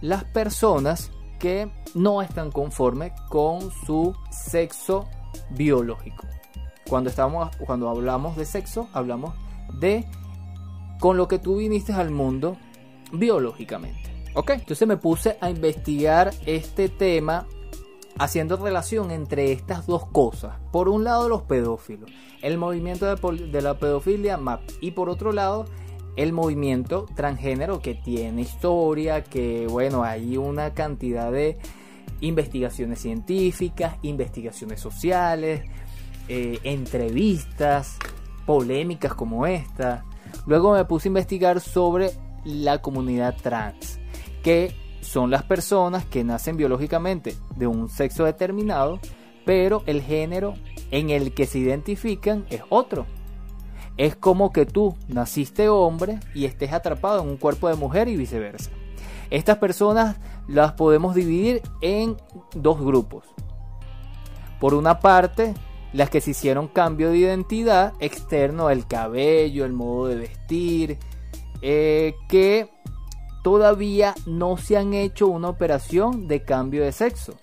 Las 0.00 0.24
personas 0.24 1.12
que 1.40 1.68
no 1.94 2.22
están 2.22 2.52
conformes 2.52 3.12
con 3.28 3.72
su 3.84 4.14
sexo 4.30 5.08
biológico. 5.50 6.24
Cuando, 6.88 7.10
estamos, 7.10 7.50
cuando 7.56 7.88
hablamos 7.88 8.36
de 8.36 8.44
sexo, 8.44 8.88
hablamos 8.92 9.34
de 9.80 10.06
con 11.00 11.16
lo 11.16 11.26
que 11.26 11.38
tú 11.38 11.56
viniste 11.56 11.92
al 11.92 12.10
mundo 12.10 12.56
biológicamente. 13.12 14.10
¿Ok? 14.34 14.50
Entonces 14.50 14.86
me 14.86 14.96
puse 14.96 15.36
a 15.40 15.50
investigar 15.50 16.32
este 16.46 16.88
tema 16.88 17.46
haciendo 18.18 18.56
relación 18.56 19.10
entre 19.10 19.50
estas 19.50 19.86
dos 19.86 20.06
cosas. 20.06 20.56
Por 20.70 20.88
un 20.88 21.04
lado 21.04 21.28
los 21.28 21.42
pedófilos, 21.42 22.10
el 22.42 22.58
movimiento 22.58 23.06
de, 23.06 23.46
de 23.46 23.62
la 23.62 23.78
pedofilia 23.78 24.36
MAP 24.36 24.60
y 24.80 24.92
por 24.92 25.08
otro 25.08 25.32
lado 25.32 25.64
el 26.16 26.32
movimiento 26.32 27.06
transgénero 27.14 27.80
que 27.80 27.94
tiene 27.94 28.42
historia, 28.42 29.22
que 29.22 29.66
bueno, 29.68 30.04
hay 30.04 30.36
una 30.36 30.74
cantidad 30.74 31.30
de 31.32 31.58
investigaciones 32.20 33.00
científicas, 33.00 33.96
investigaciones 34.02 34.80
sociales, 34.80 35.62
eh, 36.28 36.58
entrevistas, 36.64 37.96
polémicas 38.46 39.14
como 39.14 39.46
esta. 39.46 40.04
Luego 40.46 40.72
me 40.72 40.84
puse 40.84 41.08
a 41.08 41.10
investigar 41.10 41.60
sobre 41.60 42.10
la 42.44 42.82
comunidad 42.82 43.36
trans, 43.40 43.98
que 44.42 44.74
son 45.00 45.30
las 45.30 45.42
personas 45.42 46.04
que 46.04 46.24
nacen 46.24 46.56
biológicamente 46.56 47.36
de 47.56 47.66
un 47.66 47.88
sexo 47.88 48.24
determinado, 48.24 49.00
pero 49.44 49.82
el 49.86 50.02
género 50.02 50.54
en 50.90 51.10
el 51.10 51.32
que 51.32 51.46
se 51.46 51.58
identifican 51.58 52.46
es 52.50 52.62
otro. 52.68 53.06
Es 54.00 54.16
como 54.16 54.50
que 54.50 54.64
tú 54.64 54.96
naciste 55.08 55.68
hombre 55.68 56.20
y 56.34 56.46
estés 56.46 56.72
atrapado 56.72 57.22
en 57.22 57.28
un 57.28 57.36
cuerpo 57.36 57.68
de 57.68 57.74
mujer 57.74 58.08
y 58.08 58.16
viceversa. 58.16 58.70
Estas 59.28 59.58
personas 59.58 60.16
las 60.48 60.72
podemos 60.72 61.14
dividir 61.14 61.60
en 61.82 62.16
dos 62.54 62.80
grupos. 62.80 63.26
Por 64.58 64.72
una 64.72 65.00
parte, 65.00 65.52
las 65.92 66.08
que 66.08 66.22
se 66.22 66.30
hicieron 66.30 66.66
cambio 66.66 67.10
de 67.10 67.18
identidad 67.18 67.92
externo, 68.00 68.70
el 68.70 68.86
cabello, 68.86 69.66
el 69.66 69.74
modo 69.74 70.06
de 70.06 70.16
vestir, 70.16 70.98
eh, 71.60 72.14
que 72.26 72.70
todavía 73.44 74.14
no 74.24 74.56
se 74.56 74.78
han 74.78 74.94
hecho 74.94 75.26
una 75.26 75.50
operación 75.50 76.26
de 76.26 76.42
cambio 76.42 76.84
de 76.84 76.92
sexo. 76.92 77.34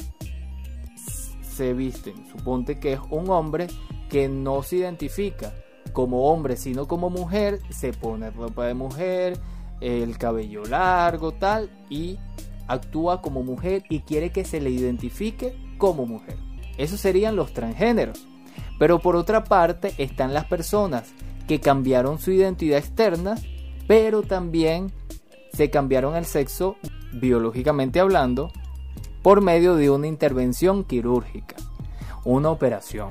Se 1.43 1.76
visten, 1.76 2.16
suponte 2.32 2.80
que 2.80 2.93
es 2.93 2.99
un 3.12 3.30
hombre 3.30 3.68
que 4.10 4.28
no 4.28 4.64
se 4.64 4.78
identifica 4.78 5.53
como 5.93 6.31
hombre 6.31 6.57
sino 6.57 6.88
como 6.88 7.09
mujer, 7.09 7.59
se 7.69 7.93
pone 7.93 8.29
ropa 8.31 8.65
de 8.65 8.73
mujer, 8.73 9.39
el 9.81 10.17
cabello 10.17 10.63
largo, 10.65 11.33
tal, 11.33 11.69
y 11.89 12.17
actúa 12.67 13.21
como 13.21 13.43
mujer 13.43 13.83
y 13.89 14.01
quiere 14.01 14.31
que 14.31 14.45
se 14.45 14.59
le 14.59 14.69
identifique 14.69 15.55
como 15.77 16.05
mujer. 16.05 16.38
Esos 16.77 16.99
serían 16.99 17.35
los 17.35 17.53
transgéneros. 17.53 18.27
Pero 18.79 18.99
por 18.99 19.15
otra 19.15 19.43
parte 19.43 19.93
están 19.97 20.33
las 20.33 20.45
personas 20.45 21.11
que 21.47 21.59
cambiaron 21.59 22.19
su 22.19 22.31
identidad 22.31 22.77
externa, 22.77 23.35
pero 23.88 24.21
también 24.21 24.91
se 25.53 25.69
cambiaron 25.69 26.15
el 26.15 26.25
sexo 26.25 26.75
biológicamente 27.13 27.99
hablando 27.99 28.51
por 29.23 29.41
medio 29.41 29.75
de 29.75 29.89
una 29.89 30.07
intervención 30.07 30.83
quirúrgica, 30.83 31.55
una 32.23 32.51
operación. 32.51 33.09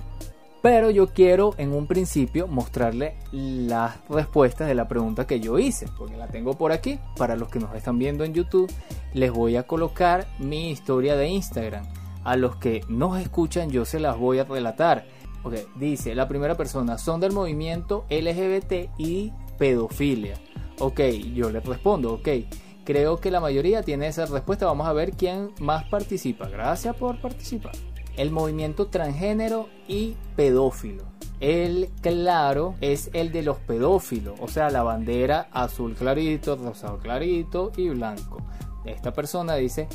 Pero 0.67 0.91
yo 0.91 1.07
quiero 1.07 1.55
en 1.59 1.73
un 1.73 1.87
principio 1.87 2.49
mostrarle 2.49 3.15
las 3.31 4.01
respuestas 4.09 4.67
de 4.67 4.75
la 4.75 4.89
pregunta 4.89 5.25
que 5.25 5.39
yo 5.39 5.61
hice, 5.61 5.87
porque 5.97 6.17
la 6.17 6.27
tengo 6.27 6.55
por 6.55 6.73
aquí. 6.73 6.99
Para 7.17 7.37
los 7.37 7.51
que 7.51 7.61
nos 7.61 7.73
están 7.77 8.01
viendo 8.01 8.25
en 8.25 8.35
YouTube, 8.35 8.69
les 9.15 9.31
voy 9.31 9.55
a 9.55 9.63
colocar 9.63 10.27
mi 10.41 10.71
historia 10.71 11.15
de 11.15 11.29
Instagram. 11.29 11.87
A 12.25 12.35
los 12.35 12.57
que 12.57 12.81
nos 12.89 13.21
escuchan, 13.21 13.71
yo 13.71 13.85
se 13.85 14.01
las 14.01 14.19
voy 14.19 14.41
a 14.41 14.45
relatar. 14.45 15.07
Ok, 15.45 15.55
dice 15.77 16.17
la 16.17 16.27
primera 16.27 16.57
persona, 16.57 16.99
son 16.99 17.21
del 17.21 17.31
movimiento 17.31 18.05
LGBT 18.11 18.91
y 18.99 19.33
pedofilia. 19.59 20.35
Ok, 20.81 21.01
yo 21.33 21.49
le 21.49 21.61
respondo, 21.61 22.15
ok. 22.15 22.29
Creo 22.85 23.21
que 23.21 23.31
la 23.31 23.39
mayoría 23.39 23.85
tiene 23.85 24.09
esa 24.09 24.27
respuesta. 24.27 24.67
Vamos 24.67 24.89
a 24.89 24.93
ver 24.93 25.13
quién 25.13 25.53
más 25.61 25.85
participa. 25.85 26.49
Gracias 26.49 26.97
por 26.97 27.21
participar. 27.21 27.75
El 28.17 28.31
movimiento 28.31 28.87
transgénero 28.87 29.69
y 29.89 30.17
pedófilo. 30.37 31.05
El 31.41 31.91
claro 32.01 32.75
es 32.81 33.11
el 33.13 33.31
de 33.31 33.43
los 33.43 33.59
pedófilos, 33.59 34.41
o 34.41 34.49
sea, 34.49 34.71
la 34.71 34.83
bandera 34.83 35.49
azul 35.53 35.95
clarito, 35.95 36.57
rosado 36.57 36.99
clarito 36.99 37.73
y 37.77 37.91
blanco. 37.91 38.39
Esta 38.87 39.13
persona 39.13 39.57
dice 39.57 39.87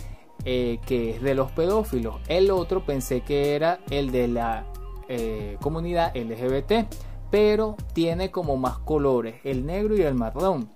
eh, 0.46 0.80
que 0.86 1.12
es 1.12 1.22
de 1.22 1.34
los 1.34 1.52
pedófilos. 1.52 2.16
El 2.28 2.52
otro 2.52 2.86
pensé 2.86 3.22
que 3.22 3.56
era 3.56 3.80
el 3.90 4.12
de 4.12 4.28
la 4.28 4.66
eh, 5.08 5.58
comunidad 5.62 6.16
LGBT, 6.16 6.94
pero 7.32 7.76
tiene 7.94 8.30
como 8.30 8.56
más 8.58 8.78
colores, 8.80 9.36
el 9.44 9.66
negro 9.66 9.98
y 9.98 10.02
el 10.02 10.14
marrón. 10.14 10.70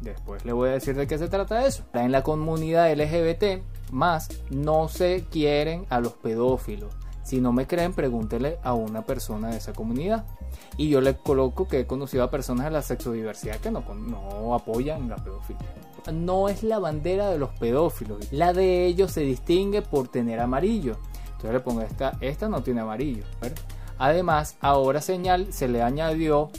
Después 0.00 0.44
le 0.44 0.52
voy 0.52 0.70
a 0.70 0.72
decir 0.72 0.96
de 0.96 1.06
qué 1.06 1.18
se 1.18 1.28
trata 1.28 1.66
eso. 1.66 1.84
En 1.92 2.10
la 2.10 2.22
comunidad 2.22 2.92
LGBT 2.92 3.62
más 3.90 4.28
no 4.50 4.88
se 4.88 5.24
quieren 5.30 5.86
a 5.90 6.00
los 6.00 6.14
pedófilos. 6.14 6.94
Si 7.22 7.40
no 7.40 7.52
me 7.52 7.66
creen, 7.66 7.92
pregúntele 7.92 8.58
a 8.62 8.74
una 8.74 9.02
persona 9.02 9.50
de 9.50 9.58
esa 9.58 9.72
comunidad. 9.72 10.24
Y 10.76 10.88
yo 10.88 11.00
le 11.00 11.16
coloco 11.16 11.68
que 11.68 11.80
he 11.80 11.86
conocido 11.86 12.24
a 12.24 12.30
personas 12.30 12.64
de 12.64 12.72
la 12.72 12.82
sexodiversidad 12.82 13.56
que 13.56 13.70
no, 13.70 13.84
no 13.94 14.54
apoyan 14.54 15.08
la 15.08 15.16
pedofilia. 15.16 15.62
No 16.12 16.48
es 16.48 16.62
la 16.62 16.78
bandera 16.78 17.28
de 17.28 17.38
los 17.38 17.50
pedófilos. 17.50 18.32
La 18.32 18.52
de 18.52 18.86
ellos 18.86 19.12
se 19.12 19.20
distingue 19.20 19.82
por 19.82 20.08
tener 20.08 20.40
amarillo. 20.40 20.96
Entonces 21.26 21.52
le 21.52 21.60
pongo 21.60 21.82
esta, 21.82 22.18
esta 22.20 22.48
no 22.48 22.62
tiene 22.62 22.80
amarillo. 22.80 23.24
Además, 23.98 24.56
ahora 24.60 25.00
señal 25.00 25.52
se 25.52 25.68
le 25.68 25.82
añadió, 25.82 26.50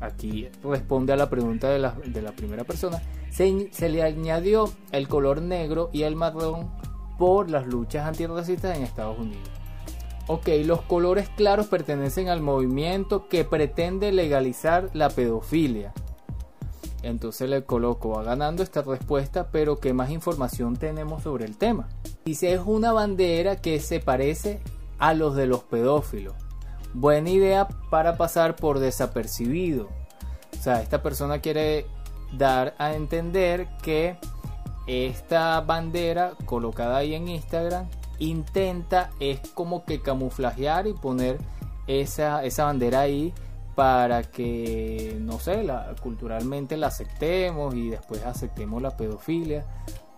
aquí 0.00 0.48
responde 0.62 1.12
a 1.12 1.16
la 1.16 1.30
pregunta 1.30 1.68
de 1.68 1.78
la, 1.78 1.92
de 1.92 2.20
la 2.20 2.32
primera 2.32 2.64
persona, 2.64 3.00
se, 3.30 3.88
le 3.88 4.02
añadió 4.02 4.70
el 4.92 5.08
color 5.08 5.40
negro 5.40 5.90
y 5.92 6.02
el 6.02 6.16
marrón 6.16 6.70
por 7.18 7.50
las 7.50 7.66
luchas 7.66 8.06
antirracistas 8.06 8.76
en 8.76 8.82
Estados 8.82 9.18
Unidos. 9.18 9.48
Ok, 10.26 10.48
los 10.64 10.82
colores 10.82 11.28
claros 11.30 11.66
pertenecen 11.66 12.28
al 12.28 12.40
movimiento 12.40 13.28
que 13.28 13.44
pretende 13.44 14.12
legalizar 14.12 14.90
la 14.92 15.10
pedofilia. 15.10 15.92
Entonces 17.02 17.48
le 17.48 17.64
coloco 17.64 18.10
va 18.10 18.22
ganando 18.22 18.62
esta 18.62 18.82
respuesta, 18.82 19.48
pero 19.50 19.80
¿qué 19.80 19.94
más 19.94 20.10
información 20.10 20.76
tenemos 20.76 21.22
sobre 21.22 21.46
el 21.46 21.56
tema? 21.56 21.88
Dice 22.24 22.52
es 22.52 22.60
una 22.64 22.92
bandera 22.92 23.56
que 23.56 23.80
se 23.80 24.00
parece 24.00 24.60
a 24.98 25.14
los 25.14 25.34
de 25.34 25.46
los 25.46 25.64
pedófilos. 25.64 26.34
Buena 26.92 27.30
idea 27.30 27.68
para 27.90 28.16
pasar 28.16 28.56
por 28.56 28.80
desapercibido. 28.80 29.88
O 30.58 30.62
sea, 30.62 30.82
esta 30.82 31.02
persona 31.02 31.40
quiere 31.40 31.86
dar 32.32 32.74
a 32.78 32.94
entender 32.94 33.68
que 33.82 34.16
esta 34.86 35.60
bandera 35.60 36.32
colocada 36.46 36.98
ahí 36.98 37.14
en 37.14 37.28
Instagram 37.28 37.88
intenta 38.18 39.10
es 39.20 39.40
como 39.54 39.84
que 39.84 40.00
camuflajear 40.00 40.86
y 40.86 40.92
poner 40.92 41.38
esa, 41.86 42.44
esa 42.44 42.64
bandera 42.64 43.00
ahí 43.00 43.32
para 43.74 44.22
que, 44.24 45.16
no 45.20 45.38
sé, 45.38 45.62
la, 45.64 45.94
culturalmente 46.02 46.76
la 46.76 46.88
aceptemos 46.88 47.74
y 47.74 47.90
después 47.90 48.24
aceptemos 48.24 48.82
la 48.82 48.96
pedofilia. 48.96 49.64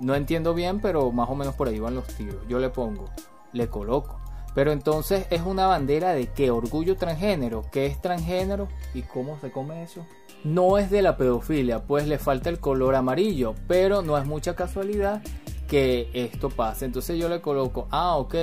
No 0.00 0.14
entiendo 0.14 0.52
bien, 0.52 0.80
pero 0.80 1.12
más 1.12 1.30
o 1.30 1.34
menos 1.34 1.54
por 1.54 1.68
ahí 1.68 1.78
van 1.78 1.94
los 1.94 2.06
tiros. 2.08 2.42
Yo 2.48 2.58
le 2.58 2.70
pongo, 2.70 3.04
le 3.52 3.68
coloco. 3.68 4.18
Pero 4.54 4.72
entonces 4.72 5.26
es 5.30 5.42
una 5.42 5.66
bandera 5.66 6.12
de 6.12 6.26
qué? 6.26 6.50
Orgullo 6.50 6.96
transgénero. 6.96 7.62
¿Qué 7.70 7.86
es 7.86 8.00
transgénero? 8.00 8.68
¿Y 8.94 9.02
cómo 9.02 9.38
se 9.38 9.50
come 9.50 9.82
eso? 9.82 10.04
No 10.44 10.78
es 10.78 10.90
de 10.90 11.02
la 11.02 11.16
pedofilia, 11.16 11.84
pues 11.84 12.06
le 12.06 12.18
falta 12.18 12.50
el 12.50 12.58
color 12.58 12.94
amarillo. 12.94 13.54
Pero 13.68 14.02
no 14.02 14.18
es 14.18 14.26
mucha 14.26 14.54
casualidad 14.54 15.22
que 15.68 16.10
esto 16.12 16.50
pase. 16.50 16.84
Entonces 16.84 17.18
yo 17.18 17.28
le 17.28 17.40
coloco, 17.40 17.86
ah, 17.90 18.16
ok. 18.16 18.34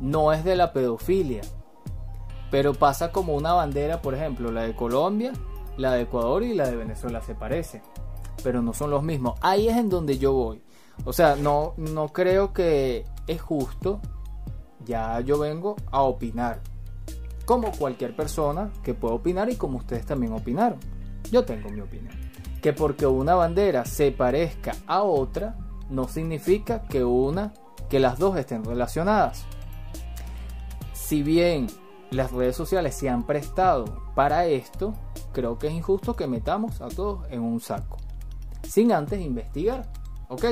No 0.00 0.32
es 0.32 0.44
de 0.44 0.56
la 0.56 0.72
pedofilia. 0.72 1.42
Pero 2.50 2.74
pasa 2.74 3.12
como 3.12 3.34
una 3.34 3.52
bandera, 3.52 4.02
por 4.02 4.14
ejemplo, 4.14 4.52
la 4.52 4.62
de 4.62 4.76
Colombia, 4.76 5.32
la 5.76 5.92
de 5.92 6.02
Ecuador 6.02 6.42
y 6.42 6.54
la 6.54 6.68
de 6.68 6.76
Venezuela 6.76 7.20
se 7.22 7.34
parecen. 7.34 7.82
Pero 8.44 8.62
no 8.62 8.72
son 8.72 8.90
los 8.90 9.02
mismos. 9.02 9.38
Ahí 9.40 9.68
es 9.68 9.76
en 9.76 9.88
donde 9.88 10.18
yo 10.18 10.32
voy. 10.32 10.62
O 11.04 11.12
sea, 11.12 11.36
no, 11.36 11.74
no 11.76 12.08
creo 12.08 12.52
que 12.52 13.04
es 13.26 13.40
justo 13.40 14.00
ya 14.84 15.20
yo 15.20 15.38
vengo 15.38 15.76
a 15.90 16.02
opinar. 16.02 16.60
Como 17.44 17.70
cualquier 17.72 18.16
persona 18.16 18.70
que 18.82 18.94
pueda 18.94 19.14
opinar 19.14 19.50
y 19.50 19.56
como 19.56 19.78
ustedes 19.78 20.06
también 20.06 20.32
opinaron. 20.32 20.78
Yo 21.30 21.44
tengo 21.44 21.68
mi 21.70 21.80
opinión. 21.80 22.14
Que 22.62 22.72
porque 22.72 23.06
una 23.06 23.34
bandera 23.34 23.84
se 23.84 24.12
parezca 24.12 24.74
a 24.86 25.02
otra, 25.02 25.56
no 25.90 26.08
significa 26.08 26.82
que 26.82 27.04
una, 27.04 27.52
que 27.88 28.00
las 28.00 28.18
dos 28.18 28.36
estén 28.36 28.64
relacionadas. 28.64 29.44
Si 30.92 31.22
bien 31.22 31.68
las 32.10 32.32
redes 32.32 32.56
sociales 32.56 32.94
se 32.94 33.08
han 33.08 33.24
prestado 33.24 34.02
para 34.14 34.46
esto, 34.46 34.94
creo 35.32 35.58
que 35.58 35.68
es 35.68 35.74
injusto 35.74 36.16
que 36.16 36.26
metamos 36.26 36.80
a 36.80 36.88
todos 36.88 37.30
en 37.30 37.42
un 37.42 37.60
saco. 37.60 37.98
Sin 38.62 38.92
antes 38.92 39.20
investigar. 39.20 39.86
¿Ok? 40.28 40.44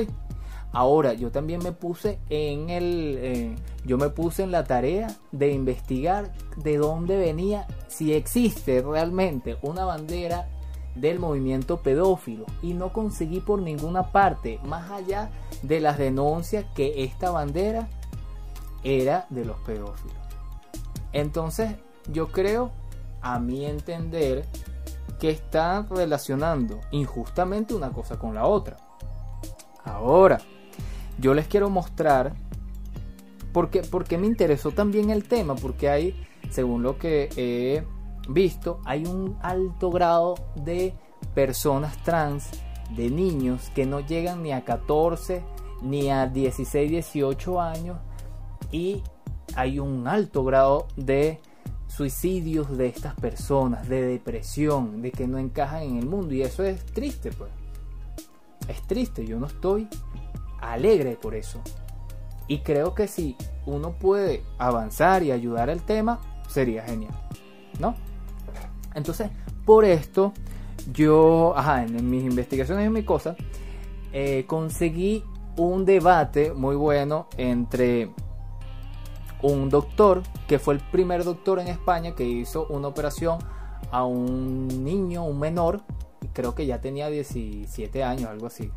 Ahora, 0.71 1.13
yo 1.13 1.31
también 1.31 1.63
me 1.63 1.71
puse 1.71 2.19
en 2.29 2.69
el. 2.69 3.17
Eh, 3.17 3.55
yo 3.85 3.97
me 3.97 4.09
puse 4.09 4.43
en 4.43 4.51
la 4.51 4.65
tarea 4.65 5.07
de 5.31 5.51
investigar 5.51 6.33
de 6.57 6.77
dónde 6.77 7.17
venía, 7.17 7.65
si 7.87 8.13
existe 8.13 8.81
realmente 8.81 9.57
una 9.61 9.85
bandera 9.85 10.49
del 10.95 11.19
movimiento 11.19 11.81
pedófilo. 11.81 12.45
Y 12.61 12.73
no 12.73 12.91
conseguí 12.91 13.39
por 13.39 13.61
ninguna 13.61 14.11
parte, 14.11 14.59
más 14.65 14.91
allá 14.91 15.29
de 15.61 15.79
las 15.79 15.97
denuncias 15.97 16.65
que 16.75 17.03
esta 17.03 17.31
bandera 17.31 17.87
era 18.83 19.27
de 19.29 19.45
los 19.45 19.57
pedófilos. 19.59 20.17
Entonces, 21.11 21.75
yo 22.11 22.31
creo, 22.31 22.71
a 23.21 23.39
mi 23.39 23.65
entender, 23.65 24.45
que 25.19 25.29
están 25.29 25.89
relacionando 25.89 26.79
injustamente 26.91 27.73
una 27.73 27.91
cosa 27.91 28.19
con 28.19 28.35
la 28.35 28.45
otra. 28.45 28.77
Ahora, 29.83 30.39
yo 31.19 31.33
les 31.33 31.47
quiero 31.47 31.69
mostrar 31.69 32.33
porque, 33.53 33.81
porque 33.81 34.17
me 34.17 34.27
interesó 34.27 34.71
también 34.71 35.09
el 35.09 35.27
tema, 35.27 35.55
porque 35.55 35.89
hay 35.89 36.27
según 36.49 36.83
lo 36.83 36.97
que 36.97 37.29
he 37.37 37.83
visto, 38.27 38.79
hay 38.85 39.05
un 39.05 39.37
alto 39.41 39.89
grado 39.89 40.35
de 40.55 40.93
personas 41.33 41.97
trans, 42.03 42.49
de 42.95 43.09
niños 43.09 43.71
que 43.73 43.85
no 43.85 43.99
llegan 43.99 44.43
ni 44.43 44.51
a 44.51 44.63
14 44.63 45.43
ni 45.81 46.09
a 46.09 46.27
16, 46.27 46.89
18 46.89 47.61
años 47.61 47.97
y 48.71 49.01
hay 49.55 49.79
un 49.79 50.07
alto 50.07 50.43
grado 50.43 50.87
de 50.95 51.39
suicidios 51.87 52.77
de 52.77 52.87
estas 52.87 53.15
personas, 53.15 53.87
de 53.87 54.01
depresión, 54.01 55.01
de 55.01 55.11
que 55.11 55.27
no 55.27 55.37
encajan 55.37 55.83
en 55.83 55.97
el 55.97 56.05
mundo 56.05 56.33
y 56.33 56.41
eso 56.41 56.63
es 56.63 56.85
triste 56.85 57.31
pues. 57.31 57.51
Es 58.67 58.81
triste, 58.87 59.25
yo 59.25 59.39
no 59.39 59.45
estoy 59.45 59.87
alegre 60.59 61.17
por 61.21 61.35
eso. 61.35 61.61
Y 62.47 62.59
creo 62.59 62.93
que 62.93 63.07
si 63.07 63.35
uno 63.65 63.93
puede 63.93 64.43
avanzar 64.57 65.23
y 65.23 65.31
ayudar 65.31 65.69
al 65.69 65.81
tema, 65.83 66.19
sería 66.47 66.83
genial. 66.83 67.13
¿No? 67.79 67.95
Entonces, 68.95 69.29
por 69.65 69.85
esto, 69.85 70.33
yo, 70.91 71.53
ajá, 71.55 71.83
en, 71.83 72.09
mis 72.09 72.23
investigaciones 72.23 72.83
y 72.83 72.87
en 72.87 72.93
mi 72.93 73.03
cosa, 73.03 73.35
eh, 74.11 74.45
conseguí 74.47 75.23
un 75.57 75.85
debate 75.85 76.53
muy 76.53 76.75
bueno 76.75 77.27
entre 77.37 78.11
un 79.41 79.69
doctor, 79.69 80.23
que 80.47 80.59
fue 80.59 80.73
el 80.73 80.79
primer 80.79 81.23
doctor 81.23 81.59
en 81.59 81.67
España 81.67 82.15
que 82.15 82.23
hizo 82.23 82.65
una 82.67 82.87
operación 82.87 83.39
a 83.91 84.05
un 84.05 84.83
niño, 84.83 85.25
un 85.25 85.39
menor, 85.39 85.81
creo 86.33 86.55
que 86.55 86.65
ya 86.65 86.81
tenía 86.81 87.09
17 87.09 88.03
años, 88.03 88.29
algo 88.29 88.47
así. 88.47 88.71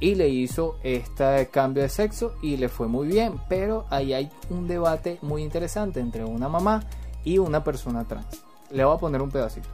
Y 0.00 0.14
le 0.14 0.28
hizo 0.28 0.76
este 0.82 1.48
cambio 1.48 1.82
de 1.82 1.88
sexo 1.88 2.34
y 2.42 2.56
le 2.56 2.68
fue 2.68 2.88
muy 2.88 3.06
bien, 3.06 3.34
pero 3.48 3.86
ahí 3.90 4.12
hay 4.12 4.30
un 4.50 4.66
debate 4.66 5.18
muy 5.22 5.42
interesante 5.42 6.00
entre 6.00 6.24
una 6.24 6.48
mamá 6.48 6.82
y 7.24 7.38
una 7.38 7.62
persona 7.64 8.04
trans. 8.04 8.45
Le 8.70 8.84
voy 8.84 8.96
a 8.96 8.98
poner 8.98 9.22
un 9.22 9.30
pedacito. 9.30 9.68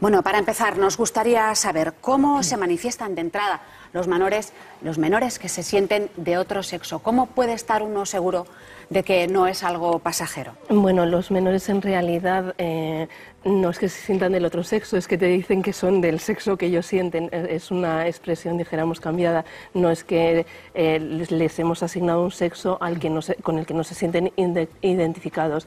Bueno, 0.00 0.22
para 0.22 0.38
empezar, 0.38 0.78
nos 0.78 0.96
gustaría 0.96 1.54
saber 1.54 1.94
cómo 2.00 2.42
se 2.42 2.56
manifiestan 2.56 3.14
de 3.14 3.20
entrada 3.20 3.60
los 3.92 4.08
menores, 4.08 4.52
los 4.80 4.98
menores 4.98 5.38
que 5.38 5.48
se 5.48 5.62
sienten 5.62 6.10
de 6.16 6.38
otro 6.38 6.64
sexo. 6.64 6.98
¿Cómo 6.98 7.26
puede 7.26 7.52
estar 7.52 7.82
uno 7.82 8.04
seguro 8.04 8.46
de 8.90 9.02
que 9.02 9.26
no 9.28 9.46
es 9.46 9.62
algo 9.62 9.98
pasajero? 9.98 10.52
Bueno, 10.68 11.06
los 11.06 11.30
menores 11.30 11.68
en 11.68 11.82
realidad 11.82 12.54
eh, 12.58 13.08
no 13.44 13.70
es 13.70 13.78
que 13.78 13.88
se 13.88 14.00
sientan 14.00 14.32
del 14.32 14.44
otro 14.44 14.62
sexo, 14.62 14.96
es 14.96 15.08
que 15.08 15.18
te 15.18 15.26
dicen 15.26 15.62
que 15.62 15.72
son 15.72 16.00
del 16.00 16.20
sexo 16.20 16.56
que 16.56 16.66
ellos 16.66 16.86
sienten. 16.86 17.28
Es 17.32 17.70
una 17.70 18.06
expresión, 18.06 18.56
dijéramos, 18.56 19.00
cambiada. 19.00 19.44
No 19.74 19.90
es 19.90 20.04
que 20.04 20.46
eh, 20.74 20.98
les, 21.00 21.58
hemos 21.58 21.82
asignado 21.82 22.22
un 22.22 22.30
sexo 22.30 22.78
al 22.80 22.98
que 22.98 23.10
no 23.10 23.20
con 23.42 23.58
el 23.58 23.66
que 23.66 23.74
no 23.74 23.84
se 23.84 23.94
sienten 23.94 24.32
identificados. 24.80 25.66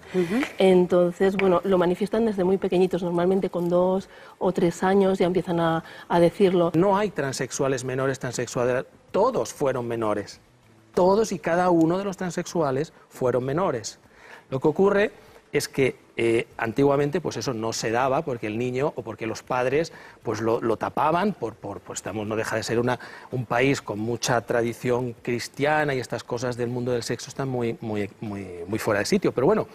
Entonces, 0.57 1.35
bueno, 1.35 1.61
lo 1.63 1.77
manifiestan 1.77 2.25
desde 2.25 2.43
muy 2.43 2.57
pequeñitos, 2.57 3.03
normalmente 3.03 3.49
con 3.49 3.69
dos 3.69 4.09
o 4.39 4.51
tres 4.51 4.83
años 4.83 5.19
ya 5.19 5.25
empiezan 5.25 5.59
a, 5.59 5.83
a 6.07 6.19
decirlo. 6.19 6.71
No 6.75 6.97
hay 6.97 7.09
transexuales 7.09 7.83
menores, 7.83 8.19
transexuales, 8.19 8.85
todos 9.11 9.53
fueron 9.53 9.87
menores. 9.87 10.39
Todos 10.95 11.31
y 11.31 11.39
cada 11.39 11.69
uno 11.69 11.97
de 11.97 12.05
los 12.05 12.17
transexuales 12.17 12.93
fueron 13.09 13.43
menores. 13.43 13.99
Lo 14.49 14.59
que 14.59 14.67
ocurre 14.67 15.11
es 15.51 15.67
que 15.67 15.95
eh, 16.17 16.47
antiguamente 16.57 17.21
pues 17.21 17.37
eso 17.37 17.53
no 17.53 17.73
se 17.73 17.91
daba 17.91 18.23
porque 18.23 18.47
el 18.47 18.57
niño 18.57 18.93
o 18.95 19.03
porque 19.03 19.25
los 19.27 19.43
padres 19.43 19.91
pues 20.23 20.41
lo, 20.41 20.77
tapaban 20.77 21.33
por, 21.33 21.55
por 21.55 21.81
pues 21.81 21.99
estamos, 21.99 22.25
no 22.27 22.35
deja 22.35 22.55
de 22.55 22.63
ser 22.63 22.79
una, 22.79 22.99
un 23.31 23.45
país 23.45 23.81
con 23.81 23.99
mucha 23.99 24.39
tradición 24.41 25.13
cristiana 25.21 25.93
y 25.93 25.99
estas 25.99 26.23
cosas 26.23 26.57
del 26.57 26.69
mundo 26.69 26.91
del 26.91 27.03
sexo 27.03 27.29
están 27.29 27.49
muy, 27.49 27.77
muy, 27.81 28.09
muy, 28.21 28.63
muy 28.67 28.79
fuera 28.79 28.99
de 28.99 29.05
sitio. 29.05 29.31
Pero 29.31 29.47
bueno, 29.47 29.67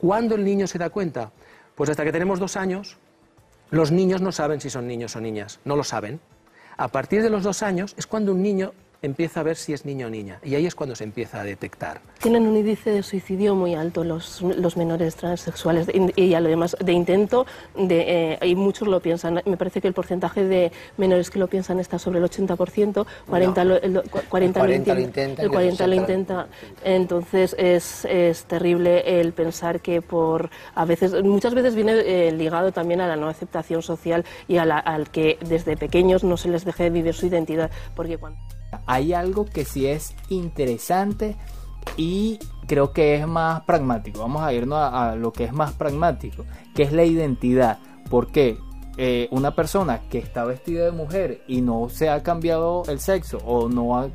¿cuándo 0.00 0.34
el 0.34 0.44
niño 0.44 0.66
se 0.66 0.78
da 0.78 0.90
cuenta? 0.90 1.30
Pues 1.74 1.90
hasta 1.90 2.04
que 2.04 2.12
tenemos 2.12 2.38
dos 2.38 2.56
años, 2.56 2.96
los 3.70 3.90
niños 3.92 4.20
no 4.20 4.32
saben 4.32 4.60
si 4.60 4.70
son 4.70 4.86
niños 4.86 5.14
o 5.16 5.20
niñas, 5.20 5.60
no 5.64 5.76
lo 5.76 5.84
saben. 5.84 6.20
A 6.76 6.88
partir 6.88 7.22
de 7.22 7.30
los 7.30 7.42
dos 7.42 7.62
años 7.62 7.94
es 7.96 8.06
cuando 8.06 8.32
un 8.32 8.42
niño 8.42 8.72
empieza 9.02 9.40
a 9.40 9.42
ver 9.42 9.56
si 9.56 9.72
es 9.72 9.84
niño 9.84 10.06
o 10.06 10.10
niña. 10.10 10.38
Y 10.44 10.54
ahí 10.54 10.66
es 10.66 10.74
cuando 10.74 10.94
se 10.94 11.04
empieza 11.04 11.40
a 11.40 11.44
detectar. 11.44 12.00
Tienen 12.18 12.46
un 12.46 12.56
índice 12.56 12.90
de 12.90 13.02
suicidio 13.02 13.54
muy 13.54 13.74
alto 13.74 14.04
los, 14.04 14.42
los 14.42 14.76
menores 14.76 15.16
transexuales 15.16 15.88
y 16.16 16.34
además 16.34 16.76
de 16.78 16.92
intento, 16.92 17.46
de, 17.76 18.34
eh, 18.34 18.46
y 18.46 18.54
muchos 18.54 18.88
lo 18.88 19.00
piensan. 19.00 19.42
Me 19.44 19.56
parece 19.56 19.80
que 19.80 19.88
el 19.88 19.94
porcentaje 19.94 20.44
de 20.44 20.72
menores 20.96 21.30
que 21.30 21.38
lo 21.38 21.48
piensan 21.48 21.80
está 21.80 21.98
sobre 21.98 22.18
el 22.18 22.24
80%, 22.24 23.06
40, 23.28 23.64
lo, 23.64 23.76
el, 23.76 24.02
40, 24.28 24.66
lo, 24.66 24.72
intenta, 25.00 25.42
el 25.42 25.50
40 25.50 25.86
lo 25.86 25.94
intenta. 25.94 26.48
Entonces 26.84 27.54
es, 27.58 28.04
es, 28.04 28.44
terrible 28.44 29.20
el 29.20 29.32
pensar 29.32 29.80
que 29.80 30.02
por 30.02 30.50
a 30.74 30.84
veces, 30.84 31.22
muchas 31.22 31.54
veces 31.54 31.74
viene 31.74 31.92
eh, 31.92 32.32
ligado 32.32 32.72
también 32.72 33.00
a 33.00 33.06
la 33.06 33.16
no 33.16 33.28
aceptación 33.28 33.82
social 33.82 34.24
y 34.48 34.56
a 34.56 34.64
la, 34.64 34.78
al 34.78 35.10
que 35.10 35.38
desde 35.46 35.76
pequeños 35.76 36.24
no 36.24 36.36
se 36.36 36.48
les 36.48 36.64
deje 36.64 36.90
vivir 36.90 37.14
su 37.14 37.26
identidad, 37.26 37.70
porque 37.94 38.18
cuando 38.18 38.38
hay 38.90 39.12
algo 39.12 39.44
que 39.44 39.64
sí 39.64 39.86
es 39.86 40.16
interesante 40.30 41.36
y 41.96 42.40
creo 42.66 42.92
que 42.92 43.14
es 43.14 43.24
más 43.24 43.60
pragmático. 43.60 44.18
Vamos 44.18 44.42
a 44.42 44.52
irnos 44.52 44.80
a, 44.80 45.14
lo 45.14 45.32
que 45.32 45.44
es 45.44 45.52
más 45.52 45.72
pragmático, 45.74 46.44
que 46.74 46.82
es 46.82 46.92
la 46.92 47.04
identidad. 47.04 47.78
Porque 48.10 48.58
eh, 48.96 49.28
una 49.30 49.54
persona 49.54 50.00
que 50.10 50.18
está 50.18 50.44
vestida 50.44 50.86
de 50.86 50.90
mujer 50.90 51.44
y 51.46 51.60
no 51.60 51.88
se 51.88 52.10
ha 52.10 52.24
cambiado 52.24 52.82
el 52.88 52.98
sexo 52.98 53.38
o 53.46 53.68
no, 53.68 54.10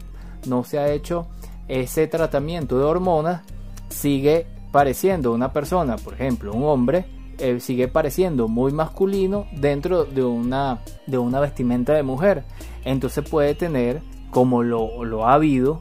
no 0.45 0.63
se 0.65 0.77
ha 0.77 0.91
hecho 0.91 1.27
ese 1.69 2.07
tratamiento 2.07 2.77
de 2.77 2.83
hormonas, 2.83 3.43
sigue 3.87 4.45
pareciendo 4.73 5.31
una 5.31 5.53
persona, 5.53 5.95
por 5.95 6.15
ejemplo, 6.15 6.51
un 6.51 6.63
hombre, 6.63 7.05
eh, 7.37 7.61
sigue 7.61 7.87
pareciendo 7.87 8.49
muy 8.49 8.73
masculino 8.73 9.47
dentro 9.53 10.03
de 10.03 10.25
una, 10.25 10.81
de 11.07 11.17
una 11.17 11.39
vestimenta 11.39 11.93
de 11.93 12.03
mujer. 12.03 12.43
Entonces 12.83 13.27
puede 13.27 13.55
tener 13.55 14.01
como 14.35 14.63
lo, 14.63 15.25
ha 15.25 15.35
habido, 15.35 15.79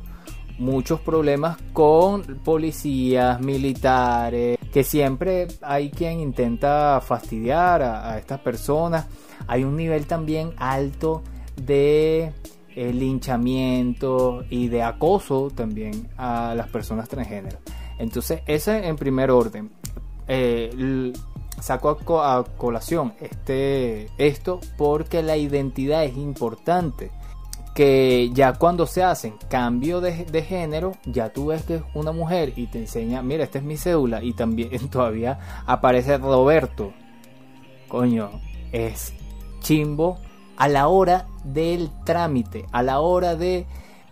muchos 0.58 1.00
problemas 1.00 1.58
con 1.72 2.22
policías, 2.44 3.40
militares, 3.40 4.58
que 4.72 4.84
siempre 4.84 5.48
hay 5.60 5.90
quien 5.90 6.20
intenta 6.20 7.00
fastidiar 7.00 7.82
a, 7.82 8.16
estas 8.16 8.38
personas. 8.38 9.08
Hay 9.48 9.64
un 9.64 9.74
nivel 9.74 10.06
también 10.06 10.52
alto 10.56 11.24
de 11.60 12.32
eh, 12.76 12.92
linchamiento 12.92 14.44
y 14.48 14.68
de 14.68 14.84
acoso 14.84 15.50
también 15.52 16.08
a 16.16 16.54
las 16.54 16.68
personas 16.68 17.08
transgénero. 17.08 17.58
Entonces, 17.98 18.42
ese 18.46 18.86
en 18.86 18.94
primer 18.94 19.32
orden. 19.32 19.72
Eh, 20.28 21.12
saco 21.60 22.22
a, 22.22 22.44
colación 22.44 23.14
este, 23.20 24.06
esto 24.16 24.60
porque 24.76 25.24
la 25.24 25.36
identidad 25.36 26.04
es 26.04 26.16
importante 26.16 27.10
que 27.74 28.30
ya 28.32 28.52
cuando 28.52 28.86
se 28.86 29.02
hacen 29.02 29.34
cambio 29.48 30.00
de, 30.00 30.42
género, 30.42 30.92
ya 31.04 31.32
tú 31.32 31.46
ves 31.46 31.64
que 31.64 31.76
es 31.76 31.82
una 31.92 32.12
mujer 32.12 32.52
y 32.54 32.68
te 32.68 32.78
enseña, 32.78 33.20
mira, 33.20 33.42
esta 33.42 33.58
es 33.58 33.64
mi 33.64 33.76
cédula 33.76 34.22
y 34.22 34.32
también 34.32 34.88
todavía 34.90 35.38
aparece 35.66 36.16
Roberto. 36.18 36.92
Coño, 37.88 38.30
es 38.72 39.12
chimbo 39.60 40.18
a 40.56 40.68
la 40.68 40.86
hora 40.86 41.26
del 41.42 41.90
trámite, 42.04 42.64
a 42.70 42.82
la 42.82 43.00
hora 43.00 43.34
de 43.34 43.66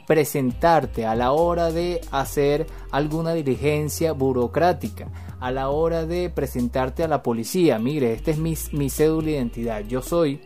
presentarte, 0.08 1.06
a 1.06 1.14
la 1.14 1.30
hora 1.30 1.70
de 1.70 2.00
hacer 2.10 2.66
alguna 2.90 3.32
diligencia 3.32 4.12
burocrática, 4.12 5.06
a 5.38 5.52
la 5.52 5.68
hora 5.70 6.04
de 6.04 6.30
presentarte 6.30 7.04
a 7.04 7.08
la 7.08 7.22
policía, 7.22 7.78
mire, 7.78 8.12
esta 8.12 8.32
es 8.32 8.38
mi, 8.38 8.54
mi 8.72 8.90
cédula 8.90 9.26
de 9.26 9.32
identidad, 9.32 9.84
yo 9.86 10.02
soy 10.02 10.40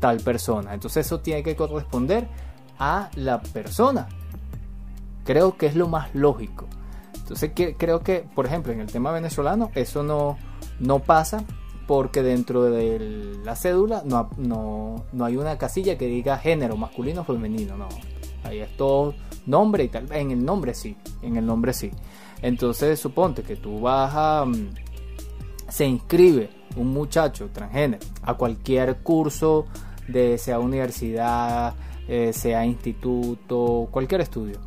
tal 0.00 0.18
persona. 0.18 0.74
Entonces 0.74 1.06
eso 1.06 1.20
tiene 1.20 1.42
que 1.42 1.54
corresponder 1.54 2.26
a 2.78 3.10
la 3.14 3.40
persona. 3.40 4.08
Creo 5.24 5.56
que 5.56 5.66
es 5.66 5.76
lo 5.76 5.86
más 5.86 6.14
lógico. 6.14 6.66
Entonces 7.14 7.52
creo 7.78 8.00
que, 8.00 8.26
por 8.34 8.46
ejemplo, 8.46 8.72
en 8.72 8.80
el 8.80 8.90
tema 8.90 9.12
venezolano, 9.12 9.70
eso 9.74 10.02
no, 10.02 10.36
no 10.80 10.98
pasa 10.98 11.44
porque 11.86 12.22
dentro 12.22 12.64
de 12.64 13.36
la 13.44 13.54
cédula 13.54 14.02
no, 14.04 14.30
no, 14.36 15.04
no 15.12 15.24
hay 15.24 15.36
una 15.36 15.58
casilla 15.58 15.98
que 15.98 16.06
diga 16.06 16.38
género 16.38 16.76
masculino 16.76 17.20
o 17.20 17.24
femenino, 17.24 17.76
no. 17.76 17.88
Ahí 18.44 18.60
es 18.60 18.76
todo 18.76 19.14
nombre 19.46 19.84
y 19.84 19.88
tal. 19.88 20.10
En 20.12 20.30
el 20.30 20.44
nombre 20.44 20.74
sí, 20.74 20.96
en 21.22 21.36
el 21.36 21.46
nombre 21.46 21.72
sí. 21.72 21.90
Entonces 22.42 22.98
suponte 22.98 23.42
que 23.42 23.56
tú 23.56 23.80
vas 23.80 24.12
a... 24.14 24.44
Mm, 24.44 24.70
se 25.68 25.86
inscribe 25.86 26.50
un 26.76 26.88
muchacho 26.88 27.48
transgénero 27.52 28.04
a 28.22 28.34
cualquier 28.34 28.98
curso 28.98 29.66
de 30.08 30.38
sea 30.38 30.58
universidad, 30.58 31.74
eh, 32.08 32.32
sea 32.32 32.64
instituto, 32.66 33.88
cualquier 33.90 34.20
estudio. 34.20 34.58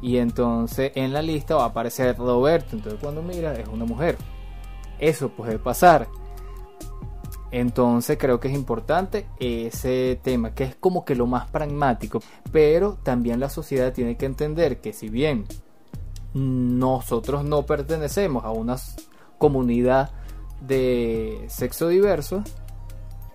Y 0.00 0.18
entonces 0.18 0.92
en 0.94 1.12
la 1.12 1.22
lista 1.22 1.56
va 1.56 1.64
a 1.64 1.66
aparecer 1.66 2.16
Roberto. 2.16 2.76
Entonces 2.76 3.00
cuando 3.00 3.22
mira 3.22 3.52
es 3.54 3.68
una 3.68 3.84
mujer. 3.84 4.16
Eso 4.98 5.28
puede 5.28 5.58
pasar. 5.58 6.08
Entonces 7.50 8.18
creo 8.18 8.40
que 8.40 8.48
es 8.48 8.54
importante 8.54 9.26
ese 9.40 10.20
tema, 10.22 10.54
que 10.54 10.64
es 10.64 10.76
como 10.76 11.04
que 11.04 11.14
lo 11.14 11.26
más 11.26 11.50
pragmático. 11.50 12.20
Pero 12.52 12.98
también 13.02 13.40
la 13.40 13.48
sociedad 13.48 13.92
tiene 13.92 14.16
que 14.16 14.26
entender 14.26 14.80
que 14.80 14.92
si 14.92 15.08
bien 15.08 15.46
nosotros 16.34 17.44
no 17.44 17.64
pertenecemos 17.64 18.44
a 18.44 18.50
una 18.50 18.76
comunidad 19.38 20.10
de 20.60 21.44
sexo 21.48 21.88
diverso, 21.88 22.42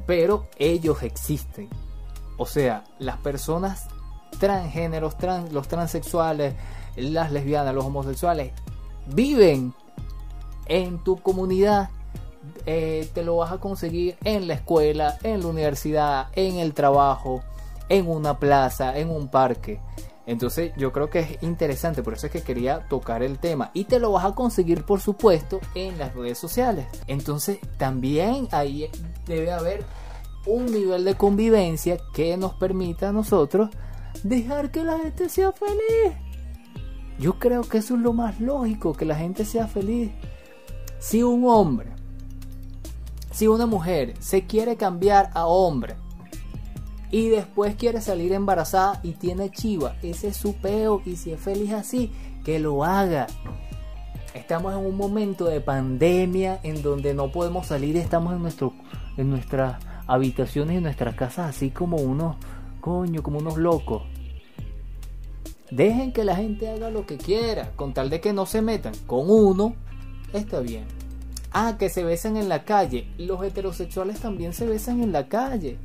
pero 0.05 0.47
ellos 0.57 1.03
existen. 1.03 1.69
O 2.37 2.45
sea, 2.45 2.83
las 2.99 3.17
personas 3.17 3.87
transgéneros, 4.39 5.17
trans, 5.17 5.51
los 5.53 5.67
transexuales, 5.67 6.55
las 6.95 7.31
lesbianas, 7.31 7.73
los 7.73 7.85
homosexuales, 7.85 8.53
viven 9.07 9.73
en 10.65 11.03
tu 11.03 11.17
comunidad. 11.17 11.89
Eh, 12.65 13.09
te 13.13 13.23
lo 13.23 13.37
vas 13.37 13.51
a 13.51 13.59
conseguir 13.59 14.17
en 14.23 14.47
la 14.47 14.55
escuela, 14.55 15.17
en 15.23 15.41
la 15.41 15.47
universidad, 15.47 16.27
en 16.33 16.57
el 16.57 16.73
trabajo, 16.73 17.41
en 17.89 18.09
una 18.09 18.37
plaza, 18.39 18.97
en 18.97 19.09
un 19.09 19.27
parque. 19.29 19.79
Entonces 20.25 20.71
yo 20.77 20.93
creo 20.93 21.09
que 21.09 21.19
es 21.19 21.43
interesante, 21.43 22.01
por 22.01 22.13
eso 22.13 22.27
es 22.27 22.31
que 22.31 22.41
quería 22.41 22.87
tocar 22.87 23.23
el 23.23 23.39
tema. 23.39 23.71
Y 23.73 23.85
te 23.85 23.99
lo 23.99 24.11
vas 24.11 24.25
a 24.25 24.35
conseguir, 24.35 24.85
por 24.85 25.01
supuesto, 25.01 25.59
en 25.75 25.97
las 25.97 26.15
redes 26.15 26.37
sociales. 26.37 26.87
Entonces 27.07 27.59
también 27.77 28.47
ahí 28.51 28.89
debe 29.25 29.51
haber 29.51 29.85
un 30.45 30.65
nivel 30.65 31.05
de 31.05 31.15
convivencia 31.15 31.97
que 32.13 32.37
nos 32.37 32.53
permita 32.53 33.09
a 33.09 33.13
nosotros 33.13 33.69
dejar 34.23 34.71
que 34.71 34.83
la 34.83 34.97
gente 34.99 35.29
sea 35.29 35.51
feliz. 35.51 36.17
Yo 37.19 37.37
creo 37.39 37.61
que 37.61 37.77
eso 37.79 37.95
es 37.95 38.01
lo 38.01 38.13
más 38.13 38.39
lógico, 38.39 38.93
que 38.93 39.05
la 39.05 39.15
gente 39.15 39.45
sea 39.45 39.67
feliz. 39.67 40.11
Si 40.99 41.21
un 41.21 41.45
hombre, 41.45 41.89
si 43.31 43.47
una 43.47 43.65
mujer 43.65 44.13
se 44.19 44.45
quiere 44.45 44.77
cambiar 44.77 45.29
a 45.33 45.45
hombre 45.45 45.95
y 47.13 47.29
después 47.29 47.75
quiere 47.75 48.01
salir 48.01 48.33
embarazada 48.33 48.99
y 49.03 49.11
tiene 49.11 49.51
chiva, 49.51 49.95
ese 50.01 50.29
es 50.29 50.35
su 50.35 50.55
peo 50.55 51.03
y 51.05 51.15
si 51.15 51.31
es 51.31 51.39
feliz 51.39 51.71
así, 51.71 52.11
que 52.43 52.57
lo 52.57 52.83
haga. 52.83 53.27
Estamos 54.33 54.73
en 54.73 54.83
un 54.83 54.97
momento 54.97 55.45
de 55.45 55.61
pandemia 55.61 56.59
en 56.63 56.81
donde 56.81 57.13
no 57.13 57.31
podemos 57.31 57.67
salir, 57.67 57.97
estamos 57.97 58.33
en 58.33 58.41
nuestro 58.41 58.73
en 59.15 59.29
nuestras 59.29 59.77
habitaciones, 60.07 60.77
en 60.77 60.83
nuestras 60.83 61.13
casas 61.13 61.51
así 61.51 61.69
como 61.69 61.97
unos 61.97 62.35
coño, 62.81 63.21
como 63.21 63.37
unos 63.37 63.57
locos. 63.57 64.01
Dejen 65.69 66.13
que 66.13 66.23
la 66.23 66.35
gente 66.35 66.67
haga 66.67 66.89
lo 66.89 67.05
que 67.05 67.19
quiera, 67.19 67.73
con 67.75 67.93
tal 67.93 68.09
de 68.09 68.21
que 68.21 68.33
no 68.33 68.47
se 68.47 68.63
metan 68.63 68.93
con 69.05 69.29
uno, 69.29 69.75
está 70.33 70.61
bien. 70.61 70.85
Ah, 71.51 71.75
que 71.77 71.89
se 71.89 72.03
besan 72.03 72.37
en 72.37 72.49
la 72.49 72.63
calle. 72.63 73.07
Los 73.19 73.43
heterosexuales 73.43 74.19
también 74.19 74.53
se 74.53 74.65
besan 74.65 75.03
en 75.03 75.11
la 75.11 75.27
calle. 75.27 75.77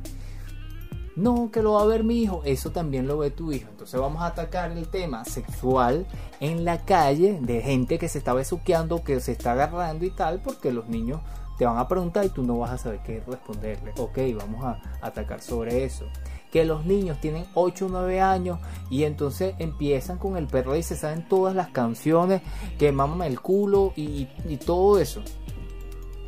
No, 1.19 1.51
que 1.51 1.61
lo 1.61 1.73
va 1.73 1.81
a 1.81 1.85
ver 1.85 2.03
mi 2.03 2.21
hijo. 2.21 2.41
Eso 2.45 2.71
también 2.71 3.07
lo 3.07 3.17
ve 3.17 3.29
tu 3.29 3.51
hijo. 3.51 3.67
Entonces 3.69 3.99
vamos 3.99 4.21
a 4.21 4.27
atacar 4.27 4.71
el 4.71 4.87
tema 4.87 5.25
sexual 5.25 6.05
en 6.39 6.63
la 6.63 6.85
calle 6.85 7.39
de 7.41 7.61
gente 7.61 7.97
que 7.97 8.07
se 8.07 8.19
está 8.19 8.33
besuqueando, 8.33 9.03
que 9.03 9.19
se 9.19 9.33
está 9.33 9.51
agarrando 9.51 10.05
y 10.05 10.11
tal, 10.11 10.41
porque 10.41 10.71
los 10.71 10.87
niños 10.87 11.19
te 11.57 11.65
van 11.65 11.77
a 11.77 11.87
preguntar 11.89 12.23
y 12.23 12.29
tú 12.29 12.43
no 12.43 12.57
vas 12.59 12.71
a 12.71 12.77
saber 12.77 13.01
qué 13.03 13.21
responderle. 13.27 13.91
Ok, 13.97 14.17
vamos 14.37 14.63
a 14.63 14.79
atacar 15.01 15.41
sobre 15.41 15.83
eso 15.83 16.05
que 16.51 16.65
los 16.65 16.85
niños 16.85 17.19
tienen 17.19 17.45
8 17.53 17.85
o 17.85 17.89
9 17.89 18.21
años 18.21 18.59
y 18.89 19.03
entonces 19.03 19.53
empiezan 19.59 20.17
con 20.17 20.37
el 20.37 20.47
perro 20.47 20.75
y 20.75 20.83
se 20.83 20.95
saben 20.95 21.27
todas 21.27 21.55
las 21.55 21.69
canciones 21.69 22.41
que 22.77 22.91
maman 22.91 23.27
el 23.27 23.39
culo 23.39 23.93
y, 23.95 24.25
todo 24.65 24.99
eso. 24.99 25.21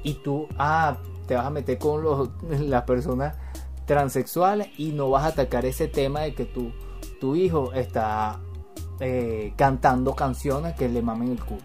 Y 0.04 0.16
tú, 0.16 0.48
ah, 0.58 0.98
te 1.28 1.36
vas 1.36 1.46
a 1.46 1.50
meter 1.50 1.78
con 1.78 2.30
las 2.70 2.84
personas 2.84 3.36
transexuales 3.86 4.70
y 4.78 4.92
no 4.92 5.10
vas 5.10 5.24
a 5.24 5.28
atacar 5.28 5.66
ese 5.66 5.88
tema 5.88 6.22
de 6.22 6.34
que 6.34 6.46
tu, 6.46 6.72
tu 7.20 7.36
hijo 7.36 7.74
está 7.74 8.40
eh, 9.00 9.54
cantando 9.56 10.16
canciones 10.16 10.76
que 10.76 10.88
le 10.88 11.02
mamen 11.02 11.30
el 11.30 11.44
culo. 11.44 11.62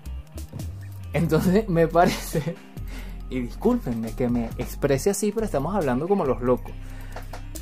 Entonces 1.12 1.68
me 1.68 1.88
parece, 1.88 2.54
y 3.30 3.40
discúlpenme 3.40 4.12
que 4.12 4.28
me 4.28 4.46
exprese 4.58 5.10
así, 5.10 5.32
pero 5.32 5.46
estamos 5.46 5.74
hablando 5.74 6.08
como 6.08 6.24
los 6.24 6.40
locos. 6.42 6.72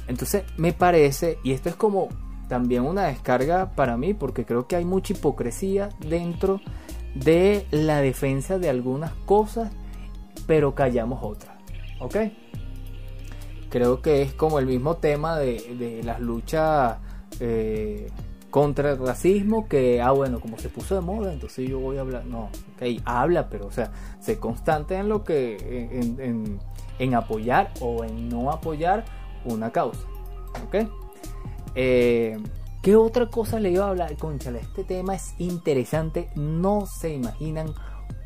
Entonces 0.07 0.45
me 0.57 0.73
parece, 0.73 1.39
y 1.43 1.53
esto 1.53 1.69
es 1.69 1.77
como 1.77 2.09
también 2.49 2.83
una 2.83 3.05
descarga 3.05 3.71
para 3.71 3.97
mí, 3.97 4.15
porque 4.15 4.45
creo 4.45 4.67
que 4.67 4.77
hay 4.77 4.85
mucha 4.85 5.15
hipocresía 5.15 5.89
dentro 5.99 6.61
de 7.15 7.67
la 7.71 8.01
defensa 8.01 8.59
de 8.59 8.69
algunas 8.69 9.13
cosas, 9.27 9.73
pero 10.47 10.75
callamos 10.75 11.21
otras. 11.23 11.57
¿Ok? 12.01 12.17
Creo 13.75 14.01
que 14.01 14.22
es 14.22 14.33
como 14.33 14.61
el 14.61 14.66
mismo 14.66 14.99
tema 14.99 15.37
de, 15.37 16.01
las 16.05 16.20
luchas 16.20 16.97
eh, 17.41 18.09
contra 18.49 18.93
el 18.93 18.99
racismo, 19.01 19.66
que, 19.66 20.01
ah, 20.01 20.12
bueno, 20.12 20.39
como 20.39 20.61
se 20.61 20.68
puso 20.68 20.95
de 20.95 21.01
moda, 21.01 21.33
entonces 21.33 21.68
yo 21.68 21.81
voy 21.81 21.97
a 21.97 22.03
hablar. 22.03 22.25
No, 22.25 22.51
ok, 22.77 23.03
habla, 23.05 23.49
pero, 23.49 23.66
o 23.66 23.72
sea, 23.72 23.91
sé 24.20 24.39
constante 24.39 24.95
en 24.95 25.09
lo 25.09 25.25
que, 25.25 25.57
en, 25.91 26.61
en 27.01 27.14
apoyar 27.14 27.72
o 27.81 28.05
en 28.05 28.29
no 28.29 28.53
apoyar 28.53 29.05
una 29.45 29.72
causa. 29.72 30.07
¿Ok? 30.68 30.89
Eh, 31.75 32.39
¿Qué 32.81 32.95
otra 32.95 33.29
cosa 33.29 33.59
le 33.59 33.72
iba 33.72 33.87
a 33.87 33.89
hablar? 33.89 34.16
Conchale, 34.16 34.61
este 34.61 34.85
tema 34.85 35.16
es 35.16 35.35
interesante. 35.39 36.31
No 36.37 36.87
se 36.87 37.12
imaginan 37.12 37.75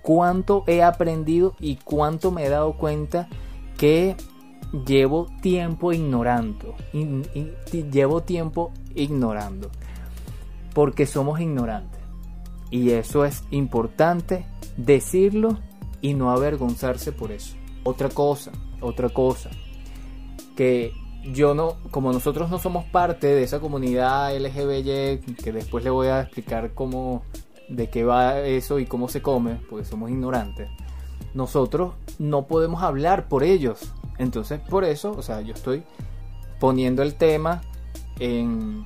cuánto 0.02 0.64
he 0.66 0.82
aprendido 0.82 1.54
y 1.58 1.76
cuánto 1.76 2.32
me 2.32 2.44
he 2.44 2.50
dado 2.50 2.74
cuenta 2.74 3.30
que 3.78 4.14
llevo 4.86 5.26
tiempo 5.40 5.92
ignorando. 5.92 6.74
llevo 7.90 8.22
tiempo 8.22 8.72
ignorando. 8.94 9.70
Porque 10.74 11.06
somos 11.06 11.40
ignorantes. 11.40 12.00
Y 12.70 12.90
eso 12.90 13.24
es 13.24 13.44
importante 13.50 14.44
decirlo 14.76 15.58
y 16.00 16.14
no 16.14 16.30
avergonzarse 16.30 17.12
por 17.12 17.32
eso. 17.32 17.56
Otra 17.82 18.08
cosa, 18.08 18.52
otra 18.80 19.08
cosa. 19.08 19.50
Que 20.56 20.92
yo 21.32 21.54
no, 21.54 21.76
como 21.90 22.12
nosotros 22.12 22.50
no 22.50 22.58
somos 22.58 22.84
parte 22.84 23.26
de 23.28 23.42
esa 23.42 23.60
comunidad 23.60 24.36
LGBY, 24.36 25.34
que 25.42 25.52
después 25.52 25.84
le 25.84 25.90
voy 25.90 26.08
a 26.08 26.22
explicar 26.22 26.74
cómo, 26.74 27.22
de 27.68 27.90
qué 27.90 28.04
va 28.04 28.40
eso 28.40 28.78
y 28.78 28.86
cómo 28.86 29.08
se 29.08 29.22
come, 29.22 29.60
porque 29.68 29.84
somos 29.84 30.10
ignorantes, 30.10 30.68
nosotros 31.34 31.94
no 32.18 32.46
podemos 32.46 32.82
hablar 32.82 33.28
por 33.28 33.42
ellos. 33.42 33.92
Entonces, 34.18 34.60
por 34.60 34.84
eso, 34.84 35.12
o 35.12 35.22
sea, 35.22 35.40
yo 35.40 35.54
estoy 35.54 35.84
poniendo 36.58 37.02
el 37.02 37.14
tema 37.14 37.62
en, 38.18 38.84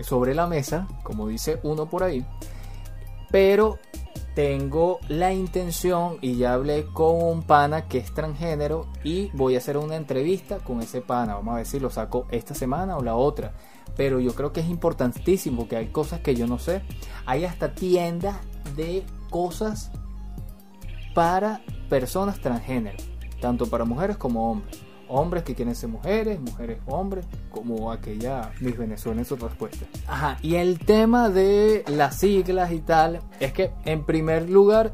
sobre 0.00 0.34
la 0.34 0.46
mesa, 0.46 0.88
como 1.02 1.28
dice 1.28 1.60
uno 1.62 1.86
por 1.86 2.02
ahí, 2.02 2.24
pero 3.30 3.78
tengo 4.38 5.00
la 5.08 5.32
intención 5.32 6.18
y 6.20 6.36
ya 6.36 6.54
hablé 6.54 6.86
con 6.86 7.20
un 7.20 7.42
pana 7.42 7.88
que 7.88 7.98
es 7.98 8.14
transgénero 8.14 8.86
y 9.02 9.30
voy 9.30 9.56
a 9.56 9.58
hacer 9.58 9.76
una 9.76 9.96
entrevista 9.96 10.58
con 10.58 10.80
ese 10.80 11.00
pana. 11.00 11.34
Vamos 11.34 11.54
a 11.54 11.56
ver 11.56 11.66
si 11.66 11.80
lo 11.80 11.90
saco 11.90 12.26
esta 12.30 12.54
semana 12.54 12.96
o 12.96 13.02
la 13.02 13.16
otra. 13.16 13.52
Pero 13.96 14.20
yo 14.20 14.36
creo 14.36 14.52
que 14.52 14.60
es 14.60 14.68
importantísimo 14.68 15.66
que 15.66 15.76
hay 15.76 15.88
cosas 15.88 16.20
que 16.20 16.36
yo 16.36 16.46
no 16.46 16.60
sé. 16.60 16.82
Hay 17.26 17.44
hasta 17.44 17.74
tiendas 17.74 18.36
de 18.76 19.04
cosas 19.28 19.90
para 21.16 21.60
personas 21.88 22.38
transgénero, 22.38 22.98
tanto 23.40 23.66
para 23.66 23.84
mujeres 23.84 24.16
como 24.16 24.50
hombres 24.50 24.88
hombres 25.08 25.42
que 25.42 25.54
quieren 25.54 25.74
ser 25.74 25.88
mujeres, 25.88 26.40
mujeres 26.40 26.78
hombres, 26.86 27.26
como 27.50 27.90
aquella 27.90 28.52
Miss 28.60 28.76
Venezuela 28.76 29.20
en 29.20 29.24
su 29.24 29.36
respuesta. 29.36 29.86
Ajá, 30.06 30.38
y 30.42 30.56
el 30.56 30.78
tema 30.78 31.30
de 31.30 31.84
las 31.88 32.18
siglas 32.18 32.72
y 32.72 32.80
tal, 32.80 33.20
es 33.40 33.52
que 33.52 33.72
en 33.84 34.04
primer 34.04 34.48
lugar 34.48 34.92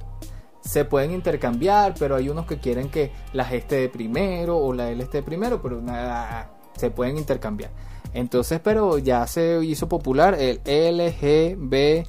se 0.60 0.84
pueden 0.84 1.12
intercambiar, 1.12 1.94
pero 1.98 2.16
hay 2.16 2.28
unos 2.28 2.46
que 2.46 2.58
quieren 2.58 2.88
que 2.88 3.12
la 3.32 3.44
G 3.44 3.54
esté 3.54 3.76
de 3.76 3.88
primero 3.88 4.56
o 4.56 4.72
la 4.72 4.90
L 4.90 5.02
esté 5.02 5.18
de 5.18 5.22
primero, 5.22 5.60
pero 5.60 5.80
nada, 5.80 6.50
se 6.76 6.90
pueden 6.90 7.18
intercambiar. 7.18 7.70
Entonces, 8.14 8.60
pero 8.62 8.98
ya 8.98 9.26
se 9.26 9.62
hizo 9.64 9.88
popular 9.88 10.36
el 10.38 10.60
LGBT. 10.64 12.06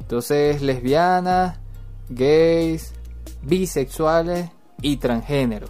Entonces, 0.00 0.62
lesbianas, 0.62 1.60
gays, 2.08 2.94
bisexuales 3.42 4.48
y 4.82 4.96
transgénero. 4.96 5.68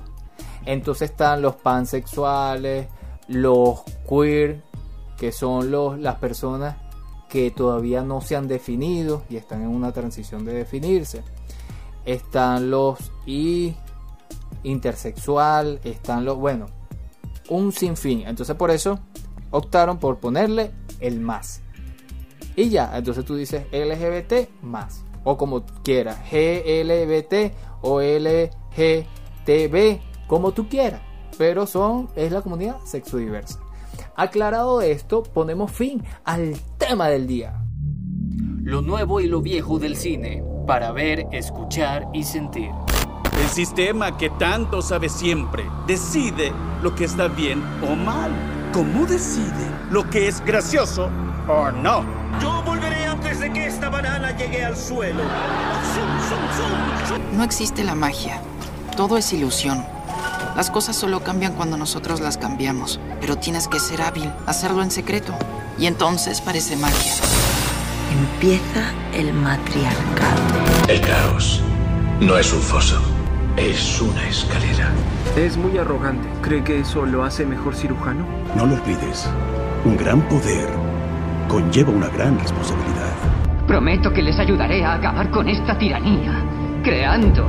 Entonces 0.65 1.11
están 1.11 1.43
los 1.43 1.57
pansexuales, 1.57 2.89
los 3.29 3.83
queer, 4.09 4.63
que 5.17 5.33
son 5.33 5.71
los, 5.71 5.99
las 5.99 6.17
personas 6.17 6.77
que 7.29 7.51
todavía 7.51 8.03
no 8.03 8.21
se 8.21 8.37
han 8.37 8.49
definido 8.49 9.25
y 9.29 9.37
están 9.37 9.63
en 9.63 9.69
una 9.69 9.93
transición 9.93 10.45
de 10.45 10.55
definirse. 10.55 11.23
Están 12.05 12.71
los 12.71 13.13
y 13.27 13.75
intersexual, 14.63 15.81
están 15.85 16.25
los, 16.25 16.37
bueno, 16.39 16.67
un 17.49 17.73
sinfín. 17.73 18.23
Entonces 18.27 18.57
por 18.57 18.71
eso 18.71 18.99
optaron 19.51 19.99
por 19.99 20.19
ponerle 20.19 20.71
el 21.01 21.21
más. 21.21 21.63
Y 22.57 22.71
ya, 22.71 22.97
entonces 22.97 23.25
tú 23.25 23.37
dices 23.37 23.67
LGBT 23.73 24.63
más. 24.63 25.05
O 25.25 25.37
como 25.37 25.65
quieras, 25.83 26.19
GLBT 26.31 27.53
o 27.83 28.01
LGTB 28.79 30.01
como 30.27 30.53
tú 30.53 30.69
quieras, 30.69 31.01
pero 31.37 31.67
son, 31.67 32.09
es 32.15 32.31
la 32.33 32.43
comunidad 32.43 32.77
sexodiversa. 32.85 33.59
Aclarado 34.15 34.83
esto, 34.83 35.23
ponemos 35.23 35.73
fin 35.73 36.05
al 36.25 36.57
tema 36.77 37.09
del 37.09 37.27
día. 37.27 37.63
Lo 38.63 38.83
nuevo 38.83 39.21
y 39.21 39.27
lo 39.27 39.41
viejo 39.41 39.79
del 39.79 39.97
cine. 39.97 40.45
para 40.67 40.93
ver, 40.93 41.27
escuchar 41.33 42.09
y 42.13 42.25
sentir. 42.25 42.71
El 43.41 43.49
sistema 43.49 44.19
que 44.19 44.29
tanto 44.29 44.83
sabe 44.83 45.09
siempre 45.09 45.65
decide 45.87 46.53
lo 46.83 46.95
que 46.95 47.05
está 47.05 47.29
bien 47.29 47.63
o 47.91 47.97
mal. 47.97 48.31
¿Cómo 48.75 49.07
decide 49.07 49.67
lo 49.91 50.11
que 50.11 50.29
es 50.29 50.45
gracioso 50.45 51.09
o 51.49 51.71
no? 51.71 52.05
Yo 52.43 52.63
volveré 52.67 53.07
antes 53.07 53.41
de 53.41 53.51
que 53.51 53.67
esta 53.67 53.89
banana 53.89 54.37
llegue 54.37 54.63
al 54.63 54.77
suelo. 54.77 55.23
No 57.35 57.45
existe 57.45 57.83
la 57.83 57.95
magia. 57.95 58.43
Todo 58.99 59.17
es 59.17 59.33
ilusión. 59.33 59.85
Las 60.57 60.73
cosas 60.73 60.97
solo 60.97 61.21
cambian 61.21 61.53
cuando 61.53 61.77
nosotros 61.77 62.19
las 62.19 62.37
cambiamos. 62.37 62.99
Pero 63.21 63.37
tienes 63.37 63.69
que 63.69 63.79
ser 63.79 64.03
hábil, 64.03 64.29
hacerlo 64.45 64.83
en 64.83 64.91
secreto. 64.91 65.33
Y 65.79 65.87
entonces 65.87 66.41
parece 66.41 66.77
magia. 66.77 67.13
Empieza 68.11 68.93
el 69.15 69.33
matriarcado. 69.35 70.43
El 70.89 71.01
caos 71.01 71.63
no 72.19 72.37
es 72.39 72.53
un 72.53 72.59
foso, 72.59 73.01
es 73.57 74.01
una 74.01 74.29
escalera. 74.29 74.91
Es 75.37 75.57
muy 75.57 75.79
arrogante. 75.79 76.29
¿Cree 76.43 76.65
que 76.65 76.81
eso 76.81 77.07
lo 77.07 77.23
hace 77.23 77.47
mejor 77.47 77.77
cirujano? 77.77 78.27
No 78.57 78.67
lo 78.67 78.75
olvides. 78.75 79.31
Un 79.85 79.97
gran 79.97 80.23
poder 80.23 80.69
conlleva 81.47 81.93
una 81.93 82.09
gran 82.09 82.37
responsabilidad. 82.37 83.15
Prometo 83.69 84.13
que 84.13 84.23
les 84.23 84.41
ayudaré 84.41 84.85
a 84.85 84.95
acabar 84.95 85.31
con 85.31 85.49
esta 85.49 85.79
tiranía, 85.79 86.43
creando 86.83 87.49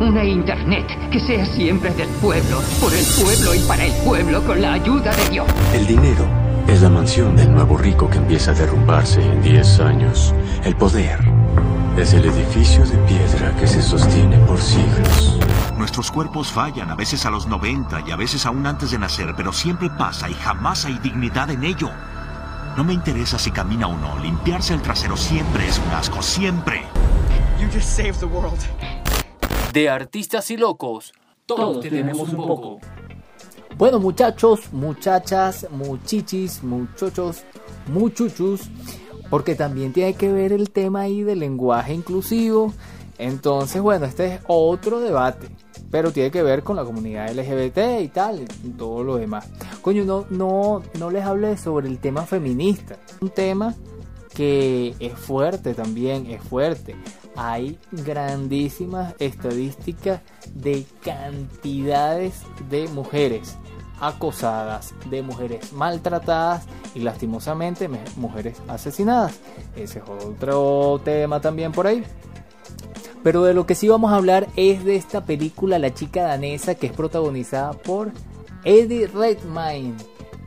una 0.00 0.24
Internet 0.24 0.86
que 1.10 1.20
sea 1.20 1.44
siempre 1.44 1.90
del 1.90 2.08
pueblo, 2.08 2.62
por 2.80 2.92
el 2.92 3.04
pueblo 3.22 3.54
y 3.54 3.60
para 3.68 3.84
el 3.84 3.92
pueblo, 4.02 4.42
con 4.44 4.60
la 4.60 4.72
ayuda 4.72 5.14
de 5.14 5.28
Dios. 5.28 5.46
El 5.74 5.86
dinero 5.86 6.26
es 6.66 6.80
la 6.80 6.88
mansión 6.88 7.36
del 7.36 7.52
nuevo 7.52 7.76
rico 7.76 8.08
que 8.08 8.16
empieza 8.16 8.52
a 8.52 8.54
derrumbarse 8.54 9.20
en 9.20 9.42
10 9.42 9.80
años. 9.80 10.34
El 10.64 10.74
poder 10.76 11.18
es 11.98 12.14
el 12.14 12.24
edificio 12.24 12.84
de 12.86 12.96
piedra 12.98 13.54
que 13.56 13.66
se 13.66 13.82
sostiene 13.82 14.38
por 14.38 14.58
siglos. 14.58 15.38
Nuestros 15.76 16.10
cuerpos 16.10 16.48
fallan, 16.48 16.90
a 16.90 16.94
veces 16.94 17.26
a 17.26 17.30
los 17.30 17.46
90 17.46 18.04
y 18.06 18.10
a 18.10 18.16
veces 18.16 18.46
aún 18.46 18.66
antes 18.66 18.90
de 18.90 18.98
nacer, 18.98 19.34
pero 19.36 19.52
siempre 19.52 19.90
pasa 19.90 20.30
y 20.30 20.34
jamás 20.34 20.86
hay 20.86 20.98
dignidad 20.98 21.50
en 21.50 21.62
ello. 21.62 21.90
No 22.76 22.84
me 22.84 22.94
interesa 22.94 23.38
si 23.38 23.50
camina 23.50 23.86
o 23.86 23.98
no, 23.98 24.18
limpiarse 24.18 24.72
el 24.72 24.80
trasero 24.80 25.16
siempre 25.16 25.68
es 25.68 25.78
un 25.78 25.92
asco, 25.92 26.22
siempre. 26.22 26.84
You 27.60 27.66
just 27.66 27.88
saved 27.88 28.20
the 28.20 28.26
world. 28.26 28.58
De 29.72 29.88
artistas 29.88 30.50
y 30.50 30.56
locos, 30.56 31.12
todos 31.46 31.80
tenemos 31.80 32.32
un 32.32 32.44
poco. 32.44 32.80
Bueno 33.78 34.00
muchachos, 34.00 34.72
muchachas, 34.72 35.68
muchichis, 35.70 36.64
muchachos, 36.64 37.44
muchuchus, 37.86 38.62
porque 39.30 39.54
también 39.54 39.92
tiene 39.92 40.14
que 40.14 40.32
ver 40.32 40.52
el 40.52 40.70
tema 40.70 41.02
ahí 41.02 41.22
del 41.22 41.38
lenguaje 41.38 41.94
inclusivo. 41.94 42.74
Entonces, 43.16 43.80
bueno, 43.80 44.06
este 44.06 44.34
es 44.34 44.40
otro 44.48 44.98
debate, 44.98 45.46
pero 45.90 46.10
tiene 46.10 46.32
que 46.32 46.42
ver 46.42 46.64
con 46.64 46.74
la 46.74 46.84
comunidad 46.84 47.32
LGBT 47.32 48.02
y 48.02 48.08
tal, 48.08 48.40
y 48.64 48.70
todo 48.70 49.04
lo 49.04 49.18
demás. 49.18 49.46
Coño, 49.82 50.04
no, 50.04 50.26
no, 50.30 50.82
no 50.98 51.10
les 51.10 51.24
hablé 51.24 51.56
sobre 51.56 51.86
el 51.86 51.98
tema 51.98 52.26
feminista, 52.26 52.96
un 53.20 53.30
tema 53.30 53.74
que 54.34 54.96
es 54.98 55.12
fuerte 55.12 55.74
también, 55.74 56.26
es 56.26 56.42
fuerte. 56.42 56.96
Hay 57.36 57.78
grandísimas 57.92 59.14
estadísticas 59.18 60.20
de 60.54 60.84
cantidades 61.02 62.42
de 62.68 62.88
mujeres 62.88 63.56
acosadas, 64.00 64.94
de 65.10 65.22
mujeres 65.22 65.72
maltratadas 65.72 66.64
y 66.94 67.00
lastimosamente 67.00 67.88
mujeres 68.16 68.60
asesinadas. 68.66 69.38
Ese 69.76 69.98
es 69.98 70.04
otro 70.08 71.00
tema 71.04 71.40
también 71.40 71.72
por 71.72 71.86
ahí. 71.86 72.04
Pero 73.22 73.44
de 73.44 73.52
lo 73.52 73.66
que 73.66 73.74
sí 73.74 73.86
vamos 73.86 74.12
a 74.12 74.16
hablar 74.16 74.48
es 74.56 74.84
de 74.84 74.96
esta 74.96 75.24
película 75.24 75.78
La 75.78 75.92
chica 75.92 76.22
danesa 76.22 76.74
que 76.74 76.86
es 76.86 76.92
protagonizada 76.92 77.72
por 77.72 78.12
Eddie 78.64 79.06
Redmayne, 79.08 79.96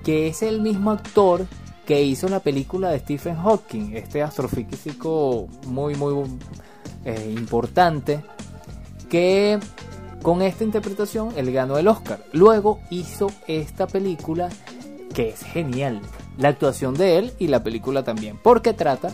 que 0.03 0.27
es 0.27 0.41
el 0.41 0.59
mismo 0.61 0.91
actor 0.91 1.45
que 1.85 2.01
hizo 2.01 2.29
la 2.29 2.39
película 2.39 2.89
de 2.89 2.99
Stephen 2.99 3.35
Hawking, 3.35 3.95
este 3.95 4.23
astrofísico 4.23 5.47
muy 5.67 5.95
muy 5.95 6.13
eh, 7.05 7.33
importante, 7.35 8.23
que 9.09 9.59
con 10.21 10.41
esta 10.41 10.63
interpretación 10.63 11.29
él 11.35 11.51
ganó 11.51 11.77
el 11.77 11.87
Oscar. 11.87 12.23
Luego 12.31 12.79
hizo 12.89 13.27
esta 13.47 13.87
película 13.87 14.49
que 15.13 15.29
es 15.29 15.43
genial, 15.43 16.01
la 16.37 16.49
actuación 16.49 16.95
de 16.95 17.19
él 17.19 17.33
y 17.39 17.47
la 17.47 17.63
película 17.63 18.03
también, 18.03 18.39
porque 18.41 18.73
trata 18.73 19.11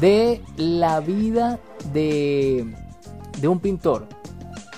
de 0.00 0.42
la 0.56 1.00
vida 1.00 1.58
de, 1.92 2.74
de 3.40 3.48
un 3.48 3.60
pintor, 3.60 4.06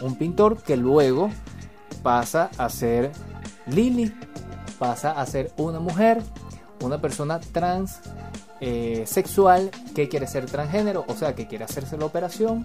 un 0.01 0.17
pintor 0.17 0.63
que 0.63 0.77
luego 0.77 1.31
pasa 2.03 2.51
a 2.59 2.69
ser 2.69 3.13
Lily, 3.67 4.13
pasa 4.79 5.13
a 5.13 5.27
ser 5.27 5.53
una 5.57 5.81
mujer, 5.81 6.23
una 6.81 7.01
persona 7.01 7.41
trans 7.41 8.01
eh, 8.65 9.03
sexual 9.07 9.73
que 9.93 10.09
quiere 10.09 10.29
ser 10.29 10.47
transgénero, 10.47 11.05
o 11.09 11.15
sea, 11.15 11.35
que 11.35 11.49
quiere 11.49 11.65
hacerse 11.65 11.99
la 11.99 12.07
operación. 12.07 12.65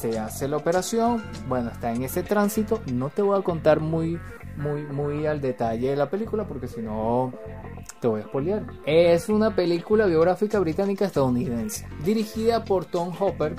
Se 0.00 0.18
hace 0.18 0.48
la 0.48 0.56
operación, 0.56 1.22
bueno, 1.46 1.70
está 1.70 1.92
en 1.92 2.02
ese 2.02 2.22
tránsito. 2.22 2.80
No 2.90 3.10
te 3.10 3.20
voy 3.20 3.38
a 3.38 3.42
contar 3.42 3.80
muy, 3.80 4.18
muy, 4.56 4.82
muy 4.84 5.26
al 5.26 5.42
detalle 5.42 5.90
de 5.90 5.96
la 5.96 6.08
película 6.08 6.46
porque 6.46 6.68
si 6.68 6.80
no 6.80 7.34
te 8.00 8.08
voy 8.08 8.22
a 8.22 8.24
spoilear. 8.24 8.62
Es 8.86 9.28
una 9.28 9.54
película 9.54 10.06
biográfica 10.06 10.58
británica 10.58 11.04
estadounidense, 11.04 11.86
dirigida 12.02 12.64
por 12.64 12.86
Tom 12.86 13.12
Hopper 13.20 13.56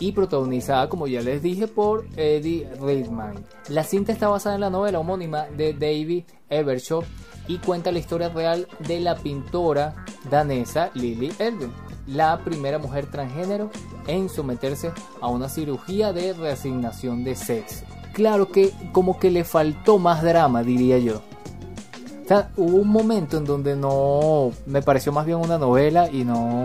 y 0.00 0.12
protagonizada, 0.12 0.88
como 0.88 1.06
ya 1.06 1.20
les 1.20 1.42
dije, 1.42 1.68
por 1.68 2.06
Eddie 2.16 2.68
Redmayne. 2.80 3.44
La 3.68 3.84
cinta 3.84 4.12
está 4.12 4.28
basada 4.28 4.56
en 4.56 4.62
la 4.62 4.70
novela 4.70 4.98
homónima 4.98 5.44
de 5.56 5.74
David 5.74 6.24
Evershaw 6.48 7.04
y 7.46 7.58
cuenta 7.58 7.92
la 7.92 7.98
historia 7.98 8.30
real 8.30 8.66
de 8.80 9.00
la 9.00 9.16
pintora 9.16 9.94
danesa 10.30 10.90
Lily 10.94 11.32
Elben, 11.38 11.70
la 12.06 12.38
primera 12.44 12.78
mujer 12.78 13.10
transgénero 13.10 13.70
en 14.06 14.28
someterse 14.28 14.90
a 15.20 15.28
una 15.28 15.48
cirugía 15.48 16.12
de 16.12 16.32
reasignación 16.32 17.22
de 17.22 17.36
sexo. 17.36 17.84
Claro 18.14 18.48
que 18.48 18.72
como 18.92 19.18
que 19.18 19.30
le 19.30 19.44
faltó 19.44 19.98
más 19.98 20.22
drama, 20.22 20.62
diría 20.62 20.98
yo. 20.98 21.22
O 22.24 22.28
sea, 22.28 22.50
hubo 22.56 22.78
un 22.78 22.88
momento 22.88 23.36
en 23.36 23.44
donde 23.44 23.76
no 23.76 24.52
me 24.66 24.82
pareció 24.82 25.12
más 25.12 25.26
bien 25.26 25.38
una 25.38 25.58
novela 25.58 26.08
y 26.10 26.24
no 26.24 26.64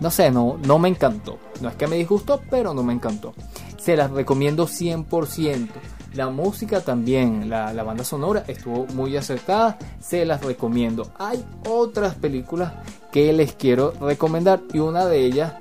no 0.00 0.10
sé, 0.10 0.30
no, 0.30 0.58
no 0.64 0.78
me 0.78 0.88
encantó. 0.88 1.38
No 1.60 1.68
es 1.68 1.76
que 1.76 1.86
me 1.86 1.96
disgustó, 1.96 2.40
pero 2.50 2.74
no 2.74 2.82
me 2.82 2.92
encantó. 2.92 3.34
Se 3.78 3.96
las 3.96 4.10
recomiendo 4.10 4.66
100%. 4.66 5.68
La 6.14 6.28
música 6.28 6.80
también, 6.80 7.50
la, 7.50 7.72
la, 7.74 7.82
banda 7.82 8.02
sonora 8.02 8.44
estuvo 8.46 8.86
muy 8.94 9.16
acertada, 9.16 9.78
se 10.00 10.24
las 10.24 10.42
recomiendo. 10.42 11.10
Hay 11.18 11.44
otras 11.68 12.14
películas 12.14 12.72
que 13.12 13.32
les 13.32 13.52
quiero 13.52 13.92
recomendar 14.00 14.60
y 14.72 14.78
una 14.78 15.04
de 15.04 15.26
ellas 15.26 15.54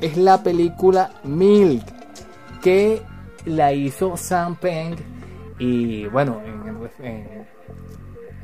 es 0.00 0.18
la 0.18 0.42
película 0.42 1.10
Milk, 1.24 1.84
que 2.62 3.02
la 3.46 3.72
hizo 3.72 4.16
Sam 4.16 4.56
Peng 4.56 4.96
y 5.58 6.06
bueno, 6.06 6.40
en, 6.44 7.06
en, 7.06 7.46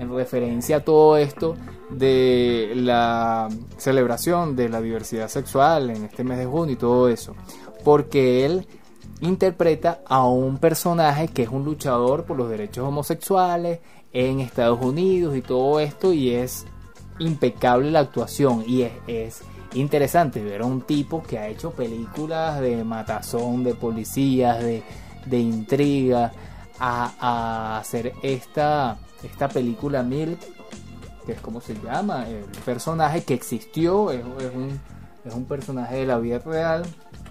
en 0.01 0.13
referencia 0.15 0.79
a 0.79 0.81
todo 0.85 1.17
esto 1.17 1.55
de 1.91 2.73
la 2.75 3.49
celebración 3.77 4.57
de 4.57 4.69
la 4.69 4.81
diversidad 4.81 5.29
sexual 5.29 5.91
en 5.91 6.05
este 6.05 6.25
mes 6.25 6.39
de 6.39 6.47
junio 6.47 6.75
y 6.75 6.79
todo 6.79 7.09
eso, 7.09 7.37
porque 7.85 8.45
él 8.45 8.67
interpreta 9.21 10.01
a 10.07 10.25
un 10.25 10.59
personaje 10.59 11.29
que 11.29 11.43
es 11.43 11.51
un 11.51 11.65
luchador 11.65 12.25
por 12.25 12.39
los 12.39 12.49
derechos 12.49 12.87
homosexuales 12.87 13.81
en 14.13 14.41
Estados 14.41 14.81
Unidos 14.83 15.37
y 15.37 15.43
todo 15.43 15.79
esto 15.79 16.13
y 16.13 16.31
es 16.31 16.67
impecable 17.19 17.91
la 17.91 18.01
actuación 18.01 18.65
y 18.67 18.83
es, 18.83 18.93
es 19.07 19.43
interesante 19.75 20.43
ver 20.43 20.63
a 20.63 20.65
un 20.65 20.81
tipo 20.81 21.23
que 21.23 21.39
ha 21.39 21.49
hecho 21.49 21.73
películas 21.73 22.61
de 22.61 22.83
matazón, 22.83 23.63
de 23.63 23.75
policías, 23.75 24.59
de, 24.61 24.83
de 25.27 25.39
intriga, 25.39 26.33
a, 26.79 27.13
a, 27.21 27.79
hacer 27.79 28.15
esta, 28.23 28.99
esta 29.23 29.49
película 29.49 30.03
Milk, 30.03 30.39
que 31.27 31.33
es 31.33 31.41
como 31.41 31.61
se 31.61 31.75
llama, 31.75 32.29
el 32.29 32.45
personaje 32.65 33.23
que 33.25 33.35
existió, 33.35 34.11
es, 34.11 34.25
un, 34.25 34.81
es 35.25 35.35
un 35.35 35.45
personaje 35.45 35.97
de 35.97 36.07
la 36.07 36.19
vida 36.19 36.39
real, 36.39 36.83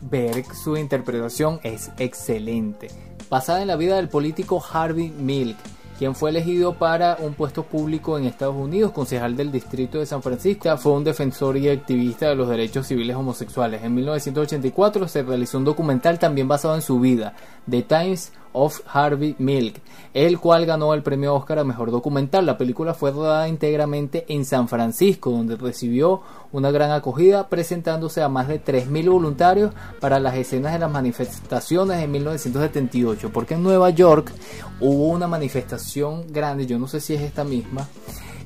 ver 0.01 0.45
su 0.53 0.77
interpretación 0.77 1.59
es 1.63 1.91
excelente. 1.97 2.89
Basada 3.29 3.61
en 3.61 3.67
la 3.67 3.75
vida 3.75 3.95
del 3.95 4.09
político 4.09 4.63
Harvey 4.71 5.09
Milk, 5.09 5.57
quien 5.99 6.15
fue 6.15 6.29
elegido 6.29 6.75
para 6.75 7.17
un 7.19 7.33
puesto 7.33 7.63
público 7.63 8.17
en 8.17 8.23
Estados 8.23 8.55
Unidos, 8.55 8.93
concejal 8.93 9.35
del 9.35 9.51
distrito 9.51 9.99
de 9.99 10.05
San 10.05 10.23
Francisco, 10.23 10.75
fue 10.77 10.93
un 10.93 11.03
defensor 11.03 11.57
y 11.57 11.67
activista 11.67 12.29
de 12.29 12.35
los 12.35 12.47
derechos 12.47 12.87
civiles 12.87 13.17
homosexuales. 13.17 13.83
En 13.83 13.93
1984 13.95 15.09
se 15.09 15.23
realizó 15.23 15.57
un 15.57 15.65
documental 15.65 16.17
también 16.17 16.47
basado 16.47 16.75
en 16.75 16.81
su 16.81 17.01
vida, 17.01 17.33
The 17.69 17.81
Times 17.81 18.31
of 18.53 18.81
Harvey 18.87 19.35
Milk, 19.37 19.81
el 20.13 20.39
cual 20.39 20.65
ganó 20.65 20.93
el 20.93 21.03
premio 21.03 21.35
Oscar 21.35 21.59
a 21.59 21.63
Mejor 21.63 21.91
Documental. 21.91 22.45
La 22.45 22.57
película 22.57 22.93
fue 22.93 23.11
rodada 23.11 23.47
íntegramente 23.47 24.25
en 24.29 24.45
San 24.45 24.67
Francisco, 24.67 25.31
donde 25.31 25.55
recibió 25.55 26.21
una 26.51 26.71
gran 26.71 26.91
acogida, 26.91 27.47
presentándose 27.47 28.21
a 28.21 28.29
más 28.29 28.47
de 28.47 28.63
3.000 28.63 29.11
voluntarios 29.11 29.73
para 29.99 30.19
las 30.19 30.35
escenas 30.35 30.73
de 30.73 30.79
las 30.79 30.91
manifestaciones 30.91 31.99
de 31.99 32.07
1978, 32.07 33.31
porque 33.31 33.53
en 33.53 33.63
Nueva 33.63 33.89
York 33.91 34.31
hubo 34.79 35.09
una 35.09 35.27
manifestación 35.27 36.25
grande, 36.31 36.65
yo 36.65 36.79
no 36.79 36.87
sé 36.87 36.99
si 36.99 37.13
es 37.13 37.21
esta 37.21 37.43
misma, 37.43 37.87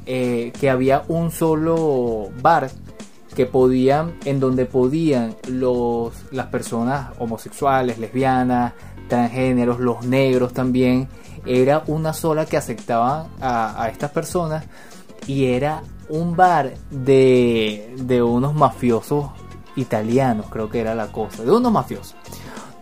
eh, 0.06 0.52
que 0.60 0.70
había 0.70 1.04
un 1.08 1.32
solo 1.32 2.30
bar 2.42 2.70
que 3.34 3.46
podían, 3.46 4.16
en 4.26 4.40
donde 4.40 4.66
podían 4.66 5.36
los, 5.48 6.14
las 6.32 6.48
personas 6.48 7.12
homosexuales, 7.20 7.98
lesbianas, 7.98 8.74
transgéneros, 9.08 9.80
los 9.80 10.06
negros 10.06 10.54
también, 10.54 11.08
era 11.46 11.84
una 11.88 12.14
sola 12.14 12.46
que 12.46 12.58
aceptaban 12.58 13.28
a, 13.42 13.90
estas 13.92 14.12
personas 14.12 14.66
y 15.28 15.46
era 15.46 15.84
un 16.10 16.36
bar 16.36 16.74
de, 16.90 17.94
de 17.98 18.22
unos 18.22 18.54
mafiosos 18.54 19.32
italianos, 19.76 20.48
creo 20.50 20.70
que 20.70 20.80
era 20.80 20.96
la 20.96 21.08
cosa, 21.08 21.44
de 21.44 21.52
unos 21.52 21.72
mafiosos. 21.72 22.16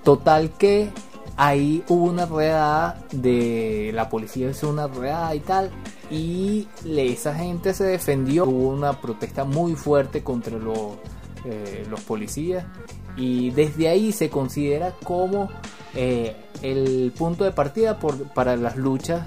Total 0.03 0.51
que 0.51 0.89
ahí 1.37 1.83
hubo 1.87 2.05
una 2.05 2.25
redada 2.25 3.01
de 3.11 3.91
la 3.93 4.09
policía 4.09 4.49
hizo 4.49 4.69
una 4.69 4.87
redada 4.87 5.33
y 5.35 5.39
tal 5.39 5.71
y 6.11 6.67
esa 6.85 7.33
gente 7.33 7.73
se 7.73 7.85
defendió. 7.85 8.45
Hubo 8.45 8.69
una 8.69 8.99
protesta 8.99 9.45
muy 9.45 9.75
fuerte 9.75 10.23
contra 10.23 10.57
los, 10.57 10.97
eh, 11.45 11.85
los 11.89 12.01
policías. 12.01 12.65
Y 13.17 13.51
desde 13.51 13.87
ahí 13.87 14.11
se 14.11 14.29
considera 14.29 14.93
como 15.03 15.49
eh, 15.95 16.35
el 16.61 17.13
punto 17.17 17.43
de 17.43 17.51
partida 17.51 17.97
por, 17.97 18.15
para 18.33 18.55
las 18.55 18.77
luchas 18.77 19.23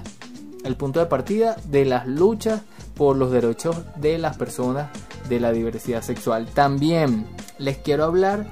el 0.65 0.75
punto 0.75 0.99
de 0.99 1.05
partida 1.05 1.55
de 1.65 1.85
las 1.85 2.07
luchas 2.07 2.61
por 2.95 3.15
los 3.15 3.31
derechos 3.31 3.77
de 3.97 4.17
las 4.17 4.35
personas 4.35 4.89
de 5.29 5.39
la 5.39 5.51
diversidad 5.51 6.01
sexual. 6.01 6.47
También 6.47 7.27
les 7.59 7.77
quiero 7.77 8.03
hablar 8.03 8.47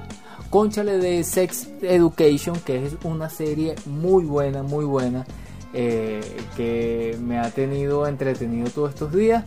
Conchale 0.48 0.98
de 0.98 1.24
Sex 1.24 1.68
Education, 1.82 2.56
que 2.60 2.86
es 2.86 2.94
una 3.02 3.28
serie 3.28 3.74
muy 3.86 4.24
buena, 4.24 4.62
muy 4.62 4.84
buena, 4.84 5.26
eh, 5.74 6.20
que 6.56 7.18
me 7.20 7.38
ha 7.38 7.50
tenido 7.50 8.06
entretenido 8.06 8.70
todos 8.70 8.90
estos 8.90 9.12
días, 9.12 9.44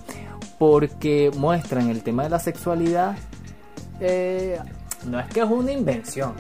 porque 0.60 1.32
muestran 1.38 1.90
el 1.90 2.04
tema 2.04 2.24
de 2.24 2.30
la 2.30 2.40
sexualidad. 2.40 3.16
Eh, 4.00 4.60
no 5.06 5.20
es 5.20 5.28
que 5.28 5.40
es 5.40 5.50
una 5.50 5.72
invención, 5.72 6.34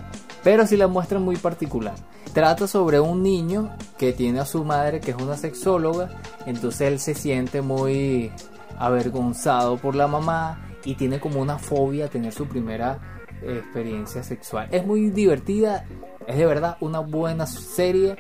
pero 0.44 0.68
sí 0.68 0.78
la 0.78 0.88
muestran 0.88 1.24
muy 1.24 1.38
particular. 1.38 1.96
Trata 2.34 2.68
sobre 2.68 3.00
un 3.00 3.24
niño 3.24 3.72
que 3.98 4.14
tiene 4.14 4.40
a 4.40 4.46
su 4.46 4.64
madre 4.64 5.00
que 5.00 5.12
es 5.12 5.18
una 5.18 5.38
sexóloga, 5.38 6.10
entonces 6.46 6.82
él 6.82 7.00
se 7.00 7.16
siente 7.16 7.62
muy 7.62 8.32
avergonzado 8.78 9.78
por 9.78 9.96
la 9.96 10.08
mamá 10.08 10.62
y 10.84 10.96
tiene 10.96 11.20
como 11.20 11.42
una 11.42 11.58
fobia 11.58 12.06
a 12.06 12.10
tener 12.10 12.32
su 12.34 12.46
primera 12.46 13.00
experiencia 13.42 14.24
sexual. 14.24 14.68
Es 14.72 14.86
muy 14.86 15.10
divertida, 15.10 15.86
es 16.28 16.38
de 16.38 16.46
verdad 16.46 16.78
una 16.82 17.00
buena 17.00 17.46
serie. 17.46 18.18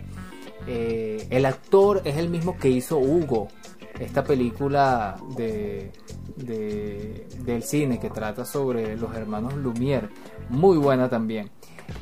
Eh, 0.67 1.27
el 1.29 1.45
actor 1.45 2.01
es 2.03 2.17
el 2.17 2.29
mismo 2.29 2.57
que 2.57 2.69
hizo 2.69 2.97
Hugo, 2.97 3.47
esta 3.99 4.23
película 4.23 5.15
de, 5.35 5.91
del 6.35 7.63
cine 7.63 7.99
que 7.99 8.09
trata 8.09 8.45
sobre 8.45 8.95
los 8.97 9.15
hermanos 9.15 9.53
Lumière. 9.55 10.09
Muy 10.49 10.77
buena 10.77 11.09
también. 11.09 11.49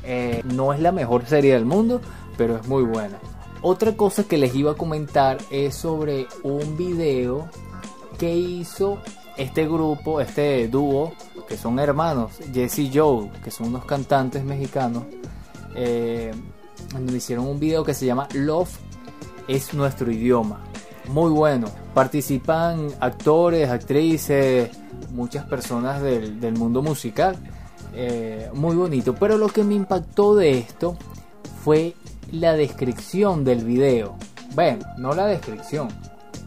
Eh, 0.02 0.42
no 0.44 0.72
es 0.72 0.80
la 0.80 0.92
mejor 0.92 1.26
serie 1.26 1.54
del 1.54 1.64
mundo, 1.64 2.00
pero 2.36 2.56
es 2.56 2.66
muy 2.66 2.82
buena. 2.82 3.18
Otra 3.62 3.96
cosa 3.96 4.24
que 4.24 4.36
les 4.36 4.54
iba 4.54 4.72
a 4.72 4.74
comentar 4.74 5.38
es 5.50 5.74
sobre 5.74 6.26
un 6.42 6.76
video 6.76 7.48
que 8.18 8.34
hizo 8.34 8.98
este 9.36 9.66
grupo, 9.66 10.20
este 10.20 10.68
dúo, 10.68 11.12
que 11.48 11.56
son 11.56 11.78
hermanos, 11.78 12.32
Jesse 12.52 12.80
y 12.80 12.90
Joe, 12.92 13.30
que 13.42 13.50
son 13.50 13.68
unos 13.68 13.84
cantantes 13.84 14.44
mexicanos, 14.44 15.04
eh, 15.74 16.32
hicieron 17.14 17.46
un 17.46 17.58
video 17.58 17.84
que 17.84 17.94
se 17.94 18.06
llama 18.06 18.28
Love 18.34 18.70
es 19.48 19.74
nuestro 19.74 20.10
idioma. 20.10 20.60
Muy 21.08 21.30
bueno. 21.30 21.68
Participan 21.94 22.88
actores, 23.00 23.70
actrices, 23.70 24.70
muchas 25.12 25.44
personas 25.46 26.02
del, 26.02 26.52
mundo 26.52 26.82
musical. 26.82 27.36
Eh, 27.94 28.50
muy 28.54 28.76
bonito. 28.76 29.14
Pero 29.14 29.38
lo 29.38 29.48
que 29.48 29.64
me 29.64 29.74
impactó 29.74 30.34
de 30.34 30.58
esto 30.58 30.96
fue 31.64 31.94
la 32.32 32.54
descripción 32.54 33.44
del 33.44 33.64
video. 33.64 34.16
Bueno, 34.54 34.84
no 34.98 35.14
la 35.14 35.26
descripción, 35.26 35.88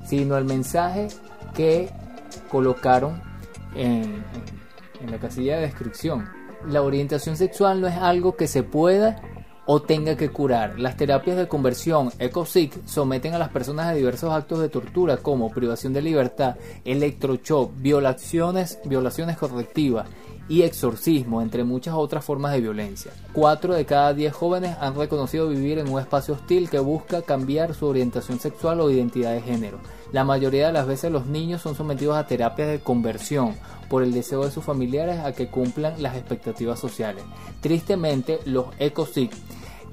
sino 0.05 0.37
el 0.37 0.45
mensaje 0.45 1.07
que 1.53 1.89
colocaron 2.49 3.21
en, 3.75 4.23
la 5.09 5.17
casilla 5.19 5.55
de 5.55 5.61
descripción. 5.61 6.27
La 6.67 6.81
orientación 6.81 7.37
sexual 7.37 7.81
no 7.81 7.87
es 7.87 7.95
algo 7.95 8.35
que 8.35 8.47
se 8.47 8.63
pueda 8.63 9.21
o 9.71 9.83
tenga 9.83 10.17
que 10.17 10.31
curar. 10.31 10.79
Las 10.79 10.97
terapias 10.97 11.37
de 11.37 11.47
conversión 11.47 12.11
ECOSIC 12.17 12.87
someten 12.87 13.35
a 13.35 13.37
las 13.37 13.49
personas 13.49 13.85
a 13.85 13.93
diversos 13.93 14.33
actos 14.33 14.61
de 14.61 14.67
tortura 14.67 15.17
como 15.17 15.51
privación 15.51 15.93
de 15.93 16.01
libertad, 16.01 16.55
electroshock, 16.85 17.73
violaciones, 17.75 18.79
violaciones 18.85 19.37
correctivas 19.37 20.07
y 20.47 20.63
exorcismo, 20.63 21.43
entre 21.43 21.63
muchas 21.63 21.93
otras 21.93 22.25
formas 22.25 22.53
de 22.53 22.61
violencia. 22.61 23.11
Cuatro 23.31 23.75
de 23.75 23.85
cada 23.85 24.15
diez 24.15 24.33
jóvenes 24.33 24.75
han 24.81 24.95
reconocido 24.95 25.47
vivir 25.47 25.77
en 25.77 25.87
un 25.87 25.99
espacio 25.99 26.33
hostil 26.33 26.67
que 26.67 26.79
busca 26.79 27.21
cambiar 27.21 27.75
su 27.75 27.85
orientación 27.85 28.39
sexual 28.39 28.81
o 28.81 28.89
identidad 28.89 29.33
de 29.33 29.41
género. 29.43 29.77
La 30.11 30.23
mayoría 30.23 30.65
de 30.65 30.73
las 30.73 30.87
veces 30.87 31.11
los 31.11 31.27
niños 31.27 31.61
son 31.61 31.75
sometidos 31.75 32.17
a 32.17 32.25
terapias 32.25 32.69
de 32.69 32.79
conversión 32.79 33.53
por 33.87 34.01
el 34.01 34.13
deseo 34.13 34.43
de 34.43 34.49
sus 34.49 34.63
familiares 34.63 35.19
a 35.19 35.33
que 35.33 35.49
cumplan 35.49 36.01
las 36.01 36.15
expectativas 36.15 36.79
sociales. 36.79 37.23
Tristemente, 37.61 38.39
los 38.45 38.65
ECOSIG 38.79 39.29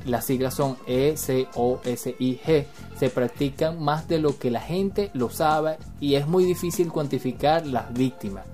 las 0.07 0.24
siglas 0.24 0.54
son 0.54 0.76
E-C-O-S-I-G, 0.86 2.66
se 2.98 3.11
practican 3.11 3.82
más 3.82 4.09
de 4.09 4.18
lo 4.18 4.38
que 4.38 4.50
la 4.50 4.61
gente 4.61 5.11
lo 5.12 5.30
sabe 5.30 5.78
y 6.00 6.14
es 6.14 6.26
muy 6.26 6.44
difícil 6.44 6.90
cuantificar 6.90 7.66
las 7.66 7.92
víctimas. 7.92 8.46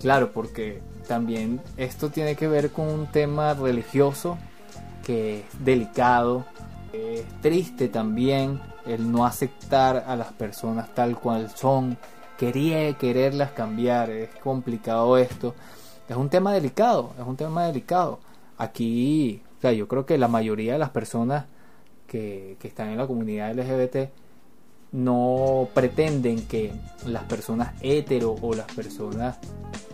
Claro, 0.00 0.32
porque 0.32 0.80
también 1.06 1.60
esto 1.76 2.10
tiene 2.10 2.36
que 2.36 2.48
ver 2.48 2.70
con 2.70 2.88
un 2.88 3.06
tema 3.06 3.54
religioso 3.54 4.38
que 5.04 5.40
es 5.40 5.44
delicado, 5.64 6.44
es 6.92 7.24
triste 7.40 7.88
también 7.88 8.60
el 8.86 9.10
no 9.10 9.24
aceptar 9.24 10.04
a 10.06 10.16
las 10.16 10.32
personas 10.32 10.94
tal 10.94 11.18
cual 11.18 11.50
son, 11.54 11.96
quería 12.38 12.92
quererlas 12.94 13.52
cambiar, 13.52 14.10
es 14.10 14.30
complicado 14.42 15.16
esto. 15.16 15.54
Es 16.08 16.16
un 16.16 16.28
tema 16.28 16.52
delicado, 16.52 17.12
es 17.18 17.24
un 17.24 17.36
tema 17.36 17.66
delicado. 17.66 18.18
Aquí, 18.58 19.42
yo 19.70 19.86
creo 19.86 20.04
que 20.04 20.18
la 20.18 20.26
mayoría 20.26 20.72
de 20.72 20.78
las 20.80 20.90
personas 20.90 21.44
que, 22.08 22.56
que 22.58 22.66
están 22.66 22.88
en 22.88 22.98
la 22.98 23.06
comunidad 23.06 23.54
LGBT 23.54 24.10
no 24.92 25.68
pretenden 25.72 26.46
que 26.46 26.72
las 27.06 27.24
personas 27.24 27.74
hetero 27.80 28.36
o 28.40 28.54
las 28.54 28.66
personas 28.72 29.38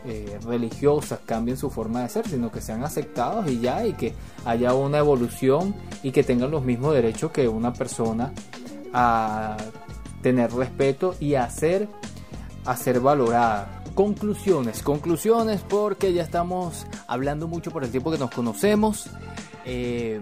eh, 0.04 0.38
religiosas 0.44 1.20
cambien 1.24 1.56
su 1.56 1.70
forma 1.70 2.02
de 2.02 2.08
ser, 2.08 2.28
sino 2.28 2.50
que 2.50 2.60
sean 2.60 2.82
aceptados 2.82 3.48
y 3.48 3.60
ya, 3.60 3.86
y 3.86 3.92
que 3.92 4.12
haya 4.44 4.74
una 4.74 4.98
evolución 4.98 5.74
y 6.02 6.10
que 6.10 6.24
tengan 6.24 6.50
los 6.50 6.64
mismos 6.64 6.94
derechos 6.94 7.30
que 7.30 7.48
una 7.48 7.72
persona 7.72 8.32
a 8.92 9.56
tener 10.20 10.52
respeto 10.52 11.14
y 11.20 11.34
a 11.34 11.48
ser 11.48 11.88
valorada. 13.00 13.82
Conclusiones, 13.94 14.82
conclusiones 14.82 15.60
porque 15.60 16.12
ya 16.12 16.22
estamos 16.22 16.86
hablando 17.06 17.46
mucho 17.48 17.70
por 17.70 17.84
el 17.84 17.90
tiempo 17.90 18.10
que 18.10 18.18
nos 18.18 18.30
conocemos. 18.30 19.10
Eh, 19.70 20.18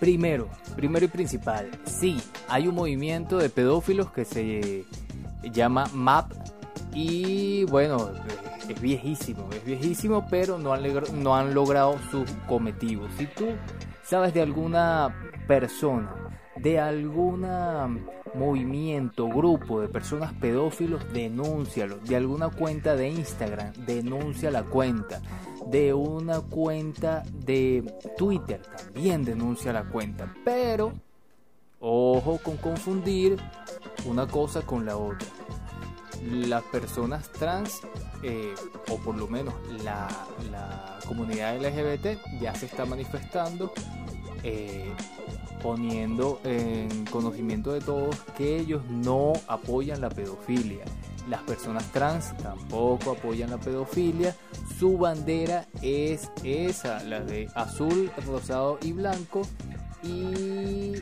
primero, 0.00 0.48
primero 0.74 1.04
y 1.04 1.08
principal, 1.08 1.70
sí, 1.84 2.20
hay 2.48 2.66
un 2.66 2.74
movimiento 2.74 3.38
de 3.38 3.48
pedófilos 3.48 4.10
que 4.10 4.24
se 4.24 4.84
llama 5.52 5.88
MAP 5.94 6.32
y 6.92 7.62
bueno, 7.66 8.10
es 8.68 8.80
viejísimo, 8.80 9.48
es 9.52 9.64
viejísimo, 9.64 10.26
pero 10.28 10.58
no 10.58 10.72
han, 10.72 10.82
no 11.22 11.36
han 11.36 11.54
logrado 11.54 11.96
su 12.10 12.24
cometido. 12.48 13.08
Si 13.16 13.26
tú 13.26 13.50
sabes 14.02 14.34
de 14.34 14.42
alguna 14.42 15.14
persona, 15.46 16.12
de 16.56 16.80
algún 16.80 17.46
movimiento, 18.34 19.28
grupo 19.28 19.80
de 19.80 19.88
personas 19.88 20.32
pedófilos, 20.34 21.12
denúncialo. 21.12 21.98
De 21.98 22.16
alguna 22.16 22.48
cuenta 22.50 22.96
de 22.96 23.10
Instagram, 23.10 23.72
denuncia 23.86 24.50
la 24.50 24.64
cuenta. 24.64 25.20
De 25.66 25.94
una 25.94 26.40
cuenta 26.40 27.22
de 27.32 27.82
Twitter, 28.16 28.60
también 28.62 29.24
denuncia 29.24 29.72
la 29.72 29.84
cuenta. 29.84 30.34
Pero, 30.44 30.92
ojo 31.80 32.38
con 32.42 32.56
confundir 32.56 33.36
una 34.06 34.26
cosa 34.26 34.62
con 34.62 34.84
la 34.84 34.96
otra 34.96 35.28
las 36.30 36.62
personas 36.64 37.28
trans, 37.30 37.80
eh, 38.22 38.54
o 38.88 38.96
por 38.98 39.16
lo 39.16 39.26
menos 39.26 39.54
la, 39.82 40.08
comunidad 41.06 41.56
LGBT, 41.60 42.18
ya 42.40 42.54
se 42.54 42.66
está 42.66 42.84
manifestando. 42.86 43.72
Eh, 44.44 44.92
poniendo 45.62 46.40
en 46.42 47.04
conocimiento 47.04 47.72
de 47.72 47.80
todos 47.80 48.16
que 48.36 48.58
ellos 48.58 48.82
no 48.90 49.32
apoyan 49.46 50.00
la 50.00 50.08
pedofilia. 50.08 50.84
Las 51.28 51.42
personas 51.42 51.84
trans 51.92 52.36
tampoco 52.38 53.12
apoyan 53.12 53.50
la 53.50 53.58
pedofilia. 53.58 54.34
Su 54.78 54.98
bandera 54.98 55.66
es 55.80 56.30
esa, 56.42 57.02
la 57.04 57.20
de 57.20 57.48
azul, 57.54 58.10
rosado 58.26 58.78
y 58.82 58.92
blanco. 58.92 59.42
Y 60.02 60.94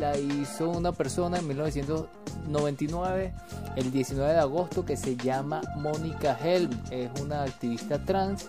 la 0.00 0.18
hizo 0.18 0.68
una 0.70 0.90
persona 0.90 1.38
en 1.38 1.46
1999, 1.46 3.32
el 3.76 3.92
19 3.92 4.32
de 4.32 4.38
agosto, 4.38 4.84
que 4.84 4.96
se 4.96 5.16
llama 5.16 5.60
Mónica 5.76 6.36
Helm. 6.42 6.70
Es 6.90 7.08
una 7.20 7.44
activista 7.44 8.04
trans 8.04 8.48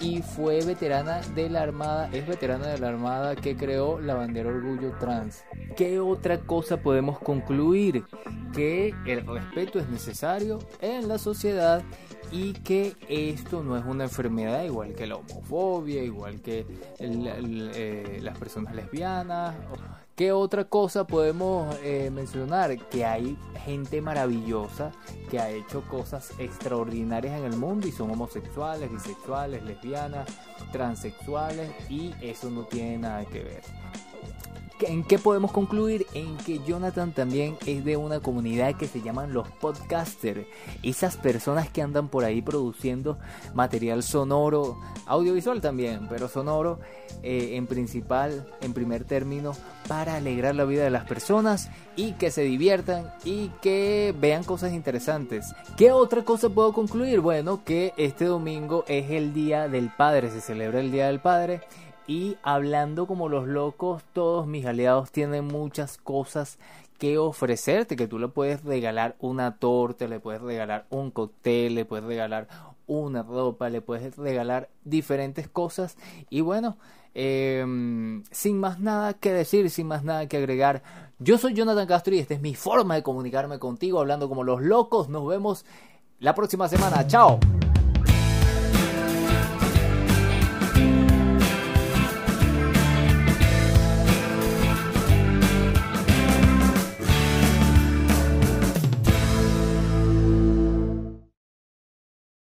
y 0.00 0.22
fue 0.22 0.64
veterana 0.64 1.20
de 1.34 1.48
la 1.48 1.62
Armada, 1.62 2.08
es 2.12 2.26
veterana 2.26 2.68
de 2.68 2.78
la 2.78 2.88
Armada 2.88 3.36
que 3.36 3.56
creó 3.56 4.00
la 4.00 4.14
bandera 4.14 4.48
Orgullo 4.48 4.92
Trans. 4.98 5.44
¿Qué 5.76 6.00
otra 6.00 6.38
cosa 6.38 6.78
podemos 6.78 7.18
concluir? 7.18 8.04
Que 8.54 8.94
el 9.06 9.26
respeto 9.26 9.78
es 9.78 9.88
necesario 9.88 10.58
en 10.80 11.08
la 11.08 11.18
sociedad 11.18 11.82
y 12.30 12.52
que 12.52 12.94
esto 13.08 13.62
no 13.62 13.76
es 13.76 13.84
una 13.84 14.04
enfermedad 14.04 14.64
igual 14.64 14.94
que 14.94 15.06
la 15.06 15.16
homofobia, 15.16 16.02
igual 16.02 16.40
que 16.40 16.66
eh, 16.98 18.18
las 18.22 18.38
personas 18.38 18.74
lesbianas. 18.74 19.54
¿Qué 20.18 20.32
otra 20.32 20.64
cosa 20.64 21.06
podemos 21.06 21.76
eh, 21.84 22.10
mencionar? 22.12 22.76
Que 22.88 23.04
hay 23.04 23.38
gente 23.64 24.00
maravillosa 24.00 24.90
que 25.30 25.38
ha 25.38 25.48
hecho 25.48 25.82
cosas 25.82 26.32
extraordinarias 26.40 27.38
en 27.38 27.44
el 27.44 27.56
mundo 27.56 27.86
y 27.86 27.92
son 27.92 28.10
homosexuales, 28.10 28.90
bisexuales, 28.90 29.62
lesbianas, 29.62 30.26
transexuales 30.72 31.70
y 31.88 32.12
eso 32.20 32.50
no 32.50 32.64
tiene 32.64 32.98
nada 32.98 33.24
que 33.26 33.44
ver. 33.44 33.62
¿En 34.80 35.02
qué 35.02 35.18
podemos 35.18 35.50
concluir? 35.50 36.06
En 36.14 36.36
que 36.38 36.60
Jonathan 36.64 37.12
también 37.12 37.56
es 37.66 37.84
de 37.84 37.96
una 37.96 38.20
comunidad 38.20 38.76
que 38.76 38.86
se 38.86 39.02
llaman 39.02 39.32
los 39.32 39.48
podcasters. 39.48 40.46
Esas 40.82 41.16
personas 41.16 41.68
que 41.68 41.82
andan 41.82 42.08
por 42.08 42.24
ahí 42.24 42.42
produciendo 42.42 43.18
material 43.54 44.02
sonoro, 44.02 44.78
audiovisual 45.06 45.60
también, 45.60 46.06
pero 46.08 46.28
sonoro 46.28 46.78
eh, 47.22 47.56
en 47.56 47.66
principal, 47.66 48.46
en 48.60 48.72
primer 48.72 49.04
término, 49.04 49.52
para 49.88 50.16
alegrar 50.16 50.54
la 50.54 50.64
vida 50.64 50.84
de 50.84 50.90
las 50.90 51.04
personas 51.06 51.70
y 51.96 52.12
que 52.12 52.30
se 52.30 52.42
diviertan 52.42 53.12
y 53.24 53.48
que 53.60 54.14
vean 54.18 54.44
cosas 54.44 54.72
interesantes. 54.72 55.54
¿Qué 55.76 55.90
otra 55.90 56.22
cosa 56.24 56.50
puedo 56.50 56.72
concluir? 56.72 57.20
Bueno, 57.20 57.64
que 57.64 57.92
este 57.96 58.26
domingo 58.26 58.84
es 58.86 59.10
el 59.10 59.34
Día 59.34 59.68
del 59.68 59.90
Padre, 59.90 60.30
se 60.30 60.40
celebra 60.40 60.80
el 60.80 60.92
Día 60.92 61.08
del 61.08 61.20
Padre 61.20 61.62
y 62.08 62.38
hablando 62.42 63.06
como 63.06 63.28
los 63.28 63.46
locos, 63.46 64.02
todos 64.14 64.46
mis 64.46 64.64
aliados 64.64 65.12
tienen 65.12 65.44
muchas 65.44 65.98
cosas 65.98 66.58
que 66.98 67.18
ofrecerte, 67.18 67.96
que 67.96 68.08
tú 68.08 68.18
le 68.18 68.28
puedes 68.28 68.64
regalar 68.64 69.14
una 69.20 69.58
torta, 69.58 70.08
le 70.08 70.18
puedes 70.18 70.40
regalar 70.40 70.86
un 70.88 71.10
cóctel, 71.10 71.74
le 71.74 71.84
puedes 71.84 72.06
regalar 72.06 72.48
una 72.86 73.22
ropa, 73.22 73.68
le 73.68 73.82
puedes 73.82 74.16
regalar 74.16 74.70
diferentes 74.84 75.48
cosas. 75.48 75.98
Y 76.30 76.40
bueno, 76.40 76.78
em, 77.14 78.24
sin 78.30 78.58
más 78.58 78.80
nada 78.80 79.12
que 79.12 79.32
decir, 79.32 79.68
sin 79.68 79.86
más 79.86 80.02
nada 80.02 80.26
que 80.28 80.38
agregar, 80.38 80.82
yo 81.18 81.36
soy 81.36 81.52
Jonathan 81.52 81.86
Castro 81.86 82.14
y 82.14 82.20
esta 82.20 82.32
es 82.32 82.40
mi 82.40 82.54
forma 82.54 82.94
de 82.94 83.02
comunicarme 83.02 83.58
contigo, 83.58 84.00
hablando 84.00 84.30
como 84.30 84.44
los 84.44 84.62
locos, 84.62 85.10
nos 85.10 85.28
vemos 85.28 85.66
la 86.20 86.34
próxima 86.34 86.68
semana, 86.68 87.06
chao. 87.06 87.38